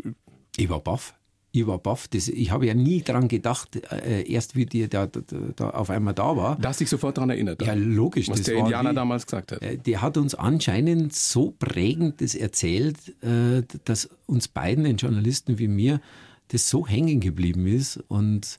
Ich 0.58 0.68
war 0.68 0.80
baff. 0.80 1.14
Ich 1.52 1.68
war 1.68 1.78
baff. 1.78 2.08
Das, 2.08 2.28
ich 2.28 2.50
habe 2.50 2.66
ja 2.66 2.74
nie 2.74 3.04
daran 3.04 3.28
gedacht, 3.28 3.76
äh, 3.92 4.24
erst 4.24 4.56
wie 4.56 4.66
die 4.66 4.90
da, 4.90 5.06
da, 5.06 5.22
da, 5.56 5.70
auf 5.70 5.92
einmal 5.92 6.16
da 6.16 6.36
war. 6.36 6.56
Du 6.56 6.68
hast 6.68 6.80
dich 6.80 6.90
sofort 6.90 7.18
daran 7.18 7.30
erinnert. 7.30 7.62
Ja, 7.62 7.74
logisch. 7.76 8.30
Was 8.30 8.42
der 8.42 8.56
Indianer 8.56 8.92
wie, 8.92 8.96
damals 8.96 9.28
gesagt 9.28 9.52
hat. 9.52 9.62
Äh, 9.62 9.78
der 9.78 10.02
hat 10.02 10.18
uns 10.18 10.34
anscheinend 10.34 11.14
so 11.14 11.52
prägend 11.52 12.20
das 12.20 12.34
erzählt, 12.34 12.98
äh, 13.24 13.62
dass 13.86 14.10
uns 14.26 14.48
beiden, 14.48 14.86
den 14.86 14.98
Journalisten 14.98 15.60
wie 15.60 15.68
mir, 15.68 16.02
das 16.48 16.68
so 16.68 16.88
hängen 16.88 17.20
geblieben 17.20 17.68
ist 17.68 17.98
und 18.08 18.58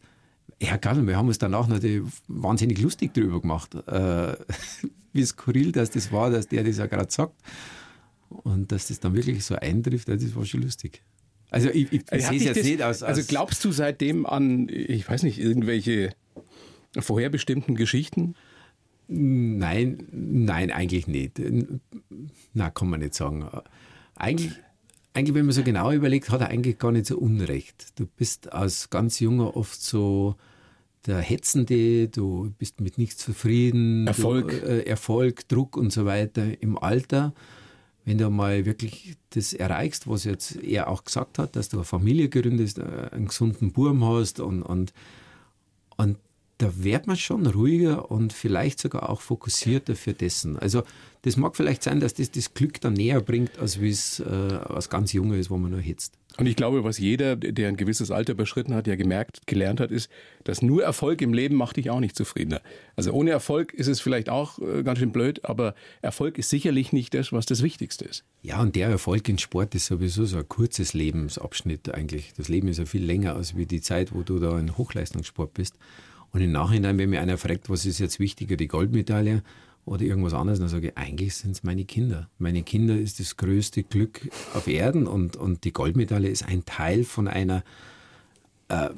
ja, 0.62 0.78
klar, 0.78 1.04
wir 1.06 1.16
haben 1.16 1.28
uns 1.28 1.38
danach 1.38 1.66
natürlich 1.66 2.02
wahnsinnig 2.28 2.80
lustig 2.80 3.12
drüber 3.14 3.40
gemacht, 3.40 3.74
äh, 3.74 4.36
wie 5.12 5.24
skurril 5.24 5.72
dass 5.72 5.90
das 5.90 6.12
war, 6.12 6.30
dass 6.30 6.46
der 6.48 6.62
das 6.64 6.78
ja 6.78 6.86
gerade 6.86 7.10
sagt. 7.10 7.34
Und 8.28 8.72
dass 8.72 8.88
das 8.88 9.00
dann 9.00 9.14
wirklich 9.14 9.44
so 9.44 9.56
eintrifft, 9.56 10.08
das 10.08 10.34
war 10.34 10.44
schon 10.44 10.62
lustig. 10.62 11.02
Also 11.50 11.68
ich, 11.68 11.92
ich, 11.92 12.02
ich 12.10 12.26
sehe 12.26 12.36
es 12.38 12.44
jetzt 12.44 12.56
das, 12.58 12.64
nicht 12.64 12.82
aus, 12.82 13.02
aus, 13.02 13.08
Also 13.08 13.22
glaubst 13.26 13.62
du 13.64 13.72
seitdem 13.72 14.24
an, 14.24 14.68
ich 14.70 15.06
weiß 15.06 15.24
nicht, 15.24 15.38
irgendwelche 15.38 16.14
vorherbestimmten 16.96 17.74
Geschichten? 17.74 18.34
Nein, 19.08 20.08
nein, 20.12 20.70
eigentlich 20.70 21.08
nicht. 21.08 21.42
Na, 22.54 22.70
kann 22.70 22.88
man 22.88 23.00
nicht 23.00 23.14
sagen. 23.14 23.46
Eigentlich 24.14 24.52
eigentlich, 25.14 25.34
wenn 25.34 25.46
man 25.46 25.52
so 25.52 25.62
genau 25.62 25.92
überlegt, 25.92 26.30
hat 26.30 26.40
er 26.40 26.48
eigentlich 26.48 26.78
gar 26.78 26.92
nicht 26.92 27.06
so 27.06 27.18
Unrecht. 27.18 27.98
Du 27.98 28.06
bist 28.06 28.52
als 28.52 28.90
ganz 28.90 29.20
Junger 29.20 29.56
oft 29.56 29.82
so 29.82 30.36
der 31.06 31.18
Hetzende, 31.18 32.08
du 32.08 32.52
bist 32.58 32.80
mit 32.80 32.98
nichts 32.98 33.18
zufrieden. 33.18 34.06
Erfolg. 34.06 34.50
Du, 34.50 34.66
äh, 34.66 34.82
Erfolg, 34.86 35.48
Druck 35.48 35.76
und 35.76 35.92
so 35.92 36.04
weiter 36.04 36.62
im 36.62 36.78
Alter. 36.78 37.32
Wenn 38.04 38.18
du 38.18 38.30
mal 38.30 38.64
wirklich 38.64 39.16
das 39.30 39.52
erreichst, 39.52 40.08
was 40.08 40.24
jetzt 40.24 40.56
er 40.56 40.88
auch 40.88 41.04
gesagt 41.04 41.38
hat, 41.38 41.54
dass 41.56 41.68
du 41.68 41.78
eine 41.78 41.84
Familie 41.84 42.28
gründest, 42.28 42.78
äh, 42.78 43.08
einen 43.12 43.26
gesunden 43.26 43.72
Burm 43.72 44.04
hast 44.04 44.40
und, 44.40 44.62
und, 44.62 44.92
und 45.96 46.18
da 46.62 46.72
wird 46.76 47.08
man 47.08 47.16
schon 47.16 47.44
ruhiger 47.46 48.10
und 48.10 48.32
vielleicht 48.32 48.80
sogar 48.80 49.10
auch 49.10 49.20
fokussierter 49.20 49.96
für 49.96 50.12
dessen. 50.12 50.56
Also 50.56 50.84
das 51.22 51.36
mag 51.36 51.56
vielleicht 51.56 51.82
sein, 51.82 51.98
dass 51.98 52.14
das 52.14 52.30
das 52.30 52.54
Glück 52.54 52.80
dann 52.80 52.92
näher 52.92 53.20
bringt, 53.20 53.58
als 53.58 53.80
wie 53.80 53.90
es 53.90 54.20
äh, 54.20 54.24
als 54.24 54.88
ganz 54.88 55.12
Junge 55.12 55.38
ist, 55.38 55.50
wo 55.50 55.56
man 55.56 55.72
nur 55.72 55.80
hitzt. 55.80 56.14
Und 56.38 56.46
ich 56.46 56.56
glaube, 56.56 56.82
was 56.84 56.98
jeder, 56.98 57.36
der 57.36 57.68
ein 57.68 57.76
gewisses 57.76 58.10
Alter 58.10 58.32
überschritten 58.32 58.74
hat, 58.74 58.86
ja 58.86 58.94
gemerkt, 58.94 59.46
gelernt 59.46 59.80
hat, 59.80 59.90
ist, 59.90 60.10
dass 60.44 60.62
nur 60.62 60.82
Erfolg 60.82 61.20
im 61.20 61.34
Leben 61.34 61.56
macht 61.56 61.76
dich 61.76 61.90
auch 61.90 62.00
nicht 62.00 62.16
zufriedener. 62.16 62.62
Also 62.96 63.12
ohne 63.12 63.30
Erfolg 63.30 63.74
ist 63.74 63.88
es 63.88 64.00
vielleicht 64.00 64.28
auch 64.30 64.58
äh, 64.60 64.82
ganz 64.82 65.00
schön 65.00 65.12
blöd, 65.12 65.44
aber 65.44 65.74
Erfolg 66.00 66.38
ist 66.38 66.48
sicherlich 66.48 66.92
nicht 66.92 67.12
das, 67.12 67.32
was 67.32 67.44
das 67.44 67.62
Wichtigste 67.62 68.04
ist. 68.04 68.24
Ja, 68.42 68.60
und 68.60 68.76
der 68.76 68.88
Erfolg 68.88 69.28
in 69.28 69.38
Sport 69.38 69.74
ist 69.74 69.86
sowieso 69.86 70.24
so 70.24 70.38
ein 70.38 70.48
kurzes 70.48 70.94
Lebensabschnitt 70.94 71.92
eigentlich. 71.92 72.32
Das 72.36 72.48
Leben 72.48 72.68
ist 72.68 72.78
ja 72.78 72.86
viel 72.86 73.04
länger 73.04 73.34
als 73.34 73.56
wie 73.56 73.66
die 73.66 73.80
Zeit, 73.80 74.14
wo 74.14 74.22
du 74.22 74.38
da 74.38 74.58
in 74.58 74.78
Hochleistungssport 74.78 75.54
bist. 75.54 75.76
Und 76.32 76.40
im 76.40 76.52
Nachhinein, 76.52 76.98
wenn 76.98 77.10
mir 77.10 77.20
einer 77.20 77.38
fragt, 77.38 77.68
was 77.68 77.86
ist 77.86 77.98
jetzt 77.98 78.18
wichtiger, 78.18 78.56
die 78.56 78.68
Goldmedaille 78.68 79.42
oder 79.84 80.02
irgendwas 80.02 80.34
anderes, 80.34 80.58
dann 80.60 80.68
sage 80.68 80.88
ich, 80.88 80.96
eigentlich 80.96 81.34
sind 81.34 81.52
es 81.52 81.62
meine 81.62 81.84
Kinder. 81.84 82.28
Meine 82.38 82.62
Kinder 82.62 82.96
ist 82.96 83.20
das 83.20 83.36
größte 83.36 83.82
Glück 83.82 84.30
auf 84.54 84.66
Erden 84.66 85.06
und, 85.06 85.36
und 85.36 85.64
die 85.64 85.72
Goldmedaille 85.72 86.28
ist 86.28 86.46
ein 86.46 86.64
Teil 86.64 87.04
von 87.04 87.28
einer, 87.28 87.64
äh, 88.68 88.90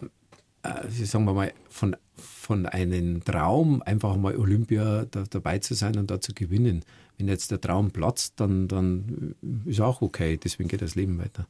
äh, 0.62 0.88
sagen 0.90 1.24
wir 1.24 1.32
mal, 1.32 1.52
von, 1.68 1.96
von 2.16 2.66
einem 2.66 3.24
Traum, 3.24 3.82
einfach 3.82 4.16
mal 4.16 4.36
Olympia 4.36 5.06
da, 5.10 5.24
dabei 5.28 5.58
zu 5.58 5.74
sein 5.74 5.98
und 5.98 6.10
da 6.10 6.20
zu 6.20 6.34
gewinnen. 6.34 6.84
Wenn 7.16 7.28
jetzt 7.28 7.50
der 7.50 7.60
Traum 7.60 7.90
platzt, 7.90 8.34
dann, 8.36 8.68
dann 8.68 9.34
ist 9.64 9.80
auch 9.80 10.02
okay, 10.02 10.36
deswegen 10.36 10.68
geht 10.68 10.82
das 10.82 10.94
Leben 10.94 11.18
weiter. 11.18 11.46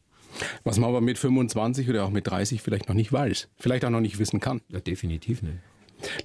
Was 0.62 0.78
man 0.78 0.88
aber 0.88 1.00
mit 1.00 1.18
25 1.18 1.88
oder 1.88 2.04
auch 2.04 2.10
mit 2.10 2.26
30 2.26 2.62
vielleicht 2.62 2.88
noch 2.88 2.96
nicht 2.96 3.12
weiß, 3.12 3.48
vielleicht 3.56 3.84
auch 3.84 3.90
noch 3.90 4.00
nicht 4.00 4.18
wissen 4.18 4.40
kann. 4.40 4.62
Ja, 4.68 4.80
definitiv 4.80 5.42
nicht. 5.42 5.58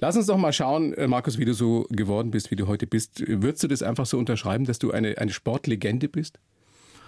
Lass 0.00 0.16
uns 0.16 0.26
doch 0.26 0.36
mal 0.36 0.52
schauen, 0.52 0.92
äh, 0.94 1.06
Markus, 1.06 1.38
wie 1.38 1.44
du 1.44 1.54
so 1.54 1.86
geworden 1.90 2.30
bist, 2.30 2.50
wie 2.50 2.56
du 2.56 2.66
heute 2.66 2.86
bist. 2.86 3.22
Würdest 3.26 3.62
du 3.62 3.68
das 3.68 3.82
einfach 3.82 4.06
so 4.06 4.18
unterschreiben, 4.18 4.64
dass 4.64 4.78
du 4.78 4.90
eine, 4.90 5.18
eine 5.18 5.32
Sportlegende 5.32 6.08
bist? 6.08 6.38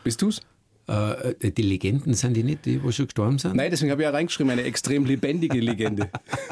Bist 0.05 0.23
du's? 0.23 0.41
Äh, 0.89 1.31
äh, 1.41 1.51
die 1.53 1.63
Legenden 1.63 2.15
sind 2.15 2.35
die 2.35 2.43
nicht, 2.43 2.67
die 2.67 2.83
wo 2.83 2.91
schon 2.91 3.07
gestorben 3.07 3.39
sind? 3.39 3.55
Nein, 3.55 3.71
deswegen 3.71 3.93
habe 3.93 4.03
ich 4.03 4.05
ja 4.05 4.11
reingeschrieben, 4.11 4.51
eine 4.51 4.63
extrem 4.63 5.05
lebendige 5.05 5.61
Legende. 5.61 6.11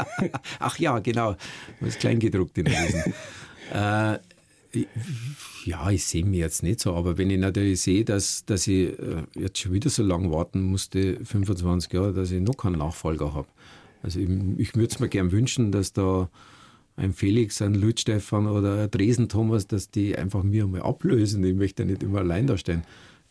Ach 0.61 0.79
ja, 0.79 0.99
genau. 1.01 1.37
Das 1.81 1.99
Kleingedruckte 1.99 2.63
gewesen. 2.63 3.13
äh, 3.73 4.19
ja, 5.65 5.91
ich 5.91 6.05
sehe 6.05 6.25
mich 6.25 6.39
jetzt 6.39 6.63
nicht 6.63 6.79
so, 6.79 6.95
aber 6.95 7.19
wenn 7.19 7.29
ich 7.29 7.41
natürlich 7.41 7.81
sehe, 7.81 8.05
dass, 8.05 8.45
dass 8.45 8.69
ich 8.69 8.93
jetzt 9.35 9.59
schon 9.59 9.73
wieder 9.73 9.91
so 9.91 10.05
lange 10.05 10.31
warten 10.31 10.63
musste, 10.63 11.19
25 11.25 11.93
Jahre, 11.93 12.13
dass 12.13 12.31
ich 12.31 12.41
noch 12.41 12.57
keinen 12.57 12.79
Nachfolger 12.79 13.35
habe, 13.35 13.49
also 14.03 14.21
ich, 14.21 14.29
ich 14.59 14.75
würde 14.75 14.89
es 14.93 15.01
mir 15.01 15.09
gern 15.09 15.33
wünschen, 15.33 15.73
dass 15.73 15.93
da 15.93 16.31
ein 16.97 17.13
Felix, 17.13 17.63
ein 17.63 17.75
Lutstefan 17.75 18.47
oder 18.47 18.83
ein 18.83 18.91
Dresen 18.91 19.29
Thomas, 19.29 19.67
dass 19.67 19.91
die 19.91 20.17
einfach 20.17 20.43
mir 20.43 20.65
einmal 20.65 20.83
ablösen. 20.83 21.43
Ich 21.45 21.55
möchte 21.55 21.85
nicht 21.85 22.03
immer 22.03 22.19
allein 22.19 22.47
da 22.47 22.59
stehen. 22.59 22.83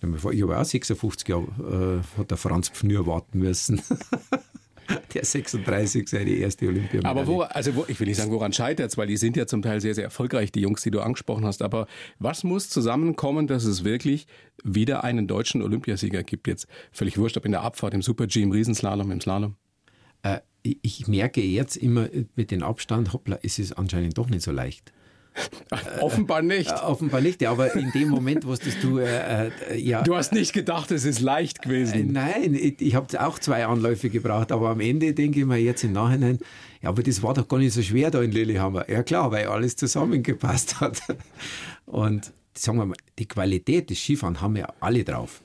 Ich 0.01 0.41
habe 0.41 0.57
auch 0.57 0.65
56 0.65 1.27
Jahre, 1.27 2.03
äh, 2.15 2.19
hat 2.19 2.31
der 2.31 2.37
Franz 2.37 2.69
Pfnür 2.69 3.05
warten 3.05 3.39
müssen. 3.39 3.81
der 5.13 5.25
36 5.25 6.07
seine 6.07 6.31
erste 6.31 6.67
Olympiamedaille. 6.67 7.09
Aber 7.09 7.27
wo, 7.27 7.41
also 7.41 7.75
wo, 7.75 7.85
ich 7.87 7.99
will 7.99 8.07
nicht 8.07 8.17
sagen, 8.17 8.31
woran 8.31 8.53
scheitert 8.53 8.91
es, 8.91 8.97
weil 8.97 9.07
die 9.07 9.17
sind 9.17 9.37
ja 9.37 9.45
zum 9.45 9.61
Teil 9.61 9.81
sehr, 9.81 9.93
sehr 9.93 10.05
erfolgreich, 10.05 10.51
die 10.51 10.61
Jungs, 10.61 10.81
die 10.81 10.91
du 10.91 11.01
angesprochen 11.01 11.45
hast. 11.45 11.61
Aber 11.61 11.87
was 12.17 12.43
muss 12.43 12.69
zusammenkommen, 12.69 13.47
dass 13.47 13.65
es 13.65 13.83
wirklich 13.83 14.25
wieder 14.63 15.03
einen 15.03 15.27
deutschen 15.27 15.61
Olympiasieger 15.61 16.23
gibt? 16.23 16.47
Jetzt 16.47 16.67
völlig 16.91 17.17
wurscht, 17.17 17.37
ob 17.37 17.45
in 17.45 17.51
der 17.51 17.61
Abfahrt, 17.61 17.93
im 17.93 18.01
Super-G, 18.01 18.41
im 18.41 18.51
Riesenslalom, 18.51 19.11
im 19.11 19.21
Slalom. 19.21 19.55
Äh, 20.23 20.39
ich 20.63 21.07
merke 21.07 21.41
jetzt 21.41 21.77
immer 21.77 22.09
mit 22.35 22.51
dem 22.51 22.63
Abstand, 22.63 23.13
hoppla, 23.13 23.37
ist 23.37 23.59
es 23.59 23.71
anscheinend 23.71 24.17
doch 24.17 24.29
nicht 24.29 24.43
so 24.43 24.51
leicht. 24.51 24.91
offenbar 26.01 26.41
nicht. 26.41 26.71
Äh, 26.71 26.75
offenbar 26.75 27.21
nicht, 27.21 27.45
aber 27.45 27.73
in 27.75 27.91
dem 27.91 28.09
Moment 28.09 28.45
wusstest 28.45 28.83
du, 28.83 28.97
äh, 28.99 29.47
äh, 29.47 29.77
ja. 29.77 30.01
Du 30.01 30.15
hast 30.15 30.33
nicht 30.33 30.53
gedacht, 30.53 30.91
es 30.91 31.05
ist 31.05 31.19
leicht 31.19 31.61
gewesen. 31.61 31.93
Äh, 31.93 32.03
nein, 32.03 32.53
ich, 32.55 32.81
ich 32.81 32.95
habe 32.95 33.25
auch 33.25 33.39
zwei 33.39 33.65
Anläufe 33.65 34.09
gebraucht, 34.09 34.51
aber 34.51 34.69
am 34.69 34.79
Ende 34.79 35.13
denke 35.13 35.39
ich 35.39 35.45
mir 35.45 35.57
jetzt 35.57 35.83
im 35.83 35.93
Nachhinein, 35.93 36.39
ja, 36.81 36.89
aber 36.89 37.03
das 37.03 37.21
war 37.23 37.33
doch 37.33 37.47
gar 37.47 37.57
nicht 37.57 37.73
so 37.73 37.81
schwer 37.81 38.11
da 38.11 38.21
in 38.21 38.31
Lillehammer. 38.31 38.89
Ja 38.89 39.03
klar, 39.03 39.31
weil 39.31 39.47
alles 39.47 39.75
zusammengepasst 39.75 40.79
hat. 40.79 41.01
Und 41.85 42.31
sagen 42.53 42.77
wir 42.77 42.85
mal, 42.85 42.97
die 43.17 43.27
Qualität 43.27 43.89
des 43.89 43.99
Skifahren 43.99 44.41
haben 44.41 44.55
wir 44.55 44.73
alle 44.79 45.03
drauf. 45.03 45.41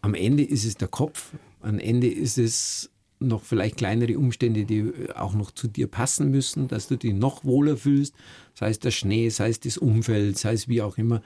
Am 0.00 0.14
Ende 0.14 0.42
ist 0.42 0.64
es 0.64 0.76
der 0.76 0.88
Kopf, 0.88 1.32
am 1.60 1.78
Ende 1.78 2.08
ist 2.08 2.38
es 2.38 2.90
noch 3.22 3.42
vielleicht 3.42 3.76
kleinere 3.76 4.18
Umstände, 4.18 4.64
die 4.64 4.92
auch 5.14 5.34
noch 5.34 5.50
zu 5.50 5.68
dir 5.68 5.86
passen 5.86 6.30
müssen, 6.30 6.68
dass 6.68 6.88
du 6.88 6.96
dich 6.96 7.14
noch 7.14 7.44
wohler 7.44 7.76
fühlst, 7.76 8.14
sei 8.54 8.70
es 8.70 8.78
der 8.78 8.90
Schnee, 8.90 9.28
sei 9.28 9.48
es 9.48 9.60
das 9.60 9.78
Umfeld, 9.78 10.38
sei 10.38 10.52
es 10.52 10.68
wie 10.68 10.82
auch 10.82 10.98
immer. 10.98 11.22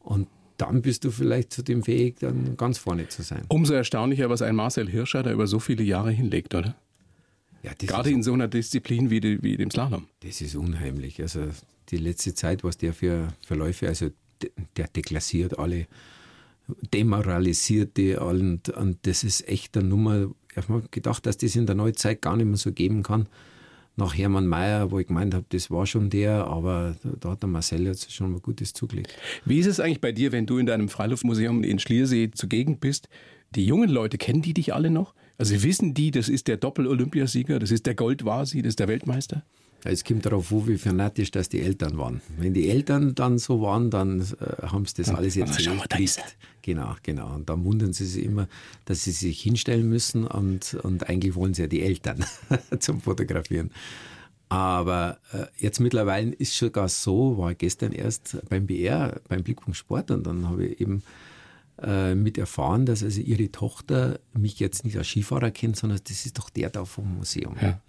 Und 0.00 0.28
dann 0.56 0.82
bist 0.82 1.04
du 1.04 1.10
vielleicht 1.10 1.52
zu 1.52 1.62
dem 1.62 1.82
fähig, 1.82 2.16
dann 2.20 2.56
ganz 2.56 2.78
vorne 2.78 3.08
zu 3.08 3.22
sein. 3.22 3.42
Umso 3.48 3.74
erstaunlicher, 3.74 4.30
was 4.30 4.42
ein 4.42 4.54
Marcel 4.54 4.88
Hirscher 4.88 5.22
da 5.22 5.32
über 5.32 5.46
so 5.46 5.58
viele 5.58 5.82
Jahre 5.82 6.10
hinlegt, 6.10 6.54
oder? 6.54 6.76
Ja, 7.62 7.72
Gerade 7.78 8.10
in 8.10 8.22
so 8.22 8.32
einer 8.32 8.46
Disziplin 8.46 9.10
wie, 9.10 9.20
die, 9.20 9.42
wie 9.42 9.56
dem 9.56 9.70
Slalom. 9.70 10.06
Das 10.20 10.40
ist 10.40 10.54
unheimlich. 10.54 11.20
Also 11.22 11.40
die 11.88 11.96
letzte 11.96 12.34
Zeit, 12.34 12.62
was 12.62 12.76
der 12.76 12.92
für 12.92 13.28
Verläufe, 13.44 13.88
also 13.88 14.10
der 14.76 14.88
deklassiert 14.88 15.58
alle, 15.58 15.86
demoralisiert 16.92 17.96
die 17.96 18.16
und, 18.16 18.68
und 18.70 18.98
das 19.06 19.24
ist 19.24 19.48
echt 19.48 19.76
eine 19.76 19.88
Nummer, 19.88 20.30
habe 20.56 20.72
mir 20.72 20.82
gedacht, 20.90 21.26
dass 21.26 21.36
das 21.36 21.56
in 21.56 21.66
der 21.66 21.74
Neuzeit 21.74 22.22
gar 22.22 22.36
nicht 22.36 22.46
mehr 22.46 22.56
so 22.56 22.72
geben 22.72 23.02
kann. 23.02 23.26
Nach 23.96 24.16
Hermann 24.16 24.46
Mayer, 24.46 24.90
wo 24.90 24.98
ich 24.98 25.06
gemeint 25.06 25.34
habe, 25.34 25.44
das 25.50 25.70
war 25.70 25.86
schon 25.86 26.10
der, 26.10 26.46
aber 26.48 26.96
da 27.20 27.30
hat 27.30 27.42
der 27.42 27.48
Marcel 27.48 27.86
jetzt 27.86 28.12
schon 28.12 28.32
mal 28.32 28.40
Gutes 28.40 28.72
zugelegt. 28.72 29.14
Wie 29.44 29.58
ist 29.58 29.66
es 29.66 29.78
eigentlich 29.78 30.00
bei 30.00 30.10
dir, 30.10 30.32
wenn 30.32 30.46
du 30.46 30.58
in 30.58 30.66
deinem 30.66 30.88
Freiluftmuseum 30.88 31.62
in 31.62 31.78
Schliersee 31.78 32.30
zugegen 32.32 32.78
bist? 32.78 33.08
Die 33.54 33.64
jungen 33.64 33.88
Leute, 33.88 34.18
kennen 34.18 34.42
die 34.42 34.52
dich 34.52 34.74
alle 34.74 34.90
noch? 34.90 35.14
Also 35.38 35.62
wissen 35.62 35.94
die, 35.94 36.10
das 36.10 36.28
ist 36.28 36.48
der 36.48 36.56
Doppel-Olympiasieger, 36.56 37.60
das 37.60 37.70
ist 37.70 37.86
der 37.86 37.94
Goldvasi, 37.94 38.62
das 38.62 38.70
ist 38.70 38.80
der 38.80 38.88
Weltmeister? 38.88 39.44
Es 39.84 40.02
kommt 40.02 40.24
darauf 40.24 40.50
an, 40.50 40.66
wie 40.66 40.78
fanatisch 40.78 41.30
das 41.30 41.48
die 41.48 41.60
Eltern 41.60 41.98
waren. 41.98 42.22
Wenn 42.38 42.54
die 42.54 42.70
Eltern 42.70 43.14
dann 43.14 43.38
so 43.38 43.60
waren, 43.60 43.90
dann 43.90 44.20
äh, 44.20 44.66
haben 44.66 44.86
sie 44.86 44.94
das 44.96 45.08
ja, 45.08 45.14
alles 45.14 45.34
jetzt 45.34 45.60
schau 45.60 45.74
mal, 45.74 45.86
da 45.88 45.98
ist 45.98 46.18
er. 46.18 46.24
Genau, 46.62 46.94
genau. 47.02 47.34
Und 47.34 47.50
dann 47.50 47.64
wundern 47.64 47.92
sie 47.92 48.06
sich 48.06 48.24
immer, 48.24 48.48
dass 48.86 49.04
sie 49.04 49.10
sich 49.10 49.40
hinstellen 49.42 49.86
müssen 49.88 50.26
und, 50.26 50.74
und 50.82 51.08
eigentlich 51.10 51.34
wollen 51.34 51.52
sie 51.52 51.62
ja 51.62 51.68
die 51.68 51.82
Eltern 51.82 52.24
zum 52.78 53.02
Fotografieren. 53.02 53.70
Aber 54.48 55.18
äh, 55.32 55.46
jetzt 55.58 55.80
mittlerweile 55.80 56.32
ist 56.32 56.54
schon 56.54 56.72
gar 56.72 56.88
so, 56.88 57.36
war 57.38 57.54
gestern 57.54 57.92
erst 57.92 58.38
beim 58.48 58.66
BR, 58.66 59.20
beim 59.28 59.42
Blickpunkt 59.42 59.76
Sport 59.76 60.10
und 60.10 60.26
dann 60.26 60.48
habe 60.48 60.66
ich 60.66 60.80
eben 60.80 61.02
äh, 61.82 62.14
mit 62.14 62.38
erfahren, 62.38 62.86
dass 62.86 63.02
also 63.02 63.20
ihre 63.20 63.50
Tochter 63.50 64.20
mich 64.32 64.60
jetzt 64.60 64.84
nicht 64.84 64.96
als 64.96 65.08
Skifahrer 65.08 65.50
kennt, 65.50 65.76
sondern 65.76 65.98
das 66.06 66.24
ist 66.24 66.38
doch 66.38 66.48
der 66.50 66.70
da 66.70 66.84
vom 66.84 67.16
Museum. 67.16 67.56
Ja. 67.60 67.80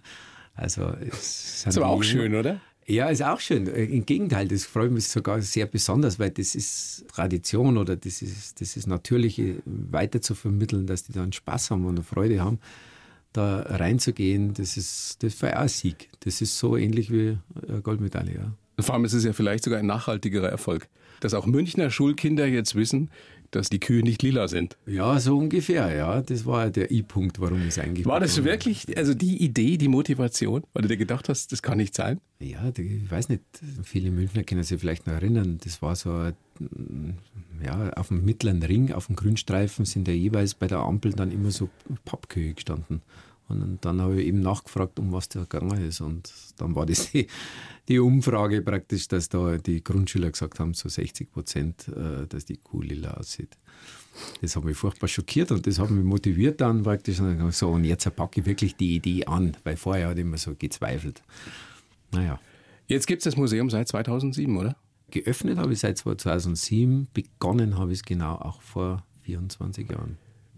Also 0.55 0.93
es 1.01 1.65
ist 1.67 1.77
aber 1.77 1.87
auch 1.87 2.03
schön, 2.03 2.35
oder? 2.35 2.61
Ja, 2.87 3.09
ist 3.09 3.23
auch 3.23 3.39
schön. 3.39 3.65
Im 3.65 4.05
Gegenteil, 4.05 4.47
das 4.47 4.65
freut 4.65 4.91
mich 4.91 5.07
sogar 5.07 5.41
sehr 5.41 5.65
besonders, 5.65 6.19
weil 6.19 6.29
das 6.29 6.53
ist 6.53 7.05
Tradition 7.07 7.77
oder 7.77 7.95
das 7.95 8.21
ist, 8.21 8.61
das 8.61 8.77
ist 8.77 8.85
natürlich 8.85 9.41
weiter 9.65 10.21
zu 10.21 10.35
vermitteln, 10.35 10.85
dass 10.85 11.03
die 11.03 11.11
dann 11.11 11.33
Spaß 11.33 11.71
haben 11.71 11.85
und 11.85 12.03
Freude 12.03 12.41
haben, 12.41 12.59
da 13.33 13.61
reinzugehen. 13.61 14.53
Das 14.53 14.77
ist, 14.77 15.23
das 15.23 15.41
war 15.41 15.53
auch 15.53 15.61
ein 15.61 15.67
Sieg. 15.67 16.09
Das 16.19 16.41
ist 16.41 16.59
so 16.59 16.77
ähnlich 16.77 17.11
wie 17.11 17.37
eine 17.67 17.81
Goldmedaille. 17.81 18.35
Ja. 18.35 18.83
Vor 18.83 18.93
allem 18.93 19.05
ist 19.05 19.13
es 19.13 19.23
ja 19.23 19.33
vielleicht 19.33 19.63
sogar 19.63 19.79
ein 19.79 19.87
nachhaltigerer 19.87 20.49
Erfolg, 20.49 20.87
dass 21.21 21.33
auch 21.33 21.47
Münchner 21.47 21.89
Schulkinder 21.89 22.45
jetzt 22.45 22.75
wissen, 22.75 23.09
dass 23.55 23.69
die 23.69 23.79
Kühe 23.79 24.03
nicht 24.03 24.21
lila 24.21 24.47
sind. 24.47 24.77
Ja, 24.85 25.19
so 25.19 25.37
ungefähr, 25.37 25.95
ja. 25.95 26.21
Das 26.21 26.45
war 26.45 26.69
der 26.69 26.91
I-Punkt, 26.91 27.39
warum 27.39 27.61
es 27.61 27.79
eigentlich 27.79 28.05
war. 28.05 28.19
das 28.19 28.43
wirklich, 28.43 28.97
also 28.97 29.13
die 29.13 29.43
Idee, 29.43 29.77
die 29.77 29.87
Motivation, 29.87 30.63
weil 30.73 30.83
du 30.83 30.87
dir 30.89 30.97
gedacht 30.97 31.29
hast, 31.29 31.51
das 31.51 31.61
kann 31.61 31.77
nicht 31.77 31.95
sein? 31.95 32.19
Ja, 32.39 32.71
ich 32.77 33.09
weiß 33.09 33.29
nicht, 33.29 33.41
viele 33.83 34.11
Münchner 34.11 34.43
können 34.43 34.63
sich 34.63 34.79
vielleicht 34.79 35.07
noch 35.07 35.13
erinnern, 35.13 35.59
das 35.63 35.81
war 35.81 35.95
so, 35.95 36.31
ja, 37.63 37.89
auf 37.95 38.09
dem 38.09 38.25
mittleren 38.25 38.61
Ring, 38.61 38.91
auf 38.91 39.07
dem 39.07 39.15
Grünstreifen 39.15 39.85
sind 39.85 40.07
ja 40.07 40.13
jeweils 40.13 40.53
bei 40.53 40.67
der 40.67 40.79
Ampel 40.79 41.13
dann 41.13 41.31
immer 41.31 41.51
so 41.51 41.69
Pappkühe 42.03 42.53
gestanden. 42.53 43.01
Und 43.47 43.79
dann 43.85 44.01
habe 44.01 44.21
ich 44.21 44.27
eben 44.27 44.41
nachgefragt, 44.41 44.97
um 44.97 45.11
was 45.11 45.29
da 45.29 45.41
gegangen 45.41 45.83
ist. 45.85 46.01
Und 46.01 46.33
dann 46.57 46.75
war 46.75 46.85
das 46.85 47.11
die, 47.11 47.27
die 47.87 47.99
Umfrage 47.99 48.61
praktisch, 48.61 49.07
dass 49.07 49.29
da 49.29 49.57
die 49.57 49.83
Grundschüler 49.83 50.31
gesagt 50.31 50.59
haben, 50.59 50.73
so 50.73 50.89
60 50.89 51.31
Prozent, 51.31 51.87
äh, 51.89 52.25
dass 52.27 52.45
die 52.45 52.57
Kuh 52.57 52.81
lila 52.81 53.11
aussieht. 53.15 53.57
Das 54.41 54.55
hat 54.55 54.63
mich 54.63 54.77
furchtbar 54.77 55.07
schockiert 55.07 55.51
und 55.51 55.67
das 55.67 55.77
hat 55.77 55.91
mich 55.91 56.03
motiviert 56.03 56.61
dann 56.61 56.83
praktisch. 56.83 57.19
Und 57.19 57.53
so, 57.53 57.69
und 57.69 57.83
jetzt 57.83 58.13
packe 58.15 58.39
ich 58.39 58.45
wirklich 58.45 58.75
die 58.75 58.95
Idee 58.95 59.25
an, 59.25 59.55
weil 59.63 59.77
vorher 59.77 60.09
hat 60.09 60.17
ich 60.17 60.21
immer 60.21 60.37
so 60.37 60.55
gezweifelt. 60.57 61.21
Naja. 62.11 62.39
Jetzt 62.87 63.07
gibt 63.07 63.19
es 63.19 63.23
das 63.25 63.35
Museum 63.35 63.69
seit 63.69 63.87
2007, 63.87 64.57
oder? 64.57 64.75
Geöffnet 65.11 65.57
habe 65.57 65.73
ich 65.73 65.79
seit 65.79 65.97
2007, 65.97 67.07
begonnen 67.13 67.77
habe 67.77 67.91
ich 67.91 67.99
es 67.99 68.05
genau 68.05 68.35
auch 68.35 68.61
vor 68.61 69.03
24 69.23 69.89
Jahren. 69.89 70.17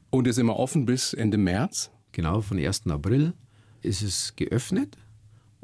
Und 0.10 0.28
ist 0.28 0.38
immer 0.38 0.58
offen 0.58 0.86
bis 0.86 1.14
Ende 1.14 1.38
März? 1.38 1.92
Genau, 2.12 2.42
von 2.42 2.58
1. 2.58 2.88
April 2.88 3.34
ist 3.82 4.02
es 4.02 4.36
geöffnet 4.36 4.98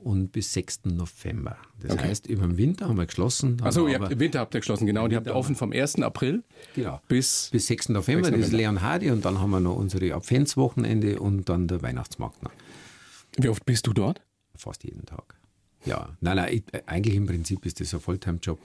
und 0.03 0.31
bis 0.31 0.53
6. 0.53 0.85
November. 0.85 1.57
Das 1.81 1.93
okay. 1.93 2.03
heißt, 2.03 2.27
über 2.27 2.45
den 2.45 2.57
Winter 2.57 2.87
haben 2.87 2.97
wir 2.97 3.05
geschlossen. 3.05 3.57
Achso, 3.61 3.87
im 3.87 4.19
Winter 4.19 4.39
habt 4.39 4.53
ihr 4.53 4.59
geschlossen, 4.59 4.85
genau. 4.85 5.05
Und 5.05 5.11
ihr 5.11 5.17
habt 5.17 5.29
offen 5.29 5.55
vom 5.55 5.71
1. 5.71 6.01
April 6.01 6.43
genau. 6.75 7.01
bis, 7.07 7.49
bis 7.51 7.67
6. 7.67 7.89
November. 7.89 8.25
6. 8.25 8.31
November. 8.31 8.37
Das 8.37 8.47
ist 8.47 8.53
Leon 8.53 8.81
Hardy 8.81 9.11
und 9.11 9.25
dann 9.25 9.39
haben 9.39 9.51
wir 9.51 9.59
noch 9.59 9.75
unsere 9.75 10.13
Adventswochenende 10.13 11.19
und 11.19 11.49
dann 11.49 11.67
der 11.67 11.81
Weihnachtsmarkt. 11.81 12.43
Noch. 12.43 12.51
Wie 13.37 13.49
oft 13.49 13.65
bist 13.65 13.87
du 13.87 13.93
dort? 13.93 14.21
Fast 14.55 14.83
jeden 14.83 15.05
Tag. 15.05 15.35
Ja, 15.85 16.15
nein, 16.21 16.37
nein, 16.37 16.53
ich, 16.53 16.63
eigentlich 16.85 17.15
im 17.15 17.25
Prinzip 17.25 17.65
ist 17.65 17.79
das 17.79 17.93
ein 17.93 17.99
Fulltime-Job. 17.99 18.59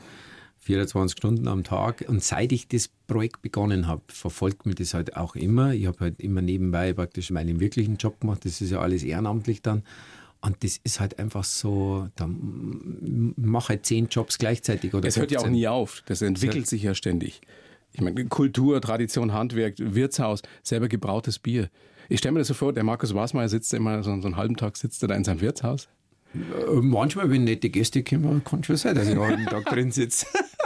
24 0.68 1.16
Stunden 1.16 1.48
am 1.48 1.64
Tag. 1.64 2.04
Und 2.08 2.22
seit 2.22 2.52
ich 2.52 2.68
das 2.68 2.90
Projekt 3.06 3.40
begonnen 3.40 3.86
habe, 3.86 4.02
verfolgt 4.08 4.66
mich 4.66 4.74
das 4.74 4.92
halt 4.92 5.16
auch 5.16 5.34
immer. 5.34 5.72
Ich 5.72 5.86
habe 5.86 5.98
halt 6.00 6.20
immer 6.20 6.42
nebenbei 6.42 6.92
praktisch 6.92 7.30
meinen 7.30 7.58
wirklichen 7.58 7.96
Job 7.96 8.20
gemacht. 8.20 8.44
Das 8.44 8.60
ist 8.60 8.70
ja 8.70 8.80
alles 8.80 9.02
ehrenamtlich 9.02 9.62
dann. 9.62 9.82
Und 10.42 10.62
das 10.62 10.78
ist 10.84 11.00
halt 11.00 11.18
einfach 11.18 11.44
so, 11.44 12.08
da 12.16 12.28
mache 12.28 13.70
halt 13.70 13.86
zehn 13.86 14.08
Jobs 14.08 14.36
gleichzeitig. 14.36 14.92
Oder 14.92 15.08
es 15.08 15.16
hört 15.16 15.30
ja 15.30 15.40
auch 15.40 15.48
nie 15.48 15.66
auf. 15.66 16.02
Das 16.04 16.20
entwickelt 16.20 16.66
sich 16.66 16.82
ja 16.82 16.94
ständig. 16.94 17.40
Ich 17.92 18.02
meine, 18.02 18.26
Kultur, 18.26 18.78
Tradition, 18.82 19.32
Handwerk, 19.32 19.76
Wirtshaus, 19.78 20.42
selber 20.62 20.88
gebrautes 20.88 21.38
Bier. 21.38 21.70
Ich 22.10 22.18
stelle 22.18 22.32
mir 22.32 22.40
das 22.40 22.48
so 22.48 22.54
vor, 22.54 22.74
der 22.74 22.84
Markus 22.84 23.14
Wasmeier 23.14 23.48
sitzt 23.48 23.72
immer 23.72 24.02
so, 24.02 24.20
so 24.20 24.26
einen 24.26 24.36
halben 24.36 24.56
Tag 24.56 24.76
sitzt 24.76 25.02
er 25.02 25.08
da 25.08 25.14
in 25.14 25.24
seinem 25.24 25.40
Wirtshaus. 25.40 25.88
Äh, 26.34 26.74
manchmal, 26.82 27.30
wenn 27.30 27.44
nette 27.44 27.70
Gäste 27.70 28.04
kommen, 28.04 28.44
kann 28.44 28.62
schon 28.62 28.76
sein, 28.76 28.94
dass 28.94 29.06
ich 29.06 29.12
einen 29.12 29.22
halben 29.22 29.46
Tag 29.46 29.64
drin 29.64 29.90
sitze. 29.90 30.26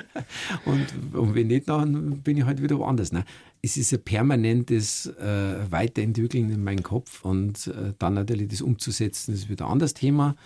und, 0.64 1.14
und, 1.14 1.34
wenn 1.34 1.48
nicht, 1.48 1.68
dann 1.68 2.20
bin 2.20 2.38
ich 2.38 2.44
halt 2.44 2.62
wieder 2.62 2.78
woanders. 2.78 3.12
Ne? 3.12 3.24
Es 3.60 3.76
ist 3.76 3.92
ein 3.92 4.02
permanentes 4.02 5.06
äh, 5.06 5.70
Weiterentwickeln 5.70 6.50
in 6.50 6.64
meinem 6.64 6.82
Kopf 6.82 7.24
und 7.24 7.66
äh, 7.68 7.92
dann 7.98 8.14
natürlich 8.14 8.48
das 8.48 8.62
umzusetzen, 8.62 9.34
ist 9.34 9.48
wieder 9.48 9.66
ein 9.66 9.72
anderes 9.72 9.94
Thema. 9.94 10.36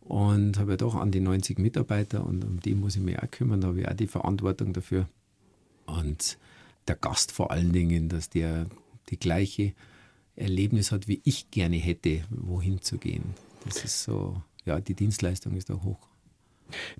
Und 0.00 0.58
habe 0.58 0.72
ja 0.72 0.76
doch 0.76 0.96
an 0.96 1.12
die 1.12 1.20
90 1.20 1.58
Mitarbeiter 1.58 2.26
und 2.26 2.44
um 2.44 2.60
die 2.60 2.74
muss 2.74 2.96
ich 2.96 3.02
mich 3.02 3.18
auch 3.18 3.30
kümmern, 3.30 3.60
da 3.60 3.68
habe 3.68 3.80
ich 3.80 3.88
auch 3.88 3.94
die 3.94 4.08
Verantwortung 4.08 4.72
dafür. 4.72 5.08
Und 5.86 6.38
der 6.88 6.96
Gast 6.96 7.30
vor 7.30 7.52
allen 7.52 7.72
Dingen, 7.72 8.08
dass 8.08 8.28
der 8.28 8.66
die 9.10 9.18
gleiche 9.18 9.74
Erlebnis 10.34 10.90
hat, 10.90 11.06
wie 11.08 11.20
ich 11.24 11.50
gerne 11.50 11.76
hätte, 11.76 12.24
wohin 12.30 12.80
zu 12.80 12.98
gehen. 12.98 13.34
Das 13.64 13.84
ist 13.84 14.02
so, 14.02 14.42
ja, 14.64 14.80
die 14.80 14.94
Dienstleistung 14.94 15.56
ist 15.56 15.70
da 15.70 15.74
hoch. 15.74 16.11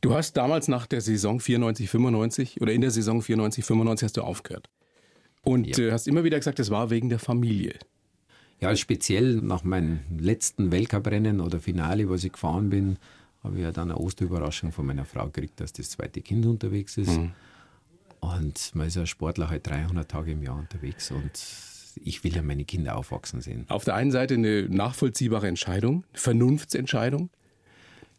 Du 0.00 0.14
hast 0.14 0.36
damals 0.36 0.68
nach 0.68 0.86
der 0.86 1.00
Saison 1.00 1.40
94, 1.40 1.88
95 1.88 2.60
oder 2.60 2.72
in 2.72 2.80
der 2.80 2.90
Saison 2.90 3.22
94, 3.22 3.64
95 3.64 4.04
hast 4.04 4.16
du 4.16 4.22
aufgehört. 4.22 4.68
Und 5.42 5.76
ja. 5.76 5.84
äh, 5.84 5.92
hast 5.92 6.06
immer 6.08 6.24
wieder 6.24 6.38
gesagt, 6.38 6.60
es 6.60 6.70
war 6.70 6.90
wegen 6.90 7.08
der 7.08 7.18
Familie. 7.18 7.74
Ja, 8.60 8.74
speziell 8.76 9.36
nach 9.36 9.64
meinem 9.64 10.00
letzten 10.16 10.70
Weltcuprennen 10.70 11.40
oder 11.40 11.58
Finale, 11.58 12.08
was 12.08 12.22
ich 12.22 12.32
gefahren 12.32 12.70
bin, 12.70 12.96
habe 13.42 13.56
ich 13.56 13.62
ja 13.62 13.72
dann 13.72 13.90
eine 13.90 13.98
Osterüberraschung 13.98 14.70
von 14.70 14.86
meiner 14.86 15.04
Frau 15.04 15.26
gekriegt, 15.26 15.58
dass 15.60 15.72
das 15.72 15.90
zweite 15.90 16.20
Kind 16.20 16.46
unterwegs 16.46 16.96
ist. 16.96 17.18
Mhm. 17.18 17.32
Und 18.20 18.70
man 18.74 18.86
ist 18.86 18.94
ja 18.94 19.04
Sportler 19.04 19.50
halt 19.50 19.66
300 19.66 20.08
Tage 20.08 20.30
im 20.30 20.44
Jahr 20.44 20.56
unterwegs 20.56 21.10
und 21.10 21.32
ich 22.04 22.22
will 22.22 22.34
ja 22.34 22.42
meine 22.42 22.64
Kinder 22.64 22.96
aufwachsen 22.96 23.40
sehen. 23.40 23.64
Auf 23.68 23.82
der 23.84 23.96
einen 23.96 24.12
Seite 24.12 24.34
eine 24.34 24.68
nachvollziehbare 24.68 25.48
Entscheidung, 25.48 26.04
Vernunftsentscheidung. 26.14 27.30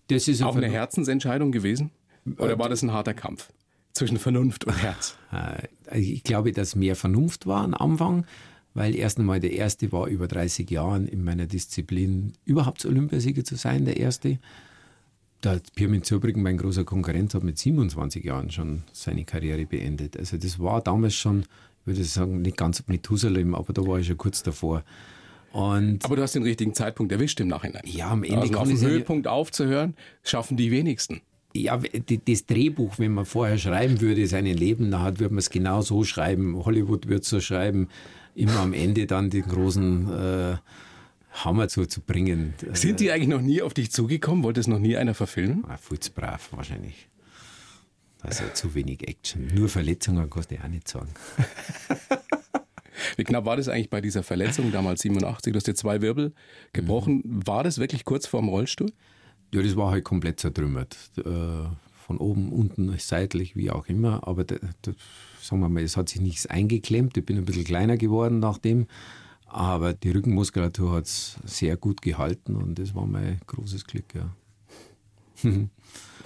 Das 0.07 0.27
ist 0.27 0.41
auch 0.41 0.55
eine 0.55 0.69
Herzensentscheidung 0.69 1.51
gewesen? 1.51 1.91
Oder 2.37 2.57
war 2.59 2.69
das 2.69 2.81
ein 2.81 2.91
harter 2.91 3.13
Kampf 3.13 3.49
zwischen 3.93 4.17
Vernunft 4.17 4.65
und 4.65 4.81
Herz? 4.81 5.17
Äh, 5.31 5.99
ich 5.99 6.23
glaube, 6.23 6.51
dass 6.51 6.75
mehr 6.75 6.95
Vernunft 6.95 7.45
war 7.47 7.63
am 7.63 7.73
Anfang, 7.73 8.25
weil 8.73 8.95
erst 8.95 9.19
einmal 9.19 9.39
der 9.39 9.53
erste 9.53 9.91
war 9.91 10.07
über 10.07 10.27
30 10.27 10.69
Jahren 10.69 11.07
in 11.07 11.23
meiner 11.23 11.45
Disziplin 11.45 12.33
überhaupt 12.45 12.85
Olympiasieger 12.85 13.43
zu 13.43 13.55
sein, 13.55 13.85
der 13.85 13.97
erste. 13.97 14.39
Der 15.43 15.61
Pirmin 15.75 16.03
Zurbriggen, 16.03 16.41
mein 16.41 16.57
großer 16.57 16.85
Konkurrent, 16.85 17.33
hat 17.33 17.43
mit 17.43 17.57
27 17.57 18.23
Jahren 18.23 18.49
schon 18.49 18.83
seine 18.93 19.25
Karriere 19.25 19.65
beendet. 19.65 20.17
Also 20.17 20.37
das 20.37 20.57
war 20.59 20.81
damals 20.81 21.15
schon, 21.15 21.41
ich 21.41 21.87
würde 21.87 22.03
sagen, 22.05 22.41
nicht 22.41 22.55
ganz 22.55 22.83
Methusalem, 22.87 23.53
aber 23.53 23.73
da 23.73 23.85
war 23.85 23.99
ich 23.99 24.07
schon 24.07 24.17
kurz 24.17 24.41
davor. 24.41 24.83
Und 25.53 26.03
Aber 26.03 26.15
du 26.15 26.23
hast 26.23 26.33
den 26.33 26.41
richtigen 26.41 26.73
Zeitpunkt 26.73 27.11
erwischt 27.11 27.39
im 27.39 27.47
Nachhinein. 27.47 27.83
Ja, 27.85 28.09
am 28.09 28.23
Ende 28.23 28.39
also 28.39 28.57
auf 28.57 28.67
dem 28.67 28.81
Höhepunkt 28.81 29.27
ja, 29.27 29.33
aufzuhören, 29.33 29.95
schaffen 30.23 30.57
die 30.57 30.71
wenigsten. 30.71 31.21
Ja, 31.55 31.79
das 32.25 32.47
Drehbuch, 32.47 32.97
wenn 32.97 33.13
man 33.13 33.25
vorher 33.25 33.59
schreiben 33.59 34.01
würde, 34.01 34.25
sein 34.25 34.47
Leben, 34.47 34.89
dann 34.89 35.19
würde 35.19 35.35
man 35.35 35.37
es 35.37 35.51
genau 35.51 35.81
so 35.81 36.03
schreiben. 36.03 36.65
Hollywood 36.65 37.07
wird 37.07 37.23
so 37.23 37.39
schreiben, 37.39 37.89
immer 38.33 38.61
am 38.61 38.73
Ende 38.73 39.05
dann 39.05 39.29
den 39.29 39.43
großen 39.43 40.11
äh, 40.11 40.57
Hammer 41.33 41.67
zu, 41.67 41.85
zu 41.85 42.01
bringen. 42.01 42.55
Sind 42.73 42.99
die 42.99 43.11
eigentlich 43.11 43.29
noch 43.29 43.41
nie 43.41 43.61
auf 43.61 43.75
dich 43.75 43.91
zugekommen? 43.91 44.43
Wollte 44.43 44.59
es 44.59 44.65
noch 44.65 44.79
nie 44.79 44.97
einer 44.97 45.13
verfilmen? 45.13 45.65
Ah, 45.67 45.77
brav 46.15 46.49
wahrscheinlich. 46.51 47.09
Also 48.21 48.45
zu 48.55 48.73
wenig 48.73 49.07
Action. 49.07 49.51
Nur 49.53 49.69
Verletzungen 49.69 50.27
kannst 50.31 50.49
du 50.49 50.55
auch 50.55 50.67
nicht 50.67 50.87
sagen. 50.87 51.09
Wie 53.17 53.23
knapp 53.23 53.45
war 53.45 53.57
das 53.57 53.67
eigentlich 53.67 53.89
bei 53.89 54.01
dieser 54.01 54.23
Verletzung 54.23 54.71
damals 54.71 55.01
87? 55.01 55.53
Du 55.53 55.57
hast 55.57 55.67
dir 55.67 55.75
zwei 55.75 56.01
Wirbel 56.01 56.33
gebrochen. 56.73 57.21
Mhm. 57.23 57.47
War 57.47 57.63
das 57.63 57.77
wirklich 57.77 58.05
kurz 58.05 58.27
vor 58.27 58.41
dem 58.41 58.49
Rollstuhl? 58.49 58.91
Ja, 59.53 59.61
das 59.61 59.75
war 59.75 59.91
halt 59.91 60.03
komplett 60.03 60.39
zertrümmert. 60.39 60.97
Äh, 61.17 61.23
von 62.05 62.17
oben, 62.17 62.51
unten, 62.51 62.93
seitlich, 62.97 63.55
wie 63.55 63.71
auch 63.71 63.87
immer. 63.87 64.27
Aber 64.27 64.43
da, 64.43 64.55
da, 64.81 64.91
sagen 65.41 65.61
wir 65.61 65.69
mal, 65.69 65.83
es 65.83 65.95
hat 65.95 66.09
sich 66.09 66.21
nichts 66.21 66.47
eingeklemmt. 66.47 67.17
Ich 67.17 67.25
bin 67.25 67.37
ein 67.37 67.45
bisschen 67.45 67.63
kleiner 67.63 67.97
geworden 67.97 68.39
nachdem. 68.39 68.87
Aber 69.45 69.93
die 69.93 70.09
Rückenmuskulatur 70.09 70.93
hat 70.93 71.05
es 71.05 71.37
sehr 71.45 71.77
gut 71.77 72.01
gehalten 72.01 72.55
und 72.55 72.79
das 72.79 72.95
war 72.95 73.05
mein 73.05 73.39
großes 73.45 73.85
Glück, 73.85 74.15
ja. 74.15 74.35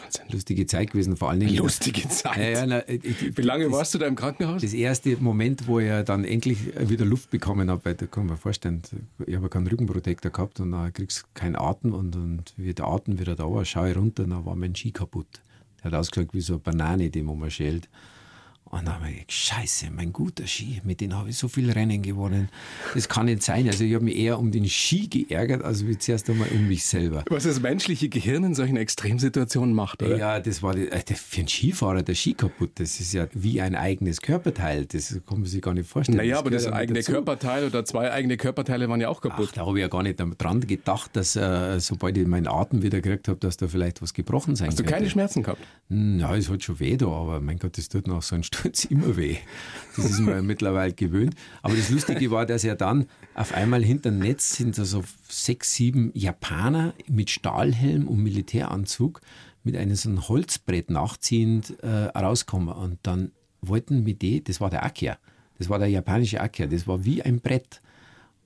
Wahnsinn. 0.07 0.25
Lustige 0.31 0.65
Zeit 0.65 0.91
gewesen, 0.91 1.17
vor 1.17 1.29
allen 1.29 1.39
Dingen. 1.41 1.55
Lustige 1.55 2.07
Zeit. 2.09 2.37
Ja, 2.37 2.49
ja, 2.49 2.65
na, 2.65 2.89
ich, 2.89 3.37
Wie 3.37 3.41
lange 3.41 3.65
das, 3.65 3.73
warst 3.73 3.93
du 3.93 3.97
da 3.97 4.07
im 4.07 4.15
Krankenhaus? 4.15 4.61
Das 4.61 4.73
erste 4.73 5.17
Moment, 5.17 5.67
wo 5.67 5.79
ich 5.79 5.89
dann 6.05 6.23
endlich 6.23 6.59
wieder 6.89 7.05
Luft 7.05 7.29
bekommen 7.29 7.69
habe, 7.69 7.85
weil 7.85 7.95
da 7.95 8.05
kann 8.05 8.25
man 8.25 8.35
sich 8.35 8.41
vorstellen, 8.41 8.81
ich 9.25 9.35
habe 9.35 9.49
keinen 9.49 9.67
Rückenprotektor 9.67 10.31
gehabt 10.31 10.59
und 10.59 10.71
dann 10.71 10.93
kriegst 10.93 11.19
du 11.19 11.23
keinen 11.33 11.55
Atem 11.55 11.93
und, 11.93 12.15
und 12.15 12.53
wie 12.57 12.73
der 12.73 12.87
Atem 12.87 13.19
wieder 13.19 13.35
da 13.35 13.43
war, 13.49 13.65
schaue 13.65 13.91
ich 13.91 13.97
runter, 13.97 14.25
dann 14.25 14.45
war 14.45 14.55
mein 14.55 14.75
Ski 14.75 14.91
kaputt. 14.91 15.41
Der 15.79 15.91
hat 15.91 15.99
ausgeschaut 15.99 16.33
wie 16.33 16.41
so 16.41 16.53
eine 16.53 16.61
Banane, 16.61 17.09
die 17.09 17.21
man 17.21 17.49
schält. 17.51 17.89
Und 18.69 18.85
dann 18.85 18.95
habe 18.95 19.09
ich 19.09 19.15
gedacht, 19.15 19.31
scheiße, 19.31 19.91
mein 19.91 20.11
guter 20.11 20.45
Ski, 20.45 20.81
mit 20.83 21.01
dem 21.01 21.15
habe 21.15 21.29
ich 21.29 21.37
so 21.37 21.47
viel 21.47 21.71
Rennen 21.71 22.01
gewonnen. 22.01 22.49
Das 22.93 23.07
kann 23.07 23.25
nicht 23.25 23.43
sein. 23.43 23.67
Also 23.67 23.83
ich 23.83 23.93
habe 23.93 24.03
mich 24.03 24.17
eher 24.17 24.39
um 24.39 24.51
den 24.51 24.67
Ski 24.67 25.07
geärgert, 25.07 25.63
als 25.63 25.87
wie 25.87 25.97
zuerst 25.97 26.29
einmal 26.29 26.49
um 26.49 26.67
mich 26.67 26.85
selber. 26.85 27.23
Was 27.29 27.43
das 27.43 27.61
menschliche 27.61 28.09
Gehirn 28.09 28.43
in 28.43 28.55
solchen 28.55 28.77
Extremsituationen 28.77 29.73
macht, 29.73 30.03
oder? 30.03 30.17
Ja, 30.17 30.39
das 30.39 30.61
war 30.63 30.75
äh, 30.75 31.01
für 31.15 31.39
einen 31.39 31.47
Skifahrer 31.47 32.03
der 32.03 32.15
Ski 32.15 32.33
kaputt. 32.33 32.71
Das 32.75 32.99
ist 32.99 33.13
ja 33.13 33.27
wie 33.33 33.61
ein 33.61 33.75
eigenes 33.75 34.21
Körperteil. 34.21 34.85
Das 34.85 35.19
kann 35.27 35.39
man 35.39 35.45
sich 35.45 35.61
gar 35.61 35.73
nicht 35.73 35.89
vorstellen. 35.89 36.17
Naja, 36.17 36.35
das 36.35 36.39
aber 36.39 36.49
das 36.51 36.67
eigene 36.67 36.99
dazu. 36.99 37.13
Körperteil 37.13 37.65
oder 37.65 37.85
zwei 37.85 38.11
eigene 38.11 38.37
Körperteile 38.37 38.89
waren 38.89 39.01
ja 39.01 39.09
auch 39.09 39.21
kaputt. 39.21 39.49
Ach, 39.51 39.55
da 39.55 39.65
habe 39.65 39.77
ich 39.77 39.81
ja 39.81 39.87
gar 39.87 40.03
nicht 40.03 40.19
dran 40.37 40.61
gedacht, 40.61 41.11
dass 41.15 41.35
äh, 41.35 41.79
sobald 41.79 42.17
ich 42.17 42.27
meinen 42.27 42.47
Atem 42.47 42.81
wieder 42.83 43.01
gekriegt 43.01 43.27
habe, 43.27 43.39
dass 43.39 43.57
da 43.57 43.67
vielleicht 43.67 44.01
was 44.01 44.13
gebrochen 44.13 44.55
sein 44.55 44.67
Hast 44.67 44.77
könnte. 44.77 44.91
Hast 44.91 44.97
du 44.97 44.97
keine 44.97 45.09
Schmerzen 45.09 45.43
gehabt? 45.43 45.61
Hm, 45.89 46.19
ja, 46.19 46.35
es 46.35 46.49
hat 46.49 46.63
schon 46.63 46.79
weh 46.79 46.97
da, 46.97 47.07
aber 47.07 47.39
mein 47.39 47.59
Gott, 47.59 47.77
das 47.77 47.89
tut 47.89 48.07
nach 48.07 48.21
so 48.21 48.35
einem 48.35 48.43
Sturz 48.57 48.85
immer 48.85 49.17
weh. 49.17 49.37
Das 49.95 50.05
ist 50.05 50.19
mir 50.19 50.41
mittlerweile 50.41 50.93
gewöhnt. 50.93 51.35
Aber 51.61 51.75
das 51.75 51.89
Lustige 51.89 52.29
war, 52.31 52.45
dass 52.45 52.63
er 52.63 52.75
dann 52.75 53.07
auf 53.33 53.53
einmal 53.53 53.83
hinter 53.83 54.11
dem 54.11 54.19
Netz 54.19 54.55
sind 54.55 54.75
so 54.75 55.03
sechs, 55.27 55.73
sieben 55.73 56.11
Japaner 56.13 56.93
mit 57.07 57.29
Stahlhelm 57.29 58.07
und 58.07 58.21
Militäranzug 58.21 59.21
mit 59.63 59.75
einem 59.75 59.95
so 59.95 60.09
einem 60.09 60.27
Holzbrett 60.27 60.89
nachziehend 60.89 61.79
äh, 61.81 61.87
rauskommen. 61.87 62.69
Und 62.69 62.99
dann 63.03 63.31
wollten 63.61 64.03
mit 64.03 64.21
die, 64.21 64.43
das 64.43 64.61
war 64.61 64.69
der 64.69 64.85
Akia, 64.85 65.17
das 65.57 65.69
war 65.69 65.79
der 65.79 65.89
japanische 65.89 66.39
Akia, 66.41 66.67
das 66.67 66.87
war 66.87 67.03
wie 67.03 67.21
ein 67.23 67.41
Brett. 67.41 67.81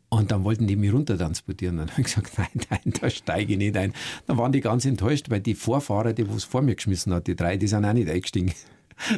Und 0.10 0.32
dann 0.32 0.44
wollten 0.44 0.68
die 0.68 0.76
mich 0.76 0.92
runtertransportieren. 0.92 1.78
Dann 1.78 1.90
habe 1.90 2.02
ich 2.02 2.08
gesagt, 2.08 2.32
nein, 2.38 2.50
nein, 2.70 2.94
da 3.00 3.10
steige 3.10 3.54
ich 3.54 3.60
nicht 3.60 3.78
ein. 3.78 3.94
Dann 4.28 4.38
waren 4.38 4.52
die 4.52 4.62
ganz 4.62 4.84
enttäuscht, 4.86 5.30
weil 5.30 5.40
die 5.40 5.56
Vorfahrer, 5.56 6.14
die 6.14 6.24
es 6.24 6.44
vor 6.44 6.62
mir 6.62 6.76
geschmissen 6.76 7.14
hat, 7.14 7.28
die 7.28 7.36
drei, 7.36 7.56
die 7.56 7.68
sind 7.68 7.86
auch 7.86 7.94
nicht 7.94 8.10
eingestiegen. 8.10 8.54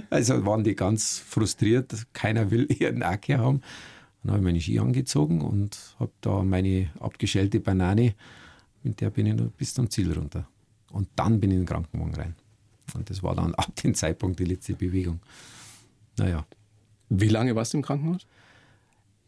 Also 0.09 0.45
waren 0.45 0.63
die 0.63 0.75
ganz 0.75 1.19
frustriert. 1.19 1.93
Keiner 2.13 2.51
will 2.51 2.71
ihren 2.79 3.03
Acke 3.03 3.37
haben. 3.37 3.61
Dann 4.23 4.31
habe 4.31 4.39
ich 4.39 4.43
meine 4.45 4.61
Ski 4.61 4.79
angezogen 4.79 5.41
und 5.41 5.95
habe 5.99 6.11
da 6.21 6.43
meine 6.43 6.89
abgeschälte 6.99 7.59
Banane, 7.59 8.15
mit 8.83 9.01
der 9.01 9.09
bin 9.09 9.25
ich 9.25 9.35
noch 9.35 9.51
bis 9.51 9.73
zum 9.73 9.89
Ziel 9.89 10.11
runter. 10.13 10.47
Und 10.91 11.09
dann 11.15 11.39
bin 11.39 11.51
ich 11.51 11.55
in 11.55 11.61
den 11.63 11.67
Krankenwagen 11.67 12.15
rein. 12.15 12.35
Und 12.93 13.09
das 13.09 13.23
war 13.23 13.35
dann 13.35 13.53
ab 13.55 13.75
dem 13.77 13.93
Zeitpunkt 13.95 14.39
die 14.39 14.45
letzte 14.45 14.73
Bewegung. 14.73 15.19
Naja. 16.17 16.45
Wie 17.09 17.27
lange 17.27 17.55
warst 17.55 17.73
du 17.73 17.77
im 17.77 17.83
Krankenhaus? 17.83 18.25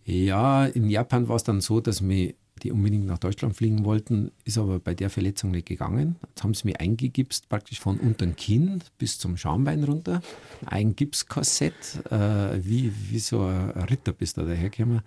Ja, 0.06 0.66
in 0.66 0.89
Japan 0.89 1.28
war 1.28 1.36
es 1.36 1.43
dann 1.43 1.62
so, 1.62 1.82
dass 1.82 2.01
mich 2.01 2.36
die 2.64 2.72
unbedingt 2.72 3.06
nach 3.06 3.18
Deutschland 3.18 3.56
fliegen 3.56 3.84
wollten, 3.84 4.32
ist 4.45 4.58
aber 4.58 4.80
bei 4.80 4.93
der 4.93 5.10
Verletzung 5.10 5.51
nicht 5.51 5.68
gegangen. 5.68 6.16
Jetzt 6.30 6.43
haben 6.43 6.53
sie 6.53 6.68
mir 6.68 6.80
eingegipst, 6.80 7.49
praktisch 7.49 7.80
von 7.80 7.99
unter 7.99 8.26
dem 8.26 8.36
Kinn 8.36 8.82
bis 8.97 9.20
zum 9.20 9.38
Schambein 9.38 9.84
runter. 9.84 10.22
Ein 10.66 10.95
Gipskorsett, 10.95 11.74
äh, 12.10 12.64
wie, 12.64 12.91
wie 13.10 13.20
so 13.20 13.43
ein 13.43 13.72
Ritter 13.72 14.14
bist 14.14 14.38
da 14.38 14.43
dahergekommen. 14.43 15.01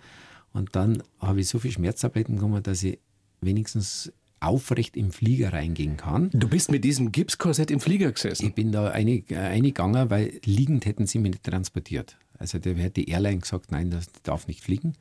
Und 0.53 0.75
dann 0.75 1.03
habe 1.19 1.41
ich 1.41 1.47
so 1.47 1.59
viel 1.59 1.71
Schmerztabletten 1.71 2.35
bekommen, 2.35 2.61
dass 2.63 2.83
ich 2.83 2.99
wenigstens 3.41 4.11
aufrecht 4.39 4.95
im 4.95 5.11
Flieger 5.11 5.53
reingehen 5.53 5.97
kann. 5.97 6.29
Du 6.33 6.47
bist 6.47 6.71
mit 6.71 6.83
diesem 6.83 7.11
Gipskorsett 7.11 7.71
im 7.71 7.79
Flieger 7.79 8.11
gesessen? 8.11 8.47
Ich 8.47 8.53
bin 8.55 8.71
da 8.71 8.89
eingegangen, 8.89 10.09
weil 10.09 10.39
liegend 10.45 10.85
hätten 10.85 11.07
sie 11.07 11.19
mich 11.19 11.31
nicht 11.31 11.43
transportiert. 11.43 12.17
Also 12.37 12.57
da 12.57 12.69
hätte 12.69 13.01
die 13.01 13.09
Airline 13.09 13.39
gesagt, 13.39 13.71
nein, 13.71 13.91
das 13.91 14.07
darf 14.23 14.47
nicht 14.47 14.63
fliegen. 14.63 14.93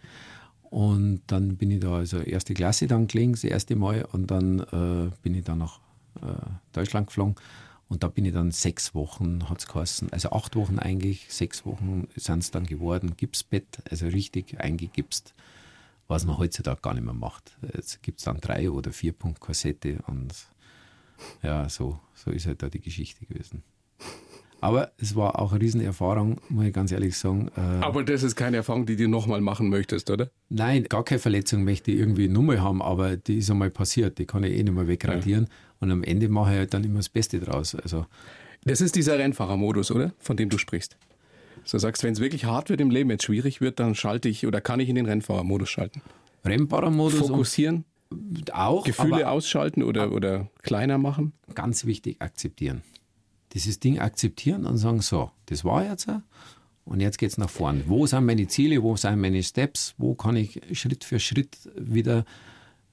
Und 0.70 1.22
dann 1.28 1.56
bin 1.56 1.70
ich 1.70 1.80
da, 1.80 1.96
also 1.96 2.18
erste 2.18 2.54
Klasse 2.54 2.86
dann 2.86 3.06
gelegen, 3.06 3.32
das 3.32 3.44
erste 3.44 3.76
Mal. 3.76 4.04
Und 4.12 4.30
dann 4.30 4.60
äh, 4.60 5.10
bin 5.22 5.34
ich 5.34 5.44
dann 5.44 5.58
nach 5.58 5.80
äh, 6.16 6.34
Deutschland 6.72 7.06
geflogen. 7.06 7.36
Und 7.88 8.02
da 8.02 8.08
bin 8.08 8.26
ich 8.26 8.34
dann 8.34 8.50
sechs 8.50 8.94
Wochen, 8.94 9.48
hat 9.48 9.60
es 9.60 9.66
geheißen, 9.66 10.12
also 10.12 10.30
acht 10.30 10.56
Wochen 10.56 10.78
eigentlich, 10.78 11.32
sechs 11.32 11.64
Wochen 11.64 12.06
sind 12.16 12.40
es 12.40 12.50
dann 12.50 12.66
geworden, 12.66 13.16
Gipsbett, 13.16 13.78
also 13.90 14.06
richtig 14.08 14.60
eingegipst, 14.60 15.32
was 16.06 16.26
man 16.26 16.36
heutzutage 16.36 16.82
gar 16.82 16.92
nicht 16.92 17.04
mehr 17.04 17.14
macht. 17.14 17.56
Jetzt 17.74 18.02
gibt 18.02 18.18
es 18.18 18.24
dann 18.24 18.40
drei 18.40 18.70
oder 18.70 18.92
vier 18.92 19.12
Punkt 19.12 19.40
Kassette 19.40 20.00
und 20.06 20.34
ja, 21.42 21.68
so, 21.70 21.98
so 22.14 22.30
ist 22.30 22.46
halt 22.46 22.62
da 22.62 22.68
die 22.68 22.80
Geschichte 22.80 23.24
gewesen. 23.24 23.62
Aber 24.60 24.92
es 24.98 25.14
war 25.14 25.38
auch 25.38 25.52
eine 25.52 25.60
Riesenerfahrung, 25.60 26.40
muss 26.48 26.66
ich 26.66 26.72
ganz 26.72 26.90
ehrlich 26.90 27.16
sagen. 27.16 27.50
Äh, 27.56 27.60
aber 27.60 28.02
das 28.02 28.22
ist 28.22 28.34
keine 28.34 28.58
Erfahrung, 28.58 28.86
die 28.86 28.96
du 28.96 29.08
nochmal 29.08 29.40
machen 29.40 29.68
möchtest, 29.68 30.10
oder? 30.10 30.30
Nein, 30.48 30.84
gar 30.84 31.04
keine 31.04 31.20
Verletzung 31.20 31.64
möchte 31.64 31.92
ich 31.92 31.98
irgendwie 31.98 32.28
nochmal 32.28 32.60
haben, 32.60 32.82
aber 32.82 33.16
die 33.16 33.38
ist 33.38 33.50
einmal 33.50 33.70
passiert, 33.70 34.18
die 34.18 34.26
kann 34.26 34.42
ich 34.42 34.52
eh 34.52 34.62
nicht 34.62 34.74
mehr 34.74 34.88
wegradieren. 34.88 35.44
Ja. 35.44 35.50
Und 35.80 35.92
am 35.92 36.02
Ende 36.02 36.28
mache 36.28 36.52
ich 36.52 36.58
halt 36.58 36.74
dann 36.74 36.82
immer 36.82 36.96
das 36.96 37.08
Beste 37.08 37.38
draus. 37.38 37.76
Also, 37.76 38.06
das 38.64 38.80
ist 38.80 38.96
dieser 38.96 39.18
Rennfahrermodus, 39.18 39.92
oder? 39.92 40.12
Von 40.18 40.36
dem 40.36 40.48
du 40.48 40.58
sprichst. 40.58 40.96
So 41.64 41.78
sagst, 41.78 42.02
wenn 42.02 42.14
es 42.14 42.20
wirklich 42.20 42.44
hart 42.44 42.68
wird 42.68 42.80
im 42.80 42.90
Leben, 42.90 43.10
es 43.10 43.22
schwierig 43.22 43.60
wird, 43.60 43.78
dann 43.78 43.94
schalte 43.94 44.28
ich 44.28 44.46
oder 44.46 44.60
kann 44.60 44.80
ich 44.80 44.88
in 44.88 44.96
den 44.96 45.06
Rennfahrermodus 45.06 45.68
schalten. 45.68 46.02
Rennfahrermodus? 46.44 47.28
Fokussieren? 47.28 47.84
Auch. 48.52 48.84
Gefühle 48.84 49.28
ausschalten 49.28 49.82
oder, 49.82 50.12
oder 50.12 50.48
kleiner 50.62 50.98
machen? 50.98 51.34
Ganz 51.54 51.84
wichtig, 51.84 52.20
akzeptieren 52.20 52.82
dieses 53.52 53.80
Ding 53.80 53.98
akzeptieren 53.98 54.66
und 54.66 54.76
sagen, 54.76 55.00
so, 55.00 55.30
das 55.46 55.64
war 55.64 55.84
jetzt 55.84 56.08
und 56.84 57.00
jetzt 57.00 57.18
geht 57.18 57.30
es 57.30 57.38
nach 57.38 57.50
vorn. 57.50 57.84
Wo 57.86 58.06
sind 58.06 58.24
meine 58.24 58.48
Ziele, 58.48 58.82
wo 58.82 58.96
sind 58.96 59.20
meine 59.20 59.42
Steps, 59.42 59.94
wo 59.98 60.14
kann 60.14 60.36
ich 60.36 60.60
Schritt 60.72 61.04
für 61.04 61.20
Schritt 61.20 61.56
wieder 61.76 62.24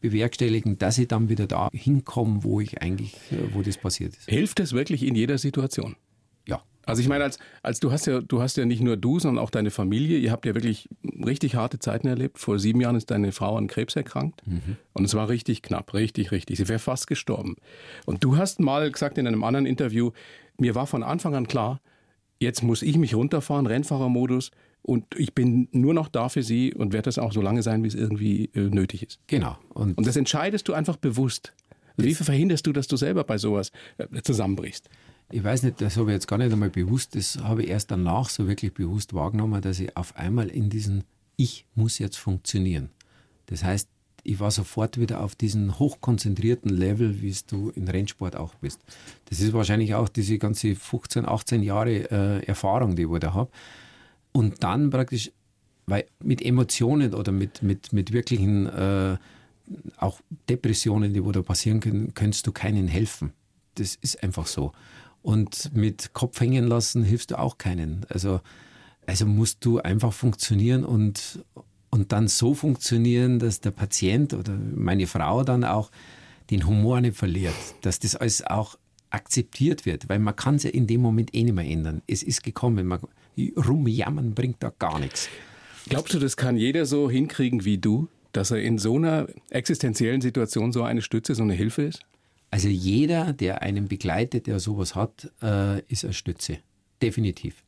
bewerkstelligen, 0.01 0.77
dass 0.77 0.97
ich 0.97 1.07
dann 1.07 1.29
wieder 1.29 1.47
da 1.47 1.69
hinkomme, 1.71 2.43
wo 2.43 2.59
ich 2.59 2.81
eigentlich, 2.81 3.15
wo 3.53 3.61
das 3.61 3.77
passiert 3.77 4.15
ist. 4.15 4.29
Hilft 4.29 4.59
es 4.59 4.73
wirklich 4.73 5.03
in 5.03 5.15
jeder 5.15 5.37
Situation? 5.37 5.95
Also 6.85 7.01
ich 7.01 7.07
meine, 7.07 7.23
als, 7.23 7.39
als 7.63 7.79
du 7.79 7.91
hast 7.91 8.05
ja, 8.05 8.21
du 8.21 8.41
hast 8.41 8.57
ja 8.57 8.65
nicht 8.65 8.81
nur 8.81 8.97
du, 8.97 9.19
sondern 9.19 9.43
auch 9.43 9.49
deine 9.49 9.71
Familie. 9.71 10.17
Ihr 10.17 10.31
habt 10.31 10.45
ja 10.45 10.53
wirklich 10.53 10.89
richtig 11.25 11.55
harte 11.55 11.79
Zeiten 11.79 12.07
erlebt. 12.07 12.39
Vor 12.39 12.59
sieben 12.59 12.81
Jahren 12.81 12.95
ist 12.95 13.11
deine 13.11 13.31
Frau 13.31 13.57
an 13.57 13.67
Krebs 13.67 13.95
erkrankt. 13.95 14.45
Mhm. 14.45 14.77
Und 14.93 15.05
es 15.05 15.13
war 15.13 15.29
richtig 15.29 15.61
knapp, 15.61 15.93
richtig, 15.93 16.31
richtig. 16.31 16.57
Sie 16.57 16.67
wäre 16.67 16.79
fast 16.79 17.07
gestorben. 17.07 17.55
Und 18.05 18.23
du 18.23 18.37
hast 18.37 18.59
mal 18.59 18.91
gesagt 18.91 19.17
in 19.17 19.27
einem 19.27 19.43
anderen 19.43 19.65
Interview, 19.65 20.11
mir 20.57 20.75
war 20.75 20.87
von 20.87 21.03
Anfang 21.03 21.35
an 21.35 21.47
klar, 21.47 21.81
jetzt 22.39 22.63
muss 22.63 22.81
ich 22.81 22.97
mich 22.97 23.15
runterfahren, 23.15 23.65
Rennfahrermodus, 23.65 24.51
und 24.85 25.03
ich 25.17 25.33
bin 25.33 25.67
nur 25.71 25.95
noch 25.95 26.07
da 26.07 26.29
für 26.29 26.43
sie 26.43 26.71
und 26.71 26.93
werde 26.93 27.05
das 27.05 27.17
auch 27.17 27.33
so 27.33 27.41
lange 27.41 27.63
sein, 27.63 27.83
wie 27.83 27.87
es 27.87 27.95
irgendwie 27.95 28.51
äh, 28.53 28.59
nötig 28.59 29.01
ist. 29.01 29.19
Genau. 29.25 29.57
Und, 29.69 29.97
und, 29.97 30.05
das 30.05 30.15
entscheidest 30.15 30.67
du 30.67 30.73
einfach 30.73 30.95
bewusst. 30.95 31.53
wie 31.97 32.13
verhinderst 32.13 32.67
du, 32.67 32.71
dass 32.71 32.87
du 32.87 32.95
selber 32.95 33.23
bei 33.23 33.39
sowas 33.39 33.71
äh, 33.97 34.21
zusammenbrichst? 34.21 34.87
Ich 35.31 35.43
weiß 35.43 35.63
nicht, 35.63 35.81
das 35.81 35.97
habe 35.97 36.11
ich 36.11 36.15
jetzt 36.15 36.27
gar 36.27 36.37
nicht 36.37 36.51
einmal 36.51 36.69
bewusst, 36.69 37.15
das 37.15 37.37
habe 37.37 37.63
ich 37.63 37.69
erst 37.69 37.91
danach 37.91 38.29
so 38.29 38.47
wirklich 38.47 38.73
bewusst 38.73 39.13
wahrgenommen, 39.13 39.61
dass 39.61 39.79
ich 39.79 39.95
auf 39.97 40.15
einmal 40.15 40.49
in 40.49 40.69
diesen 40.69 41.03
Ich 41.35 41.65
muss 41.73 41.97
jetzt 41.97 42.17
funktionieren. 42.17 42.89
Das 43.47 43.63
heißt, 43.63 43.89
ich 44.23 44.39
war 44.39 44.49
sofort 44.49 44.99
wieder 44.99 45.21
auf 45.21 45.35
diesen 45.35 45.77
hochkonzentrierten 45.77 46.69
Level, 46.69 47.21
wie 47.21 47.29
es 47.29 47.45
du 47.45 47.69
in 47.69 47.87
Rennsport 47.87 48.35
auch 48.35 48.55
bist. 48.55 48.81
Das 49.25 49.39
ist 49.39 49.53
wahrscheinlich 49.53 49.93
auch 49.93 50.09
diese 50.09 50.39
ganze 50.39 50.75
15, 50.75 51.27
18 51.27 51.61
Jahre 51.61 52.11
äh, 52.11 52.45
Erfahrung, 52.45 52.95
die 52.95 53.03
ich 53.03 53.19
da 53.19 53.33
habe. 53.35 53.51
Und 54.31 54.63
dann 54.63 54.89
praktisch, 54.89 55.31
weil 55.85 56.05
mit 56.23 56.43
Emotionen 56.43 57.13
oder 57.13 57.31
mit, 57.31 57.61
mit, 57.61 57.93
mit 57.93 58.11
wirklichen 58.13 58.65
äh, 58.65 59.17
auch 59.97 60.19
Depressionen, 60.49 61.13
die 61.13 61.23
wo 61.23 61.31
da 61.31 61.43
passieren 61.43 61.79
können, 61.79 62.13
kannst 62.15 62.47
du 62.47 62.51
keinen 62.51 62.87
helfen. 62.87 63.31
Das 63.75 63.95
ist 63.95 64.23
einfach 64.23 64.47
so. 64.47 64.71
Und 65.25 65.75
mit 65.75 66.13
Kopf 66.13 66.39
hängen 66.39 66.67
lassen 66.67 67.03
hilfst 67.03 67.31
du 67.31 67.39
auch 67.39 67.57
keinen. 67.57 68.05
Also, 68.09 68.41
also 69.07 69.25
musst 69.25 69.65
du 69.65 69.79
einfach 69.79 70.13
funktionieren 70.13 70.85
und, 70.85 71.43
und 71.89 72.11
dann 72.11 72.27
so 72.27 72.53
funktionieren, 72.53 73.39
dass 73.39 73.59
der 73.59 73.71
Patient 73.71 74.35
oder 74.35 74.53
meine 74.53 75.07
Frau 75.07 75.43
dann 75.43 75.63
auch 75.63 75.89
den 76.51 76.67
Humor 76.67 77.01
nicht 77.01 77.17
verliert, 77.17 77.55
dass 77.81 77.97
das 77.97 78.15
alles 78.15 78.45
auch 78.45 78.77
akzeptiert 79.09 79.87
wird, 79.87 80.09
weil 80.09 80.19
man 80.19 80.35
kann 80.35 80.57
es 80.57 80.63
ja 80.63 80.69
in 80.69 80.85
dem 80.85 81.01
Moment 81.01 81.33
eh 81.33 81.41
nicht 81.41 81.55
mehr 81.55 81.65
ändern. 81.65 82.03
Es 82.05 82.21
ist 82.21 82.43
gekommen, 82.43 82.85
man, 82.85 82.99
rumjammern 83.57 84.35
bringt 84.35 84.61
da 84.61 84.71
gar 84.77 84.99
nichts. 84.99 85.27
Glaubst 85.89 86.13
du, 86.13 86.19
das 86.19 86.37
kann 86.37 86.55
jeder 86.55 86.85
so 86.85 87.09
hinkriegen 87.09 87.65
wie 87.65 87.79
du, 87.79 88.09
dass 88.31 88.51
er 88.51 88.61
in 88.61 88.77
so 88.77 88.97
einer 88.97 89.25
existenziellen 89.49 90.21
Situation 90.21 90.71
so 90.71 90.83
eine 90.83 91.01
Stütze, 91.01 91.33
so 91.33 91.41
eine 91.41 91.55
Hilfe 91.55 91.81
ist? 91.81 92.01
Also 92.55 92.69
jeder, 92.69 93.33
der 93.33 93.63
einen 93.63 93.89
begleitet, 93.89 94.47
der 94.47 94.61
sowas 94.61 94.95
hat, 94.95 95.29
äh, 95.41 95.81
ist 95.89 96.05
eine 96.05 96.13
Stütze. 96.13 96.59
Definitiv. 97.01 97.61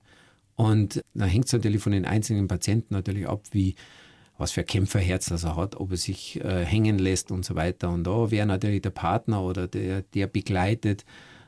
Und 0.56 1.04
da 1.14 1.26
hängt 1.26 1.48
es 1.48 1.52
natürlich 1.52 1.82
von 1.82 1.92
den 1.92 2.06
einzelnen 2.06 2.48
Patienten 2.48 2.94
natürlich 2.94 3.28
ab, 3.28 3.42
wie, 3.52 3.76
was 4.38 4.54
für 4.54 4.64
Kämpferherz 4.64 5.26
das 5.26 5.44
er 5.44 5.58
hat, 5.58 5.76
ob 5.76 5.92
er 5.92 5.98
sich 5.98 6.40
äh, 6.40 6.64
hängen 6.64 7.00
lässt 7.00 7.32
und 7.32 7.44
so 7.44 7.56
weiter. 7.56 7.90
Und 7.90 8.06
da 8.06 8.32
wäre 8.32 8.48
natürlich 8.48 8.82
der 8.82 8.92
Partner 8.92 9.44
oder 9.44 9.68
der, 9.68 10.04
der 10.04 10.28
begleitet, 10.28 11.04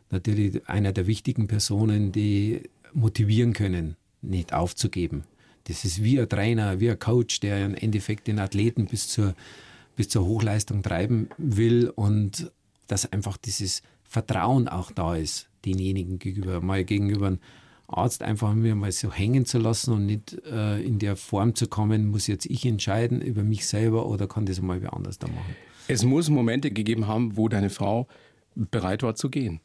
natürlich 0.09 0.67
einer 0.67 0.91
der 0.91 1.07
wichtigen 1.07 1.47
Personen, 1.47 2.11
die 2.11 2.63
motivieren 2.91 3.53
können, 3.53 3.95
nicht 4.21 4.51
aufzugeben. 4.51 5.23
Das 5.63 5.85
ist 5.85 6.03
wie 6.03 6.19
ein 6.19 6.27
Trainer, 6.27 6.81
wie 6.81 6.91
ein 6.91 6.99
Coach, 6.99 7.39
der 7.39 7.65
im 7.65 7.73
Endeffekt 7.73 8.27
den 8.27 8.39
Athleten 8.39 8.87
bis 8.87 9.07
zur, 9.07 9.33
bis 9.95 10.09
zur 10.09 10.25
Hochleistung 10.25 10.83
treiben 10.83 11.29
will 11.37 11.89
und 11.95 12.51
dass 12.89 13.11
einfach 13.11 13.37
dieses 13.37 13.81
Vertrauen 14.03 14.67
auch 14.67 14.91
da 14.91 15.15
ist, 15.15 15.49
denjenigen 15.65 16.19
gegenüber, 16.19 16.61
mal 16.61 16.83
gegenüber 16.83 17.27
einem 17.27 17.39
Arzt 17.87 18.21
einfach 18.21 18.53
mir 18.53 18.75
mal 18.75 18.91
so 18.91 19.11
hängen 19.11 19.45
zu 19.45 19.57
lassen 19.57 19.93
und 19.93 20.05
nicht 20.05 20.33
äh, 20.45 20.81
in 20.81 20.99
der 20.99 21.15
Form 21.15 21.55
zu 21.55 21.67
kommen, 21.67 22.07
muss 22.07 22.27
jetzt 22.27 22.45
ich 22.45 22.65
entscheiden 22.65 23.21
über 23.21 23.43
mich 23.43 23.65
selber 23.65 24.05
oder 24.05 24.27
kann 24.27 24.45
das 24.45 24.61
mal 24.61 24.81
wer 24.81 24.93
anders 24.93 25.17
da 25.17 25.27
machen. 25.27 25.55
Es 25.87 26.03
muss 26.03 26.29
Momente 26.29 26.71
gegeben 26.71 27.07
haben, 27.07 27.35
wo 27.35 27.47
deine 27.47 27.69
Frau 27.69 28.07
bereit 28.55 29.01
war 29.01 29.15
zu 29.15 29.29
gehen, 29.29 29.59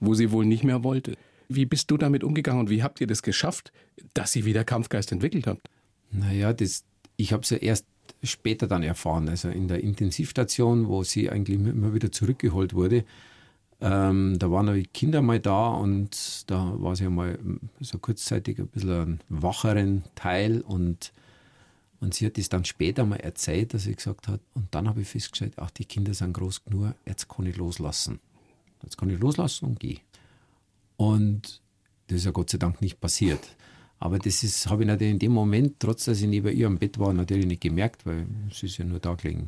wo 0.00 0.14
sie 0.14 0.30
wohl 0.32 0.44
nicht 0.44 0.64
mehr 0.64 0.84
wollte. 0.84 1.16
Wie 1.48 1.64
bist 1.64 1.90
du 1.90 1.96
damit 1.96 2.24
umgegangen 2.24 2.60
und 2.60 2.70
wie 2.70 2.82
habt 2.82 3.00
ihr 3.00 3.06
das 3.06 3.22
geschafft, 3.22 3.72
dass 4.14 4.36
ihr 4.36 4.44
wieder 4.44 4.64
Kampfgeist 4.64 5.12
entwickelt 5.12 5.46
habt? 5.46 5.68
Naja, 6.10 6.52
das, 6.52 6.84
ich 7.16 7.32
habe 7.32 7.42
es 7.42 7.50
ja 7.50 7.56
erst 7.58 7.86
später 8.22 8.66
dann 8.66 8.82
erfahren, 8.82 9.28
also 9.28 9.48
in 9.48 9.68
der 9.68 9.82
Intensivstation, 9.82 10.88
wo 10.88 11.02
sie 11.02 11.30
eigentlich 11.30 11.58
immer 11.58 11.94
wieder 11.94 12.12
zurückgeholt 12.12 12.74
wurde. 12.74 13.04
Ähm, 13.80 14.38
da 14.38 14.50
waren 14.50 14.72
die 14.72 14.86
Kinder 14.86 15.22
mal 15.22 15.40
da 15.40 15.68
und 15.68 16.44
da 16.48 16.72
war 16.76 16.94
sie 16.94 17.08
mal 17.08 17.36
so 17.80 17.98
kurzzeitig 17.98 18.60
ein 18.60 18.68
bisschen 18.68 18.90
ein 18.90 19.20
wacheren 19.28 20.04
Teil 20.14 20.60
und, 20.60 21.12
und 22.00 22.14
sie 22.14 22.26
hat 22.26 22.38
es 22.38 22.48
dann 22.48 22.64
später 22.64 23.04
mal 23.04 23.16
erzählt, 23.16 23.74
dass 23.74 23.82
sie 23.82 23.96
gesagt 23.96 24.28
hat, 24.28 24.40
und 24.54 24.72
dann 24.72 24.88
habe 24.88 25.00
ich 25.00 25.08
festgestellt, 25.08 25.54
ach, 25.56 25.70
die 25.70 25.84
Kinder 25.84 26.14
sind 26.14 26.32
groß 26.34 26.64
genug, 26.64 26.94
jetzt 27.06 27.28
kann 27.28 27.46
ich 27.46 27.56
loslassen. 27.56 28.20
Jetzt 28.84 28.98
kann 28.98 29.10
ich 29.10 29.18
loslassen 29.18 29.66
und 29.66 29.80
gehe. 29.80 29.98
Und 30.96 31.60
das 32.06 32.18
ist 32.18 32.24
ja 32.26 32.30
Gott 32.30 32.50
sei 32.50 32.58
Dank 32.58 32.80
nicht 32.80 33.00
passiert. 33.00 33.40
Aber 34.02 34.18
das 34.18 34.42
ist, 34.42 34.68
habe 34.68 34.82
ich 34.82 34.88
natürlich 34.88 35.12
in 35.12 35.20
dem 35.20 35.30
Moment, 35.30 35.76
trotz 35.78 36.06
dass 36.06 36.20
ich 36.20 36.26
neben 36.26 36.52
ihr 36.52 36.66
am 36.66 36.76
Bett 36.76 36.98
war, 36.98 37.12
natürlich 37.12 37.46
nicht 37.46 37.62
gemerkt, 37.62 38.04
weil 38.04 38.26
sie 38.52 38.66
ist 38.66 38.78
ja 38.78 38.84
nur 38.84 38.98
da 38.98 39.14
gelegen. 39.14 39.46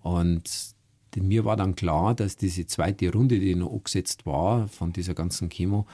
Und 0.00 0.50
mir 1.14 1.44
war 1.44 1.56
dann 1.56 1.74
klar, 1.74 2.14
dass 2.14 2.38
diese 2.38 2.66
zweite 2.66 3.12
Runde, 3.12 3.38
die 3.38 3.54
noch 3.54 3.70
angesetzt 3.70 4.24
war 4.24 4.66
von 4.68 4.94
dieser 4.94 5.12
ganzen 5.12 5.50
Chemo, 5.50 5.86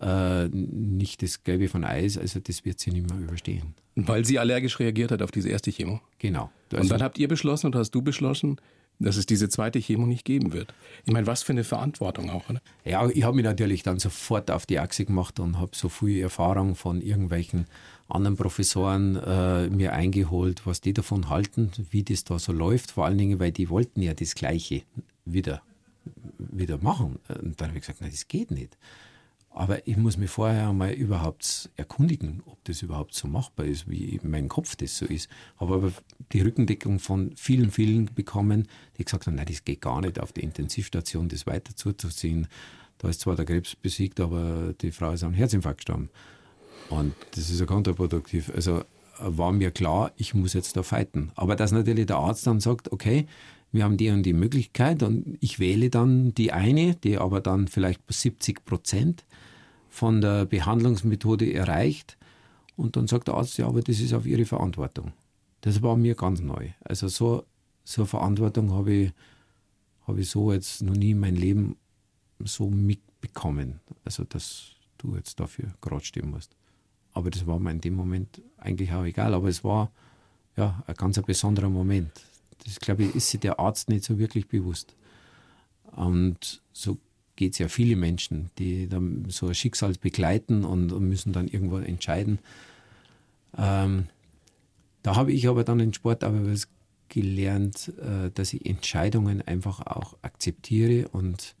äh, 0.00 0.46
nicht 0.46 1.20
das 1.20 1.42
Gelbe 1.42 1.66
von 1.66 1.82
Eis, 1.82 2.16
also 2.16 2.38
das 2.38 2.64
wird 2.64 2.78
sie 2.78 2.92
nicht 2.92 3.10
mehr 3.10 3.18
überstehen. 3.18 3.74
Weil 3.96 4.24
sie 4.24 4.38
allergisch 4.38 4.78
reagiert 4.78 5.10
hat 5.10 5.20
auf 5.20 5.32
diese 5.32 5.48
erste 5.48 5.72
Chemo? 5.72 6.00
Genau. 6.20 6.52
Also 6.70 6.82
und 6.82 6.90
dann 6.92 7.02
habt 7.02 7.18
ihr 7.18 7.26
beschlossen 7.26 7.66
oder 7.66 7.80
hast 7.80 7.90
du 7.90 8.02
beschlossen, 8.02 8.60
dass 8.98 9.16
es 9.16 9.26
diese 9.26 9.48
zweite 9.48 9.78
Chemo 9.78 10.06
nicht 10.06 10.24
geben 10.24 10.52
wird. 10.52 10.72
Ich 11.04 11.12
meine, 11.12 11.26
was 11.26 11.42
für 11.42 11.52
eine 11.52 11.64
Verantwortung 11.64 12.30
auch, 12.30 12.48
oder? 12.48 12.60
Ja, 12.84 13.08
ich 13.08 13.24
habe 13.24 13.36
mich 13.36 13.44
natürlich 13.44 13.82
dann 13.82 13.98
sofort 13.98 14.50
auf 14.50 14.66
die 14.66 14.78
Achse 14.78 15.04
gemacht 15.04 15.38
und 15.40 15.58
habe 15.58 15.72
so 15.74 15.88
viel 15.88 16.20
Erfahrung 16.20 16.74
von 16.74 17.02
irgendwelchen 17.02 17.66
anderen 18.08 18.36
Professoren 18.36 19.16
äh, 19.16 19.68
mir 19.68 19.92
eingeholt, 19.92 20.66
was 20.66 20.80
die 20.80 20.94
davon 20.94 21.28
halten, 21.28 21.72
wie 21.90 22.04
das 22.04 22.24
da 22.24 22.38
so 22.38 22.52
läuft. 22.52 22.92
Vor 22.92 23.04
allen 23.04 23.18
Dingen, 23.18 23.40
weil 23.40 23.52
die 23.52 23.68
wollten 23.68 24.00
ja 24.00 24.14
das 24.14 24.34
Gleiche 24.34 24.82
wieder, 25.24 25.62
wieder 26.38 26.78
machen. 26.78 27.18
Und 27.28 27.60
dann 27.60 27.68
habe 27.68 27.78
ich 27.78 27.82
gesagt, 27.82 28.00
nein, 28.00 28.10
das 28.10 28.28
geht 28.28 28.50
nicht. 28.50 28.76
Aber 29.56 29.88
ich 29.88 29.96
muss 29.96 30.18
mich 30.18 30.28
vorher 30.28 30.68
einmal 30.68 30.92
überhaupt 30.92 31.70
erkundigen, 31.76 32.42
ob 32.44 32.62
das 32.64 32.82
überhaupt 32.82 33.14
so 33.14 33.26
machbar 33.26 33.64
ist, 33.64 33.88
wie 33.88 34.16
in 34.16 34.30
meinem 34.30 34.50
Kopf 34.50 34.76
das 34.76 34.98
so 34.98 35.06
ist. 35.06 35.30
Habe 35.56 35.76
aber 35.76 35.92
die 36.32 36.42
Rückendeckung 36.42 36.98
von 36.98 37.32
vielen, 37.36 37.70
vielen 37.70 38.04
bekommen, 38.14 38.68
die 38.98 39.06
gesagt 39.06 39.26
haben, 39.26 39.36
nein, 39.36 39.46
das 39.48 39.64
geht 39.64 39.80
gar 39.80 40.02
nicht, 40.02 40.20
auf 40.20 40.32
der 40.32 40.44
Intensivstation 40.44 41.30
das 41.30 41.46
weiter 41.46 41.74
zuzuziehen. 41.74 42.48
Da 42.98 43.08
ist 43.08 43.22
zwar 43.22 43.34
der 43.34 43.46
Krebs 43.46 43.74
besiegt, 43.76 44.20
aber 44.20 44.74
die 44.78 44.92
Frau 44.92 45.12
ist 45.12 45.24
an 45.24 45.32
Herzinfarkt 45.32 45.78
gestorben. 45.78 46.10
Und 46.90 47.14
das 47.30 47.48
ist 47.48 47.58
ja 47.58 47.64
kontraproduktiv. 47.64 48.52
Also 48.54 48.84
war 49.18 49.52
mir 49.52 49.70
klar, 49.70 50.12
ich 50.16 50.34
muss 50.34 50.52
jetzt 50.52 50.76
da 50.76 50.82
fighten. 50.82 51.32
Aber 51.34 51.56
dass 51.56 51.72
natürlich 51.72 52.04
der 52.04 52.16
Arzt 52.16 52.46
dann 52.46 52.60
sagt, 52.60 52.92
okay, 52.92 53.26
wir 53.72 53.84
haben 53.84 53.96
die 53.96 54.10
und 54.10 54.22
die 54.22 54.34
Möglichkeit 54.34 55.02
und 55.02 55.38
ich 55.40 55.58
wähle 55.58 55.88
dann 55.88 56.34
die 56.34 56.52
eine, 56.52 56.94
die 56.94 57.16
aber 57.16 57.40
dann 57.40 57.68
vielleicht 57.68 58.02
70 58.06 58.66
Prozent 58.66 59.24
von 59.96 60.20
der 60.20 60.44
Behandlungsmethode 60.44 61.54
erreicht. 61.54 62.18
Und 62.76 62.96
dann 62.96 63.06
sagt 63.06 63.28
der 63.28 63.34
Arzt, 63.34 63.56
ja, 63.56 63.66
aber 63.66 63.80
das 63.80 63.98
ist 63.98 64.12
auf 64.12 64.26
Ihre 64.26 64.44
Verantwortung. 64.44 65.14
Das 65.62 65.80
war 65.80 65.96
mir 65.96 66.14
ganz 66.14 66.40
neu. 66.40 66.68
Also 66.84 67.08
so, 67.08 67.44
so 67.82 68.02
eine 68.02 68.06
Verantwortung 68.06 68.72
habe 68.72 68.92
ich, 68.92 69.12
habe 70.06 70.20
ich 70.20 70.28
so 70.28 70.52
jetzt 70.52 70.82
noch 70.82 70.92
nie 70.92 71.12
in 71.12 71.20
meinem 71.20 71.36
Leben 71.36 71.76
so 72.40 72.68
mitbekommen. 72.68 73.80
Also 74.04 74.24
dass 74.24 74.72
du 74.98 75.16
jetzt 75.16 75.40
dafür 75.40 75.72
gerade 75.80 76.04
stehen 76.04 76.30
musst. 76.30 76.54
Aber 77.14 77.30
das 77.30 77.46
war 77.46 77.58
mir 77.58 77.70
in 77.70 77.80
dem 77.80 77.94
Moment 77.94 78.42
eigentlich 78.58 78.92
auch 78.92 79.04
egal. 79.04 79.32
Aber 79.32 79.48
es 79.48 79.64
war 79.64 79.90
ja 80.58 80.84
ein 80.86 80.94
ganz 80.94 81.20
besonderer 81.22 81.70
Moment. 81.70 82.12
Das, 82.66 82.78
glaube 82.80 83.04
ich, 83.04 83.14
ist 83.14 83.30
sich 83.30 83.40
der 83.40 83.58
Arzt 83.58 83.88
nicht 83.88 84.04
so 84.04 84.18
wirklich 84.18 84.46
bewusst. 84.46 84.94
Und 85.92 86.60
so 86.74 86.98
geht 87.36 87.52
es 87.52 87.58
ja 87.58 87.68
viele 87.68 87.96
Menschen, 87.96 88.50
die 88.58 88.88
dann 88.88 89.26
so 89.28 89.48
ein 89.48 89.54
Schicksal 89.54 89.92
begleiten 90.00 90.64
und, 90.64 90.92
und 90.92 91.08
müssen 91.08 91.32
dann 91.32 91.48
irgendwo 91.48 91.78
entscheiden. 91.78 92.38
Ähm, 93.56 94.06
da 95.02 95.16
habe 95.16 95.32
ich 95.32 95.46
aber 95.48 95.62
dann 95.62 95.80
in 95.80 95.94
Sport 95.94 96.24
aber 96.24 96.50
was 96.50 96.68
gelernt, 97.08 97.92
äh, 97.98 98.30
dass 98.34 98.52
ich 98.52 98.66
Entscheidungen 98.66 99.42
einfach 99.42 99.80
auch 99.80 100.16
akzeptiere 100.22 101.08
und 101.08 101.54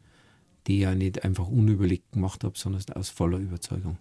die 0.66 0.80
ja 0.80 0.94
nicht 0.94 1.24
einfach 1.24 1.46
unüberlegt 1.46 2.12
gemacht 2.12 2.42
habe, 2.42 2.58
sondern 2.58 2.82
aus 2.94 3.10
voller 3.10 3.38
Überzeugung. 3.38 3.98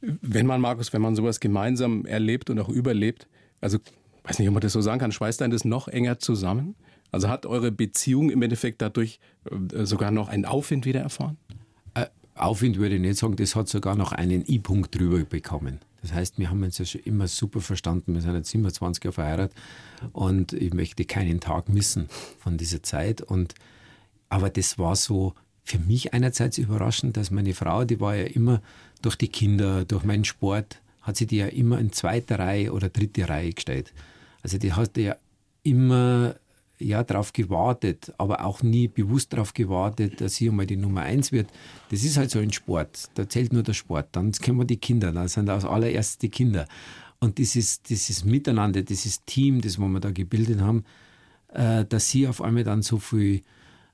Wenn 0.00 0.46
man, 0.46 0.60
Markus, 0.60 0.92
wenn 0.92 1.02
man 1.02 1.14
sowas 1.14 1.40
gemeinsam 1.40 2.04
erlebt 2.06 2.50
und 2.50 2.58
auch 2.58 2.68
überlebt, 2.68 3.28
also 3.60 3.78
weiß 4.24 4.38
nicht, 4.38 4.48
ob 4.48 4.54
man 4.54 4.60
das 4.60 4.72
so 4.72 4.80
sagen 4.80 5.00
kann, 5.00 5.12
schweißt 5.12 5.40
einen 5.42 5.52
das 5.52 5.64
noch 5.64 5.88
enger 5.88 6.18
zusammen? 6.18 6.74
Also 7.12 7.28
hat 7.28 7.46
eure 7.46 7.72
Beziehung 7.72 8.30
im 8.30 8.42
Endeffekt 8.42 8.82
dadurch 8.82 9.20
äh, 9.72 9.84
sogar 9.84 10.10
noch 10.10 10.28
einen 10.28 10.44
Aufwind 10.44 10.86
wieder 10.86 11.00
erfahren? 11.00 11.36
Äh, 11.94 12.06
Aufwind 12.34 12.76
würde 12.78 12.96
ich 12.96 13.00
nicht 13.00 13.18
sagen, 13.18 13.36
das 13.36 13.54
hat 13.54 13.68
sogar 13.68 13.96
noch 13.96 14.12
einen 14.12 14.44
I-Punkt 14.46 14.94
drüber 14.94 15.18
bekommen. 15.24 15.80
Das 16.02 16.12
heißt, 16.12 16.38
wir 16.38 16.50
haben 16.50 16.62
uns 16.62 16.78
ja 16.78 16.84
schon 16.84 17.00
immer 17.02 17.26
super 17.26 17.60
verstanden. 17.60 18.14
Wir 18.14 18.20
sind 18.20 18.34
jetzt 18.34 18.50
27 18.50 19.02
Jahre 19.02 19.12
verheiratet 19.12 19.56
und 20.12 20.52
ich 20.52 20.72
möchte 20.72 21.04
keinen 21.04 21.40
Tag 21.40 21.68
missen 21.68 22.08
von 22.38 22.56
dieser 22.56 22.82
Zeit. 22.82 23.22
Und, 23.22 23.54
aber 24.28 24.50
das 24.50 24.78
war 24.78 24.94
so 24.94 25.34
für 25.64 25.80
mich 25.80 26.14
einerseits 26.14 26.58
überraschend, 26.58 27.16
dass 27.16 27.32
meine 27.32 27.54
Frau, 27.54 27.84
die 27.84 27.98
war 27.98 28.14
ja 28.14 28.24
immer 28.24 28.62
durch 29.02 29.16
die 29.16 29.28
Kinder, 29.28 29.84
durch 29.84 30.04
meinen 30.04 30.24
Sport, 30.24 30.80
hat 31.02 31.16
sie 31.16 31.26
die 31.26 31.38
ja 31.38 31.46
immer 31.46 31.78
in 31.78 31.92
zweiter 31.92 32.38
Reihe 32.38 32.72
oder 32.72 32.88
dritte 32.88 33.28
Reihe 33.28 33.52
gestellt. 33.52 33.92
Also 34.42 34.58
die 34.58 34.72
hat 34.72 34.96
ja 34.96 35.16
immer 35.64 36.36
ja, 36.78 37.02
darauf 37.04 37.32
gewartet, 37.32 38.12
aber 38.18 38.44
auch 38.44 38.62
nie 38.62 38.88
bewusst 38.88 39.32
darauf 39.32 39.54
gewartet, 39.54 40.20
dass 40.20 40.36
sie 40.36 40.48
einmal 40.48 40.66
die 40.66 40.76
Nummer 40.76 41.02
eins 41.02 41.32
wird. 41.32 41.48
Das 41.90 42.04
ist 42.04 42.16
halt 42.16 42.30
so 42.30 42.38
ein 42.38 42.52
Sport. 42.52 43.08
Da 43.14 43.28
zählt 43.28 43.52
nur 43.52 43.62
der 43.62 43.72
Sport. 43.72 44.08
Dann 44.12 44.32
kommen 44.32 44.66
die 44.66 44.76
Kinder, 44.76 45.12
dann 45.12 45.28
sind 45.28 45.48
als 45.48 45.64
allererstes 45.64 46.18
die 46.18 46.28
Kinder. 46.28 46.66
Und 47.18 47.38
dieses, 47.38 47.82
dieses 47.82 48.24
Miteinander, 48.24 48.82
dieses 48.82 49.24
Team, 49.24 49.60
das 49.60 49.78
wir 49.78 50.00
da 50.00 50.10
gebildet 50.10 50.60
haben, 50.60 50.84
äh, 51.48 51.84
dass 51.84 52.10
sie 52.10 52.28
auf 52.28 52.42
einmal 52.42 52.64
dann 52.64 52.82
so 52.82 52.98
viel 52.98 53.42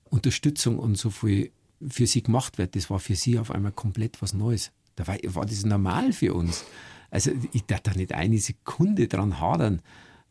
Unterstützung 0.04 0.78
und 0.78 0.98
so 0.98 1.10
viel 1.10 1.52
für 1.88 2.06
sie 2.06 2.22
gemacht 2.22 2.58
wird, 2.58 2.76
das 2.76 2.90
war 2.90 2.98
für 2.98 3.14
sie 3.14 3.38
auf 3.38 3.50
einmal 3.50 3.72
komplett 3.72 4.20
was 4.22 4.34
Neues. 4.34 4.72
Da 4.96 5.06
war, 5.06 5.16
war 5.24 5.46
das 5.46 5.64
normal 5.64 6.12
für 6.12 6.34
uns. 6.34 6.64
Also 7.10 7.30
ich 7.52 7.64
darf 7.64 7.80
da 7.80 7.92
nicht 7.92 8.12
eine 8.12 8.38
Sekunde 8.38 9.06
dran 9.06 9.40
hadern 9.40 9.82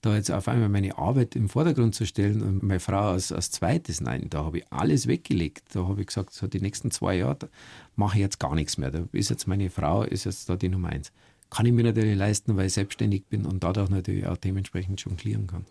da 0.02 0.16
jetzt 0.16 0.32
auf 0.32 0.48
einmal 0.48 0.70
meine 0.70 0.98
Arbeit 0.98 1.36
im 1.36 1.48
Vordergrund 1.48 1.94
zu 1.94 2.06
stellen 2.08 2.42
und 2.42 2.64
meine 2.64 2.80
Frau 2.80 3.12
als, 3.12 3.32
als 3.32 3.52
zweites, 3.52 4.02
nein, 4.02 4.28
da 4.30 4.44
habe 4.44 4.60
ich 4.60 4.66
alles 4.72 5.08
weggelegt. 5.08 5.64
Da 5.74 5.88
habe 5.88 6.02
ich 6.02 6.08
gesagt, 6.08 6.34
so 6.34 6.48
die 6.48 6.60
nächsten 6.60 6.90
zwei 6.90 7.18
Jahre 7.18 7.50
mache 7.96 8.18
ich 8.18 8.22
jetzt 8.22 8.40
gar 8.40 8.56
nichts 8.56 8.78
mehr. 8.80 8.90
Da 8.90 9.04
ist 9.12 9.30
jetzt 9.30 9.48
meine 9.48 9.70
Frau, 9.70 10.04
ist 10.04 10.26
jetzt 10.26 10.50
da 10.50 10.56
die 10.56 10.70
Nummer 10.70 10.90
eins. 10.90 11.12
Kann 11.52 11.68
ich 11.68 11.74
mir 11.74 11.84
natürlich 11.84 12.18
leisten, 12.18 12.58
weil 12.58 12.68
ich 12.68 12.74
selbstständig 12.74 13.26
bin 13.26 13.46
und 13.46 13.64
dadurch 13.64 13.90
natürlich 13.90 14.26
auch 14.26 14.38
dementsprechend 14.38 15.02
jonglieren 15.02 15.46
kann. 15.46 15.66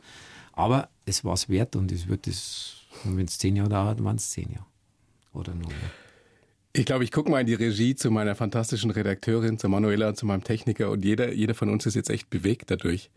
Aber 0.52 0.88
es 1.06 1.24
war 1.24 1.34
es 1.34 1.48
wert 1.48 1.74
und 1.74 1.90
es 1.90 2.06
wird 2.06 2.26
es, 2.28 2.82
wenn 3.04 3.24
es 3.24 3.38
zehn 3.38 3.56
Jahre 3.56 3.70
dauert, 3.70 4.04
waren 4.04 4.16
es 4.16 4.30
zehn 4.30 4.50
Jahre. 4.52 4.66
Oder 5.32 5.54
nur. 5.54 5.70
Ich 6.72 6.84
glaube, 6.84 7.02
ich 7.02 7.10
gucke 7.10 7.30
mal 7.30 7.40
in 7.40 7.46
die 7.46 7.54
Regie 7.54 7.96
zu 7.96 8.12
meiner 8.12 8.36
fantastischen 8.36 8.90
Redakteurin, 8.90 9.58
zu 9.58 9.68
Manuela 9.68 10.10
und 10.10 10.16
zu 10.16 10.26
meinem 10.26 10.44
Techniker 10.44 10.90
und 10.90 11.04
jeder, 11.04 11.32
jeder 11.32 11.54
von 11.54 11.68
uns 11.68 11.86
ist 11.86 11.96
jetzt 11.96 12.10
echt 12.10 12.30
bewegt 12.30 12.70
dadurch 12.70 13.10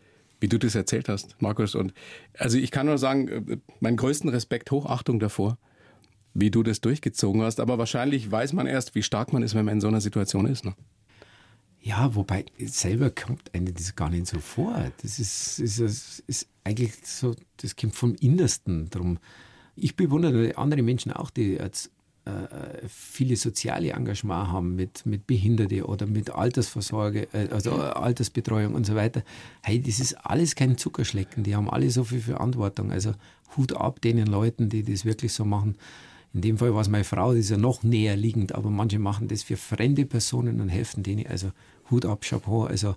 wie 0.44 0.48
du 0.48 0.58
das 0.58 0.74
erzählt 0.74 1.08
hast, 1.08 1.40
Markus. 1.40 1.74
Und 1.74 1.94
also 2.38 2.58
ich 2.58 2.70
kann 2.70 2.84
nur 2.84 2.98
sagen, 2.98 3.28
äh, 3.28 3.56
meinen 3.80 3.96
größten 3.96 4.28
Respekt, 4.28 4.70
Hochachtung 4.70 5.18
davor, 5.18 5.56
wie 6.34 6.50
du 6.50 6.62
das 6.62 6.82
durchgezogen 6.82 7.40
hast. 7.40 7.60
Aber 7.60 7.78
wahrscheinlich 7.78 8.30
weiß 8.30 8.52
man 8.52 8.66
erst, 8.66 8.94
wie 8.94 9.02
stark 9.02 9.32
man 9.32 9.42
ist, 9.42 9.54
wenn 9.54 9.64
man 9.64 9.76
in 9.76 9.80
so 9.80 9.88
einer 9.88 10.02
Situation 10.02 10.44
ist. 10.44 10.66
Ne? 10.66 10.74
Ja, 11.80 12.14
wobei 12.14 12.44
selber 12.58 13.08
kommt 13.08 13.54
einem 13.54 13.72
das 13.72 13.96
gar 13.96 14.10
nicht 14.10 14.26
so 14.26 14.38
vor. 14.38 14.92
Das 15.00 15.18
ist, 15.18 15.60
ist, 15.60 16.22
ist, 16.26 16.46
eigentlich 16.62 16.92
so, 17.04 17.34
das 17.56 17.74
kommt 17.74 17.96
vom 17.96 18.14
Innersten 18.16 18.90
drum. 18.90 19.18
Ich 19.76 19.96
bewundere 19.96 20.58
andere 20.58 20.82
Menschen 20.82 21.10
auch, 21.10 21.30
die 21.30 21.56
äh, 21.56 21.70
viele 22.88 23.36
soziale 23.36 23.90
Engagement 23.90 24.50
haben 24.50 24.74
mit, 24.76 25.04
mit 25.04 25.26
Behinderte 25.26 25.86
oder 25.86 26.06
mit 26.06 26.30
Altersvorsorge, 26.30 27.28
äh, 27.32 27.48
also 27.50 27.72
Altersbetreuung 27.72 28.74
und 28.74 28.86
so 28.86 28.94
weiter. 28.94 29.22
Hey, 29.62 29.80
das 29.80 30.00
ist 30.00 30.14
alles 30.14 30.54
kein 30.54 30.78
Zuckerschlecken. 30.78 31.44
Die 31.44 31.54
haben 31.54 31.68
alle 31.68 31.90
so 31.90 32.04
viel 32.04 32.20
Verantwortung. 32.20 32.92
Also 32.92 33.12
Hut 33.56 33.74
ab 33.74 34.00
denen 34.00 34.26
Leuten, 34.26 34.68
die 34.68 34.82
das 34.82 35.04
wirklich 35.04 35.32
so 35.32 35.44
machen. 35.44 35.76
In 36.32 36.40
dem 36.40 36.58
Fall 36.58 36.74
war 36.74 36.80
es 36.80 36.88
meine 36.88 37.04
Frau, 37.04 37.32
die 37.32 37.40
ist 37.40 37.50
ja 37.50 37.56
noch 37.56 37.82
näher 37.84 38.16
liegend, 38.16 38.54
aber 38.54 38.68
manche 38.68 38.98
machen 38.98 39.28
das 39.28 39.44
für 39.44 39.56
fremde 39.56 40.04
Personen 40.04 40.60
und 40.60 40.68
helfen 40.68 41.02
denen. 41.02 41.26
Also 41.26 41.52
Hut 41.90 42.06
ab, 42.06 42.22
Chapeau. 42.22 42.64
Also 42.64 42.96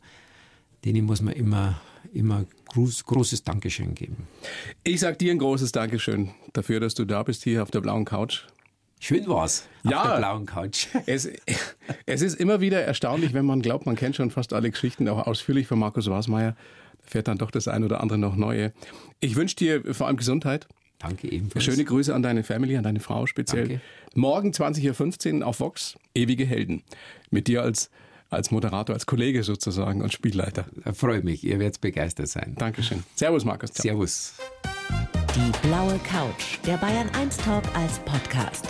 denen 0.86 1.05
muss 1.05 1.21
man 1.21 1.34
immer, 1.34 1.80
immer 2.13 2.45
groß, 2.69 3.03
großes 3.05 3.43
Dankeschön 3.43 3.93
geben. 3.93 4.28
Ich 4.84 5.01
sage 5.01 5.17
dir 5.17 5.32
ein 5.32 5.38
großes 5.38 5.71
Dankeschön 5.71 6.32
dafür, 6.53 6.80
dass 6.80 6.95
du 6.95 7.05
da 7.05 7.23
bist 7.23 7.43
hier 7.43 7.61
auf 7.61 7.71
der 7.71 7.82
blauen 7.82 8.05
Couch. 8.05 8.45
Schön 9.00 9.28
war's. 9.28 9.68
Auf 9.84 9.91
ja, 9.91 10.08
der 10.08 10.18
blauen 10.18 10.45
Couch. 10.45 10.88
Es, 11.06 11.30
es 12.06 12.22
ist 12.22 12.39
immer 12.39 12.62
wieder 12.62 12.82
erstaunlich, 12.82 13.34
wenn 13.34 13.45
man 13.45 13.62
glaubt, 13.62 13.86
man 13.86 13.95
kennt 13.95 14.16
schon 14.16 14.32
fast 14.32 14.54
alle 14.54 14.72
Geschichten, 14.72 15.08
auch 15.08 15.28
ausführlich 15.28 15.68
von 15.68 15.80
Markus 15.80 16.10
Wasmeier, 16.10 16.56
fährt 17.06 17.28
dann 17.28 17.38
doch 17.38 17.52
das 17.52 17.68
ein 17.68 17.84
oder 17.84 18.02
andere 18.02 18.18
noch 18.18 18.36
neue. 18.36 18.74
Ich 19.20 19.36
wünsche 19.36 19.56
dir 19.56 19.93
vor 19.93 20.08
allem 20.08 20.18
Gesundheit. 20.18 20.68
Danke 21.00 21.32
ebenfalls. 21.32 21.64
Schöne 21.64 21.86
Grüße 21.86 22.14
an 22.14 22.24
deine 22.24 22.43
Family, 22.43 22.76
an 22.76 22.84
deine 22.84 23.00
Frau 23.00 23.28
speziell. 23.28 23.68
Danke. 23.68 23.82
Morgen 24.16 24.50
20.15 24.50 25.39
Uhr 25.39 25.48
auf 25.48 25.60
Vox, 25.60 25.95
Ewige 26.16 26.45
Helden. 26.45 26.84
Mit 27.30 27.48
dir 27.48 27.62
als 27.62 27.91
als 28.30 28.52
Moderator, 28.52 28.93
als 28.93 29.06
Kollege 29.06 29.43
sozusagen 29.43 30.02
und 30.02 30.12
Spielleiter. 30.12 30.66
Freue 30.93 31.22
mich, 31.22 31.43
ihr 31.43 31.60
werdet 31.60 31.82
begeistert 31.82 32.28
sein. 32.28 32.56
Dankeschön. 32.58 33.04
Servus, 33.16 33.45
Markus. 33.45 33.72
Ciao. 33.72 33.84
Servus. 33.84 34.34
Die 35.36 35.68
blaue 35.68 36.00
Couch, 36.00 36.58
der 36.66 36.78
Bayern 36.78 37.10
1 37.14 37.38
Talk 37.38 37.64
als 37.76 38.00
Podcast. 38.00 38.68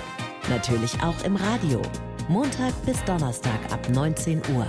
Natürlich 0.49 0.93
auch 1.03 1.23
im 1.25 1.35
Radio. 1.35 1.81
Montag 2.29 2.73
bis 2.85 3.03
Donnerstag 3.03 3.59
ab 3.69 3.89
19 3.89 4.41
Uhr. 4.55 4.65